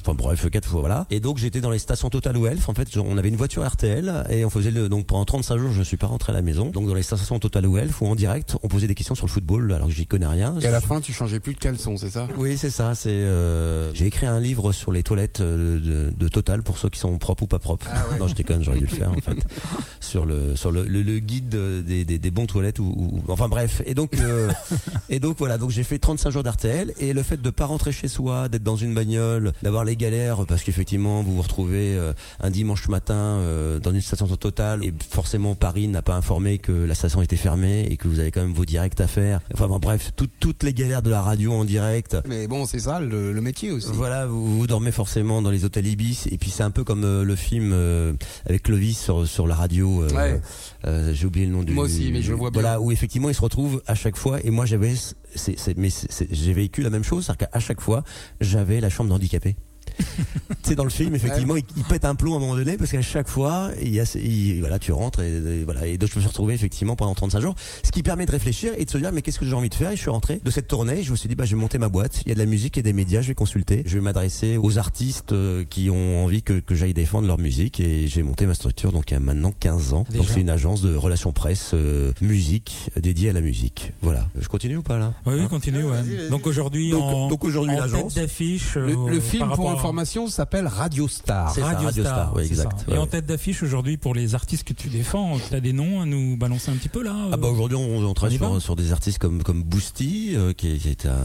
Enfin 0.00 0.14
bref, 0.14 0.46
quatre 0.60 0.68
fois 0.68 0.80
voilà. 0.80 1.06
Et 1.10 1.20
donc 1.20 1.38
j'étais 1.38 1.60
dans 1.60 1.70
les 1.70 1.78
stations 1.78 2.10
Total 2.10 2.36
ou 2.36 2.46
Elf. 2.46 2.68
En 2.68 2.74
fait, 2.74 2.88
on 2.96 3.16
avait 3.18 3.28
une 3.28 3.36
voiture 3.36 3.66
RTL 3.66 4.24
et 4.30 4.44
on 4.44 4.50
faisait 4.50 4.70
le 4.70 4.88
donc 4.88 5.06
pendant 5.06 5.24
35 5.24 5.56
jours, 5.58 5.72
je 5.72 5.82
suis 5.82 5.96
pas 5.96 6.06
rentré 6.06 6.32
à 6.32 6.34
la 6.34 6.42
maison. 6.42 6.70
Donc 6.70 6.86
dans 6.86 6.94
les 6.94 7.02
stations 7.02 7.38
Total 7.38 7.66
ou 7.66 7.78
Elf 7.78 8.00
où 8.00 8.06
en 8.06 8.14
direct, 8.14 8.56
on 8.62 8.68
posait 8.68 8.86
des 8.86 8.94
questions 8.94 9.14
sur 9.14 9.26
le 9.26 9.30
football 9.32 9.72
alors 9.72 9.88
que 9.88 9.94
j'y 9.94 10.06
connais 10.06 10.26
rien. 10.26 10.54
Et 10.60 10.66
à 10.66 10.70
la 10.70 10.80
fin, 10.80 11.00
tu 11.00 11.12
changeais 11.12 11.40
plus 11.40 11.54
de 11.54 11.58
caleçon, 11.58 11.96
c'est 11.96 12.10
ça? 12.10 12.28
Oui, 12.36 12.56
c'est 12.58 12.70
ça. 12.70 12.94
C'est 12.94 13.10
euh, 13.10 13.92
j'ai 13.94 14.06
écrit 14.06 14.26
un 14.26 14.40
livre 14.40 14.72
sur 14.72 14.92
les 14.92 15.02
toilettes 15.02 15.40
euh, 15.40 15.78
de, 16.10 16.14
de 16.16 16.28
Total 16.28 16.62
pour 16.62 16.78
ceux 16.78 16.88
qui 16.88 16.98
sont 16.98 17.16
propres 17.18 17.44
ou 17.44 17.46
pas 17.46 17.58
propres. 17.58 17.86
Non, 18.18 18.26
je 18.26 18.34
déconne, 18.34 18.62
j'aurais 18.64 18.78
dû 18.78 18.86
le 18.86 18.90
faire 18.96 19.10
en 19.12 19.14
fait. 19.20 19.36
sur 20.00 20.24
le 20.26 20.56
sur 20.56 20.70
le, 20.72 20.84
le, 20.84 21.02
le 21.02 21.18
guide 21.20 21.48
des, 21.86 22.04
des, 22.04 22.18
des 22.18 22.30
bons 22.30 22.46
toilettes 22.46 22.78
ou, 22.80 22.84
ou- 22.96 23.22
enfin 23.32 23.48
bref. 23.48 23.82
Et 23.86 23.94
donc 23.94 24.14
euh, 24.18 24.50
et 25.10 25.20
donc 25.20 25.36
voilà. 25.38 25.58
Donc 25.58 25.70
j'ai 25.70 25.84
fait 25.84 25.98
35 25.98 26.30
jours 26.30 26.42
d'RTL 26.42 26.92
et 26.98 27.12
le 27.12 27.22
fait 27.22 27.40
de 27.40 27.50
pas 27.50 27.66
rentrer 27.66 27.92
chez 27.92 28.08
soi, 28.08 28.48
d'être 28.48 28.62
dans 28.64 28.76
une 28.76 28.94
bagnole, 28.94 29.52
d'avoir 29.62 29.84
les 29.84 29.96
galères 29.96 30.46
parce 30.48 30.62
qu'effectivement 30.64 31.22
vous 31.22 31.36
vous 31.36 31.42
retrouvez 31.42 31.94
euh, 31.96 32.12
un 32.40 32.50
dimanche 32.50 32.88
matin 32.88 33.14
euh, 33.14 33.78
dans 33.78 33.92
une 33.92 34.00
station 34.00 34.26
Total 34.36 34.84
et 34.84 34.92
forcément 35.10 35.54
Paris 35.54 35.88
n'a 35.88 36.02
pas 36.02 36.14
informé 36.16 36.58
que 36.58 36.72
la 36.72 36.94
station 36.94 37.22
était 37.22 37.36
fermée 37.36 37.86
et 37.90 37.96
que 37.96 38.08
vous 38.08 38.18
avez 38.20 38.30
quand 38.30 38.40
même 38.40 38.52
vos 38.52 38.64
directs 38.64 39.00
à 39.00 39.06
faire. 39.06 39.40
Enfin 39.54 39.68
bon, 39.68 39.78
bref, 39.78 40.10
tout- 40.16 40.28
toutes 40.40 40.62
les 40.62 40.72
galères 40.74 41.02
de 41.02 41.10
la 41.10 41.22
radio 41.22 41.52
en 41.52 41.64
direct. 41.64 42.16
Mais 42.28 42.46
bon, 42.46 42.66
c'est 42.66 42.78
ça 42.80 43.00
le, 43.00 43.32
le 43.32 43.40
métier 43.40 43.70
aussi. 43.70 43.88
Voilà, 43.92 44.26
vous, 44.26 44.58
vous 44.58 44.66
dormez 44.66 44.92
forcément 44.92 45.42
dans 45.42 45.50
les 45.50 45.64
hôtels 45.64 45.86
Ibis 45.86 46.26
et 46.30 46.38
puis 46.38 46.50
c'est 46.50 46.62
un 46.62 46.70
peu 46.70 46.84
comme 46.84 47.04
euh, 47.04 47.22
le 47.24 47.36
film 47.36 47.70
euh, 47.72 48.12
avec 48.46 48.62
Clovis 48.64 48.98
sur 48.98 49.26
sur 49.26 49.46
la 49.46 49.54
radio. 49.54 50.04
Ouais. 50.08 50.40
euh, 50.86 51.12
J'ai 51.14 51.26
oublié 51.26 51.46
le 51.46 51.52
nom 51.52 51.62
du. 51.62 51.72
Moi 51.72 51.84
aussi, 51.84 52.10
mais 52.12 52.22
je 52.22 52.30
le 52.30 52.36
vois 52.36 52.50
bien. 52.50 52.60
Voilà, 52.62 52.80
où 52.80 52.90
effectivement 52.92 53.28
il 53.28 53.34
se 53.34 53.40
retrouve 53.42 53.82
à 53.86 53.94
chaque 53.94 54.16
fois 54.16 54.38
et 54.44 54.50
moi 54.50 54.64
j'avais, 54.66 54.94
c'est, 55.34 55.58
c'est, 55.58 55.76
mais 55.76 55.90
c'est- 55.90 56.10
c'est- 56.10 56.28
j'ai 56.32 56.52
vécu 56.52 56.82
la 56.82 56.90
même 56.90 57.04
chose, 57.04 57.24
c'est-à-dire 57.26 57.48
qu'à 57.50 57.60
chaque 57.60 57.80
fois 57.80 58.04
j'avais 58.40 58.80
la 58.80 58.88
chambre 58.90 59.10
d'handicapé. 59.10 59.56
tu 60.62 60.70
sais 60.70 60.74
dans 60.74 60.84
le 60.84 60.90
film 60.90 61.14
effectivement 61.14 61.56
il, 61.56 61.64
il 61.76 61.84
pète 61.84 62.04
un 62.04 62.14
plomb 62.14 62.34
à 62.34 62.36
un 62.36 62.40
moment 62.40 62.56
donné 62.56 62.76
parce 62.76 62.90
qu'à 62.90 63.02
chaque 63.02 63.28
fois 63.28 63.70
il 63.82 63.92
y 63.94 64.00
a 64.00 64.04
il- 64.16 64.60
voilà 64.60 64.78
tu 64.78 64.92
rentres 64.92 65.20
et, 65.20 65.36
et 65.36 65.64
voilà 65.64 65.86
et 65.86 65.98
donc 65.98 66.10
je 66.10 66.16
me 66.16 66.20
suis 66.20 66.28
retrouvé 66.28 66.54
effectivement 66.54 66.96
pendant 66.96 67.14
35 67.14 67.40
jours. 67.40 67.54
Ce 67.82 67.90
qui 67.92 68.02
permet 68.02 68.26
de 68.26 68.30
réfléchir 68.30 68.72
et 68.76 68.84
de 68.84 68.90
se 68.90 68.98
dire 68.98 69.12
mais 69.12 69.22
qu'est-ce 69.22 69.38
que 69.38 69.44
j'ai 69.46 69.54
envie 69.54 69.68
de 69.68 69.74
faire? 69.74 69.90
Et 69.90 69.96
je 69.96 70.00
suis 70.00 70.10
rentré 70.10 70.40
de 70.44 70.50
cette 70.50 70.68
tournée 70.68 71.02
je 71.02 71.10
me 71.10 71.16
suis 71.16 71.28
dit 71.28 71.34
bah 71.34 71.44
je 71.44 71.54
vais 71.54 71.60
monter 71.60 71.78
ma 71.78 71.88
boîte. 71.88 72.22
Il 72.24 72.28
y 72.28 72.32
a 72.32 72.34
de 72.34 72.38
la 72.40 72.46
musique 72.46 72.78
et 72.78 72.82
des 72.82 72.92
médias 72.92 73.20
je 73.22 73.28
vais 73.28 73.34
consulter. 73.34 73.82
Je 73.86 73.94
vais 73.98 74.02
m'adresser 74.02 74.56
aux 74.56 74.78
artistes 74.78 75.32
euh, 75.32 75.64
qui 75.68 75.90
ont 75.90 76.24
envie 76.24 76.42
que, 76.42 76.60
que 76.60 76.74
j'aille 76.74 76.94
défendre 76.94 77.26
leur 77.26 77.38
musique. 77.38 77.80
Et 77.80 78.06
j'ai 78.08 78.22
monté 78.22 78.46
ma 78.46 78.54
structure 78.54 78.92
donc 78.92 79.10
il 79.10 79.14
y 79.14 79.16
a 79.16 79.20
maintenant 79.20 79.52
15 79.58 79.92
ans. 79.92 80.04
Donc 80.14 80.26
c'est 80.28 80.40
une 80.40 80.50
agence 80.50 80.82
de 80.82 80.94
relations 80.94 81.32
presse 81.32 81.72
euh, 81.74 82.12
musique 82.20 82.90
dédiée 82.96 83.30
à 83.30 83.32
la 83.32 83.40
musique. 83.40 83.92
Voilà. 84.02 84.26
Je 84.40 84.48
continue 84.48 84.76
ou 84.76 84.82
pas 84.82 84.98
là? 84.98 85.14
Oui, 85.26 85.34
oui, 85.36 85.40
Hein? 85.42 85.48
continue. 85.48 85.84
ouais. 85.84 86.28
Donc 86.30 86.46
aujourd'hui, 86.46 86.90
Donc- 86.90 87.02
en, 87.02 87.28
donc 87.28 87.44
aujourd'hui, 87.44 87.74
en 87.74 87.80
l'agence. 87.80 88.14
tête 88.14 88.24
d'affiche. 88.24 88.74
Le, 88.76 88.88
euh, 88.92 89.08
le 89.08 89.20
film, 89.20 89.46
par 89.46 89.56
pour 89.56 89.70
information, 89.88 90.26
s'appelle 90.28 90.66
Radio 90.66 91.08
Star. 91.08 91.50
C'est 91.54 91.60
ça, 91.62 91.66
Radio 91.68 91.90
Star, 91.90 92.32
c'est 92.36 92.44
exact. 92.46 92.80
ça. 92.80 92.88
Ouais, 92.88 92.94
Et 92.96 92.98
en 92.98 93.06
tête 93.06 93.24
d'affiche 93.26 93.62
aujourd'hui 93.62 93.96
pour 93.96 94.14
les 94.14 94.34
artistes 94.34 94.64
que 94.64 94.74
tu 94.74 94.88
défends, 94.88 95.38
tu 95.48 95.54
as 95.54 95.60
des 95.60 95.72
noms 95.72 96.02
à 96.02 96.04
nous 96.04 96.36
balancer 96.36 96.70
un 96.70 96.74
petit 96.74 96.90
peu 96.90 97.02
là 97.02 97.14
Ah 97.32 97.36
bah 97.38 97.48
euh 97.48 97.52
aujourd'hui 97.52 97.76
on, 97.78 97.98
on 98.06 98.14
travaille 98.14 98.38
on 98.42 98.52
sur, 98.54 98.62
sur 98.62 98.76
des 98.76 98.92
artistes 98.92 99.18
comme 99.18 99.42
comme 99.42 99.62
Boosty 99.62 100.32
euh, 100.34 100.52
qui, 100.52 100.72
est, 100.72 100.76
qui 100.76 100.88
est 100.90 101.06
un, 101.06 101.16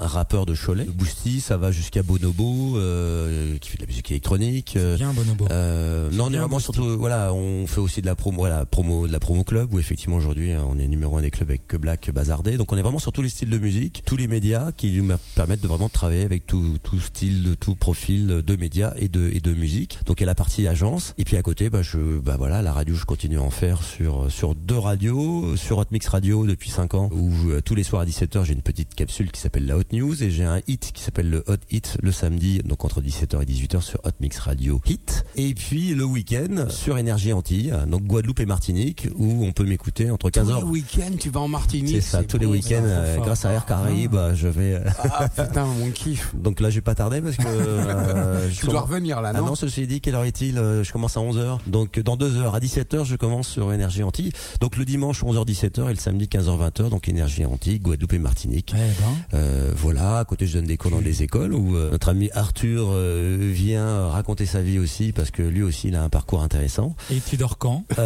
un 0.00 0.06
rappeur 0.06 0.44
de 0.44 0.54
Cholet. 0.54 0.84
Boosty 0.84 1.40
ça 1.40 1.56
va 1.56 1.70
jusqu'à 1.72 2.02
Bonobo 2.02 2.76
euh, 2.76 3.56
qui 3.58 3.70
fait 3.70 3.76
de 3.78 3.82
la 3.82 3.86
musique 3.88 4.10
électronique. 4.10 4.76
Bien 4.96 5.12
Bonobo. 5.14 5.46
euh, 5.50 6.10
non, 6.12 6.24
on 6.24 6.26
est 6.26 6.30
bien 6.32 6.40
vraiment 6.40 6.56
Boosty. 6.56 6.64
surtout 6.64 6.98
voilà, 6.98 7.32
on 7.32 7.66
fait 7.66 7.80
aussi 7.80 8.02
de 8.02 8.06
la 8.06 8.14
promo, 8.14 8.38
voilà, 8.38 8.66
promo 8.66 9.06
de 9.06 9.12
la 9.12 9.20
promo 9.20 9.42
club 9.44 9.72
où 9.72 9.78
effectivement 9.78 10.16
aujourd'hui 10.16 10.52
hein, 10.52 10.64
on 10.68 10.78
est 10.78 10.86
numéro 10.88 11.16
un 11.16 11.22
des 11.22 11.30
clubs 11.30 11.48
avec 11.48 11.66
que 11.66 11.76
Black 11.78 12.10
Bazardé. 12.12 12.58
Donc 12.58 12.72
on 12.72 12.76
est 12.76 12.82
vraiment 12.82 12.98
sur 12.98 13.12
tous 13.12 13.22
les 13.22 13.30
styles 13.30 13.50
de 13.50 13.58
musique, 13.58 14.02
tous 14.04 14.16
les 14.16 14.28
médias 14.28 14.70
qui 14.72 15.00
nous 15.00 15.14
permettent 15.34 15.62
de 15.62 15.68
vraiment 15.68 15.88
travailler 15.88 16.24
avec 16.24 16.46
tout 16.46 16.76
tout 16.82 17.00
style, 17.00 17.42
de 17.42 17.54
tout 17.54 17.74
profil 17.74 18.01
de 18.10 18.56
médias 18.56 18.92
et 18.96 19.08
de 19.08 19.30
et 19.32 19.40
de 19.40 19.52
musique. 19.54 19.98
Donc 20.06 20.20
il 20.20 20.22
y 20.22 20.24
a 20.24 20.26
la 20.26 20.34
partie 20.34 20.66
agence 20.66 21.14
et 21.18 21.24
puis 21.24 21.36
à 21.36 21.42
côté 21.42 21.70
bah 21.70 21.82
je 21.82 22.18
bah 22.18 22.34
voilà, 22.36 22.60
la 22.62 22.72
radio 22.72 22.94
je 22.94 23.04
continue 23.04 23.38
à 23.38 23.42
en 23.42 23.50
faire 23.50 23.82
sur 23.82 24.30
sur 24.30 24.54
deux 24.54 24.78
radios, 24.78 25.56
sur 25.56 25.78
Hot 25.78 25.84
Mix 25.92 26.08
Radio 26.08 26.46
depuis 26.46 26.70
5 26.70 26.94
ans 26.94 27.10
où 27.12 27.30
euh, 27.50 27.60
tous 27.60 27.74
les 27.74 27.84
soirs 27.84 28.02
à 28.02 28.06
17h, 28.06 28.44
j'ai 28.44 28.54
une 28.54 28.62
petite 28.62 28.94
capsule 28.94 29.30
qui 29.30 29.40
s'appelle 29.40 29.66
la 29.66 29.76
Hot 29.78 29.82
News 29.92 30.22
et 30.22 30.30
j'ai 30.30 30.44
un 30.44 30.60
hit 30.66 30.90
qui 30.92 31.02
s'appelle 31.02 31.30
le 31.30 31.44
Hot 31.46 31.56
Hit 31.70 31.96
le 32.02 32.12
samedi 32.12 32.60
donc 32.64 32.84
entre 32.84 33.00
17h 33.00 33.40
et 33.42 33.46
18h 33.46 33.80
sur 33.80 34.00
Hot 34.04 34.10
Mix 34.20 34.38
Radio 34.38 34.80
Hit 34.86 35.24
et 35.36 35.54
puis 35.54 35.94
le 35.94 36.04
week-end 36.04 36.66
sur 36.68 36.98
Énergie 36.98 37.32
Antilles 37.32 37.72
donc 37.86 38.02
Guadeloupe 38.02 38.40
et 38.40 38.46
Martinique 38.46 39.08
où 39.16 39.44
on 39.44 39.52
peut 39.52 39.64
m'écouter 39.64 40.10
entre 40.10 40.30
Tous 40.30 40.40
15h 40.40 40.56
les 40.58 40.62
week-ends, 40.64 41.16
tu 41.18 41.30
vas 41.30 41.40
en 41.40 41.48
Martinique. 41.48 41.94
c'est 41.96 42.00
ça, 42.00 42.22
tous 42.24 42.38
les 42.38 42.46
bon, 42.46 42.52
week-ends, 42.52 42.82
ça. 42.82 42.88
euh, 42.88 43.16
grâce 43.18 43.44
à 43.44 43.52
Air 43.52 43.66
Caraïbes, 43.66 44.14
euh, 44.14 44.34
je 44.34 44.48
vais. 44.48 44.74
euh, 44.74 44.80
Ah 45.04 45.28
putain, 45.28 45.64
mon 45.66 45.90
kiff. 45.90 46.34
donc 46.42 46.60
là, 46.60 46.70
je 46.70 46.76
vais 46.76 46.80
pas 46.80 46.94
tarder 46.94 47.20
parce 47.20 47.36
que. 47.36 47.42
euh, 47.96 48.48
je 48.50 48.60
Tu 48.60 48.66
dois 48.66 48.80
revenir 48.82 49.20
là, 49.20 49.32
Ah 49.34 49.40
non 49.40 49.46
non, 49.46 49.54
ceci 49.54 49.86
dit, 49.86 50.00
quelle 50.00 50.14
heure 50.14 50.24
est-il 50.24 50.58
Euh, 50.58 50.82
Je 50.84 50.92
commence 50.92 51.16
à 51.16 51.20
11h. 51.20 51.58
Donc 51.66 51.98
dans 52.00 52.16
2 52.16 52.36
heures, 52.38 52.54
à 52.54 52.60
17h, 52.60 53.04
je 53.04 53.16
commence 53.16 53.48
sur 53.48 53.72
Énergie 53.72 54.02
Antilles. 54.02 54.32
Donc 54.60 54.76
le 54.76 54.84
dimanche 54.84 55.22
11h-17h 55.22 55.86
et 55.86 55.94
le 55.94 55.96
samedi 55.96 56.26
15h-20h, 56.26 56.88
donc 56.90 57.08
Énergie 57.08 57.44
Antilles, 57.44 57.78
Guadeloupe 57.80 58.12
et 58.14 58.18
Martinique. 58.18 58.74
Eh 58.74 58.78
ben, 58.78 59.38
Euh, 59.38 59.70
voilà, 59.76 60.18
à 60.18 60.24
côté 60.24 60.46
je 60.46 60.54
donne 60.58 60.66
des 60.66 60.76
cours 60.76 60.90
dans 60.90 61.00
des 61.00 61.22
écoles 61.22 61.54
où 61.54 61.76
euh, 61.76 61.90
notre 61.90 62.08
ami 62.08 62.30
Arthur 62.34 62.88
euh, 62.92 63.36
vient 63.52 64.08
raconter 64.08 64.46
sa 64.46 64.60
vie 64.62 64.78
aussi 64.78 65.12
parce 65.12 65.30
que 65.30 65.42
lui 65.42 65.62
aussi 65.62 65.88
il 65.88 65.96
a 65.96 66.02
un 66.02 66.08
parcours 66.08 66.42
intéressant. 66.42 66.94
et 67.10 67.20
tu 67.20 67.36
dors 67.36 67.58
quand? 67.58 67.84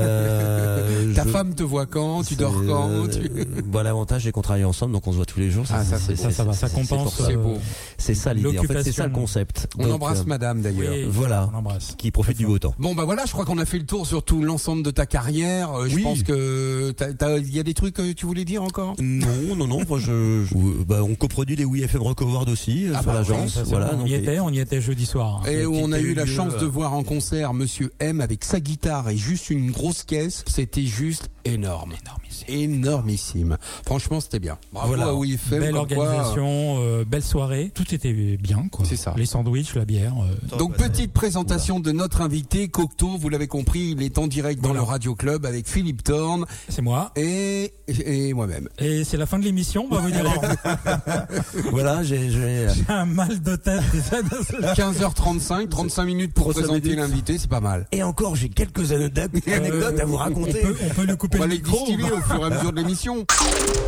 Ta 1.15 1.25
je- 1.25 1.29
femme 1.31 1.55
te 1.55 1.63
voit 1.63 1.87
quand? 1.87 2.23
Tu 2.25 2.35
dors 2.37 2.55
quand? 2.67 3.09
tu... 3.09 3.31
Bon, 3.67 3.83
l'avantage 3.83 4.25
c'est 4.25 4.33
qu'on 4.33 4.43
travaille 4.43 4.65
ensemble, 4.65 4.93
donc 4.93 5.07
on 5.07 5.13
se 5.13 5.17
voit 5.17 5.27
tous 5.27 5.41
les 5.41 5.51
jours. 5.51 5.65
Ah, 5.71 5.85
ça, 5.85 5.99
ça, 5.99 6.31
ça 6.31 6.45
va, 6.45 6.53
ça 6.53 6.69
compense. 6.69 7.15
C'est 7.17 7.23
ça. 7.23 7.29
C'est 7.29 7.37
beau. 7.37 7.59
C'est 7.99 8.15
ça 8.15 8.35
l'idée. 8.35 8.59
En 8.59 8.63
fait, 8.63 8.83
c'est 8.83 8.93
ça 8.93 9.07
le 9.07 9.09
l'occupation. 9.11 9.13
On 9.79 9.85
Donc, 9.85 9.93
embrasse 9.95 10.21
euh, 10.21 10.25
madame 10.27 10.61
d'ailleurs. 10.63 10.93
oui, 10.95 11.05
Voilà. 11.09 11.49
On 11.53 11.59
embrasse. 11.59 11.95
qui 11.99 12.11
profite 12.11 12.37
du 12.39 12.47
beau 12.47 12.59
temps. 12.59 12.75
Bon 12.79 12.95
bah 12.95 13.05
voilà, 13.05 13.25
je 13.27 13.33
crois 13.33 13.45
qu'on 13.45 13.59
a 13.59 13.65
fait 13.65 13.79
le 13.79 13.87
tour 13.87 14.07
sur 14.07 14.23
tout 14.23 14.43
l'ensemble 14.43 14.83
de 14.83 14.91
ta 14.91 15.07
carrière. 15.07 15.73
Euh, 15.73 15.89
Je 15.89 15.97
Oui. 15.97 16.03
pense 16.03 16.23
que 16.23 16.91
t'as- 16.93 17.13
t'as- 17.15 17.39
il 17.39 17.55
y 17.55 17.59
a 17.59 17.63
des 17.63 17.75
trucs 17.75 17.95
que 17.95 18.13
tu 18.13 18.27
voulais 18.27 18.45
dire 18.45 18.63
encore? 18.63 18.95
Non, 19.01 19.27
non, 19.57 19.67
non. 19.67 19.81
Moi, 19.89 19.99
je, 19.99 20.45
je- 20.45 20.85
bah, 20.85 21.03
on 21.03 21.15
coproduit 21.15 21.57
les 21.57 21.65
Oui 21.65 21.83
FM 21.83 22.03
Rock 22.03 22.23
Awards 22.23 22.49
aussi 22.49 22.87
euh, 22.89 22.93
Ah 22.95 23.03
sur 23.03 23.07
bah 23.13 23.15
l'agence. 23.19 23.59
Voilà. 23.67 23.93
bon. 23.95 24.03
on 24.03 24.07
y 24.07 24.15
était, 24.15 24.39
on 24.41 24.51
y 24.51 24.59
était 24.59 24.81
jeudi 24.81 25.07
soir. 25.07 25.43
Et 25.49 25.65
où 25.67 25.75
on 25.77 25.93
a 25.93 26.01
eu 26.01 26.15
la 26.15 26.27
chance 26.27 26.55
de 26.59 26.65
euh, 26.65 26.69
voir 26.69 26.93
en 26.95 27.03
concert 27.03 27.55
Monsieur 27.55 27.93
M 28.01 28.21
avec 28.21 28.45
sa 28.45 28.61
guitare 28.61 29.09
et 29.11 29.17
juste 29.17 29.51
une 29.51 29.71
grosse 29.71 30.03
caisse. 30.03 30.45
C'était 30.47 30.85
juste 30.87 31.29
énorme. 31.55 31.93
Énormissime. 32.49 33.57
Franchement, 33.85 34.21
c'était 34.21 34.39
bien. 34.39 34.59
Bravo 34.73 34.89
Voilà. 34.95 35.07
à 35.11 35.15
WFM. 35.15 35.61
Belle 35.61 35.73
comme 35.75 35.87
quoi, 35.89 36.05
organisation, 36.07 36.77
euh, 36.81 37.05
belle 37.05 37.23
soirée, 37.23 37.73
tout 37.75 37.93
était 37.95 38.13
bien 38.37 38.69
quoi. 38.71 38.85
C'est 38.89 38.97
ça. 38.97 39.15
Les 39.17 39.27
sandwichs, 39.27 39.75
la 39.75 39.85
bière. 39.85 40.13
euh, 40.53 40.57
Donc 40.59 40.77
petite 40.77 41.13
présentation 41.13 41.81
de 41.81 41.91
notre 41.93 42.21
invité 42.21 42.69
Cocteau, 42.69 43.17
vous 43.19 43.29
l'avez 43.31 43.49
compris, 43.49 43.95
il 43.97 44.03
est 44.03 44.19
en 44.19 44.27
direct 44.29 44.61
dans 44.63 44.69
Voilà. 44.69 44.83
le 44.83 44.87
Radio 44.87 45.15
Club 45.15 45.45
avec 45.47 45.69
Philippe 45.69 46.05
Thorne 46.05 46.45
c'est 46.69 46.83
moi. 46.83 47.11
et, 47.17 47.73
et 47.89 48.33
moi-même. 48.35 48.69
Et 48.79 49.03
c'est 49.05 49.17
la 49.17 49.27
fin 49.27 49.39
de 49.39 49.45
l'émission, 49.45 49.87
on 49.91 49.95
va 49.95 50.01
vous 50.03 50.11
dire. 50.11 50.25
voilà, 51.71 52.03
j'ai, 52.03 52.31
j'ai- 52.31 52.69
J'ai 52.75 52.85
un 52.93 53.07
mal 53.07 53.41
de 53.43 53.57
tête 53.57 53.83
déjà. 53.93 54.23
dans 54.23 54.43
ce- 54.45 54.75
15h35, 54.81 55.69
35 55.69 56.05
minutes 56.05 56.35
pour 56.35 56.53
35 56.53 56.61
présenter 56.69 56.97
l'invité, 56.97 57.39
c'est 57.39 57.51
pas 57.51 57.61
mal. 57.61 57.87
Et 57.93 58.03
encore, 58.03 58.37
j'ai 58.37 58.49
quelques 58.49 58.93
anecdotes, 58.93 59.31
anecdotes 59.49 60.01
à 60.01 60.05
vous 60.05 60.15
On 60.15 60.19
raconter. 60.19 60.61
peut, 60.61 60.77
on 60.85 60.95
peut 60.95 61.05
lui 61.05 61.17
couper 61.17 61.36
On 61.37 61.41
va 61.41 61.47
le 61.47 61.53
les 61.53 61.59
micro. 61.59 61.77
distiller 61.85 62.11
au 62.11 62.23
fur 62.23 62.37
et 62.41 62.45
à 62.45 62.51
mesure 62.51 62.73
de 62.73 62.77
l'émission. 62.81 63.27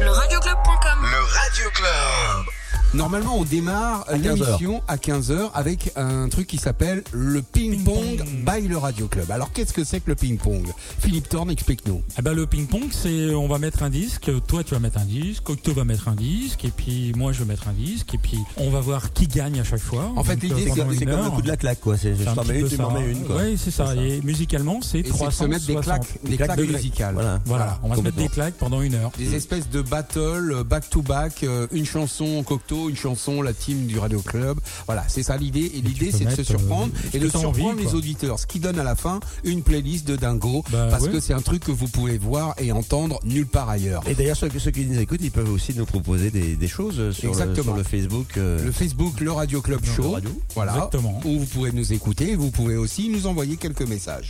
Le 0.00 0.10
radioclub.com 0.10 0.98
Le 1.02 1.38
Radio 1.38 1.70
Club. 1.70 2.57
Normalement, 2.94 3.38
on 3.38 3.44
démarre 3.44 4.04
À 4.08 4.18
15 4.18 4.22
l'émission 4.22 4.82
à 4.88 4.96
15h 4.96 5.50
avec 5.52 5.92
un 5.96 6.28
truc 6.30 6.46
qui 6.46 6.56
s'appelle 6.56 7.02
le 7.12 7.42
ping-pong 7.42 8.24
by 8.46 8.66
le 8.66 8.78
Radio 8.78 9.08
Club. 9.08 9.30
Alors, 9.30 9.52
qu'est-ce 9.52 9.74
que 9.74 9.84
c'est 9.84 10.00
que 10.00 10.08
le 10.08 10.14
ping-pong? 10.14 10.66
Philippe 10.98 11.28
Thorne, 11.28 11.50
explique-nous. 11.50 12.02
Eh 12.18 12.22
ben, 12.22 12.32
le 12.32 12.46
ping-pong, 12.46 12.88
c'est 12.90 13.34
on 13.34 13.46
va 13.46 13.58
mettre 13.58 13.82
un 13.82 13.90
disque, 13.90 14.30
toi 14.46 14.64
tu 14.64 14.72
vas 14.72 14.80
mettre 14.80 14.98
un 14.98 15.04
disque, 15.04 15.48
Octo 15.50 15.74
va 15.74 15.84
mettre 15.84 16.08
un 16.08 16.14
disque, 16.14 16.64
et 16.64 16.70
puis 16.70 17.12
moi 17.14 17.32
je 17.32 17.40
vais 17.40 17.44
mettre 17.44 17.68
un 17.68 17.72
disque, 17.72 18.14
et 18.14 18.18
puis 18.18 18.38
on 18.56 18.70
va 18.70 18.80
voir 18.80 19.12
qui 19.12 19.26
gagne 19.26 19.60
à 19.60 19.64
chaque 19.64 19.80
fois. 19.80 20.10
En 20.16 20.24
fait, 20.24 20.42
l'idée, 20.42 20.70
euh, 20.70 20.84
C'est 20.98 21.04
comme 21.04 21.24
le 21.24 21.30
coup 21.30 21.42
de 21.42 21.48
la 21.48 21.56
claque, 21.58 21.80
quoi. 21.80 21.98
C'est 21.98 22.14
je 22.16 22.24
t'en 22.24 22.44
mets 22.44 22.60
une, 22.60 22.68
tu 22.68 22.78
m'en 22.78 22.90
mets 22.90 23.10
une, 23.10 23.22
quoi. 23.24 23.42
Oui, 23.42 23.58
c'est 23.62 23.70
ça. 23.70 23.94
Et 23.96 24.22
musicalement, 24.22 24.80
c'est 24.80 25.00
Et 25.00 25.04
c'est 25.04 25.08
de 25.10 25.12
se 25.12 25.18
360. 25.18 25.48
mettre 25.48 25.66
des 25.66 25.76
claques, 25.76 26.18
des 26.24 26.36
claques 26.38 26.58
musicales. 26.58 27.14
Voilà. 27.14 27.40
Voilà, 27.44 27.78
on 27.82 27.88
va 27.90 27.96
se 27.96 28.00
mettre 28.00 28.16
des 28.16 28.28
claques 28.28 28.54
pendant 28.54 28.80
une 28.80 28.94
heure. 28.94 29.10
Des 29.18 29.34
espèces 29.34 29.68
de 29.68 29.82
battle 29.82 30.52
euh, 30.52 30.64
back 30.64 30.88
to 30.88 31.02
back, 31.02 31.42
euh, 31.42 31.66
une 31.70 31.84
chanson 31.84 32.42
Cocteau, 32.42 32.77
une 32.88 32.96
chanson 32.96 33.42
la 33.42 33.52
team 33.52 33.86
du 33.86 33.98
Radio 33.98 34.20
Club. 34.20 34.58
Voilà, 34.86 35.04
c'est 35.08 35.22
ça 35.22 35.36
l'idée. 35.36 35.70
Et 35.74 35.80
l'idée, 35.80 36.12
c'est 36.12 36.24
de 36.26 36.30
se 36.30 36.42
surprendre 36.44 36.92
euh, 36.94 37.08
ce 37.12 37.16
et 37.16 37.20
de 37.20 37.28
surprendre 37.28 37.68
envie, 37.70 37.84
les 37.84 37.94
auditeurs. 37.94 38.38
Ce 38.38 38.46
qui 38.46 38.60
donne 38.60 38.78
à 38.78 38.84
la 38.84 38.94
fin 38.94 39.18
une 39.44 39.62
playlist 39.62 40.06
de 40.06 40.16
dingo, 40.16 40.62
Bah, 40.70 40.88
parce 40.90 41.04
ouais. 41.04 41.10
que 41.12 41.20
c'est 41.20 41.32
un 41.34 41.40
truc 41.42 41.64
que 41.64 41.72
vous 41.72 41.88
pouvez 41.88 42.18
voir 42.18 42.54
et 42.58 42.70
entendre 42.72 43.18
nulle 43.24 43.46
part 43.46 43.68
ailleurs. 43.68 44.02
Et 44.06 44.14
d'ailleurs, 44.14 44.36
ceux, 44.36 44.50
ceux 44.58 44.70
qui 44.70 44.84
nous 44.84 44.98
écoutent, 45.00 45.20
ils 45.22 45.30
peuvent 45.32 45.50
aussi 45.50 45.74
nous 45.74 45.86
proposer 45.86 46.30
des, 46.30 46.56
des 46.56 46.68
choses 46.68 47.10
sur, 47.12 47.24
le, 47.24 47.28
Exactement. 47.30 47.64
sur 47.64 47.76
le 47.76 47.82
Facebook. 47.82 48.36
euh, 48.36 48.64
Le 48.64 48.72
Facebook, 48.72 49.20
le 49.20 49.32
Radio 49.32 49.60
Club 49.62 49.84
Show. 49.84 50.12
Radio. 50.12 50.30
Voilà. 50.54 50.74
Exactement. 50.74 51.20
Où 51.24 51.38
vous 51.40 51.46
pouvez 51.46 51.72
nous 51.72 51.92
écouter. 51.92 52.34
Vous 52.36 52.50
pouvez 52.50 52.76
aussi 52.76 53.08
nous 53.08 53.26
envoyer 53.26 53.56
quelques 53.56 53.82
messages. 53.82 54.28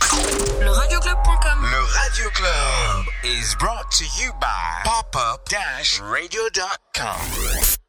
Le 0.61 0.69
radioclub.com. 0.69 1.59
Le 1.61 1.83
Radio 1.99 2.29
Club 2.33 3.05
is 3.25 3.55
brought 3.59 3.89
to 3.91 4.05
you 4.21 4.31
by 4.39 4.83
popup-radio.com. 4.85 7.79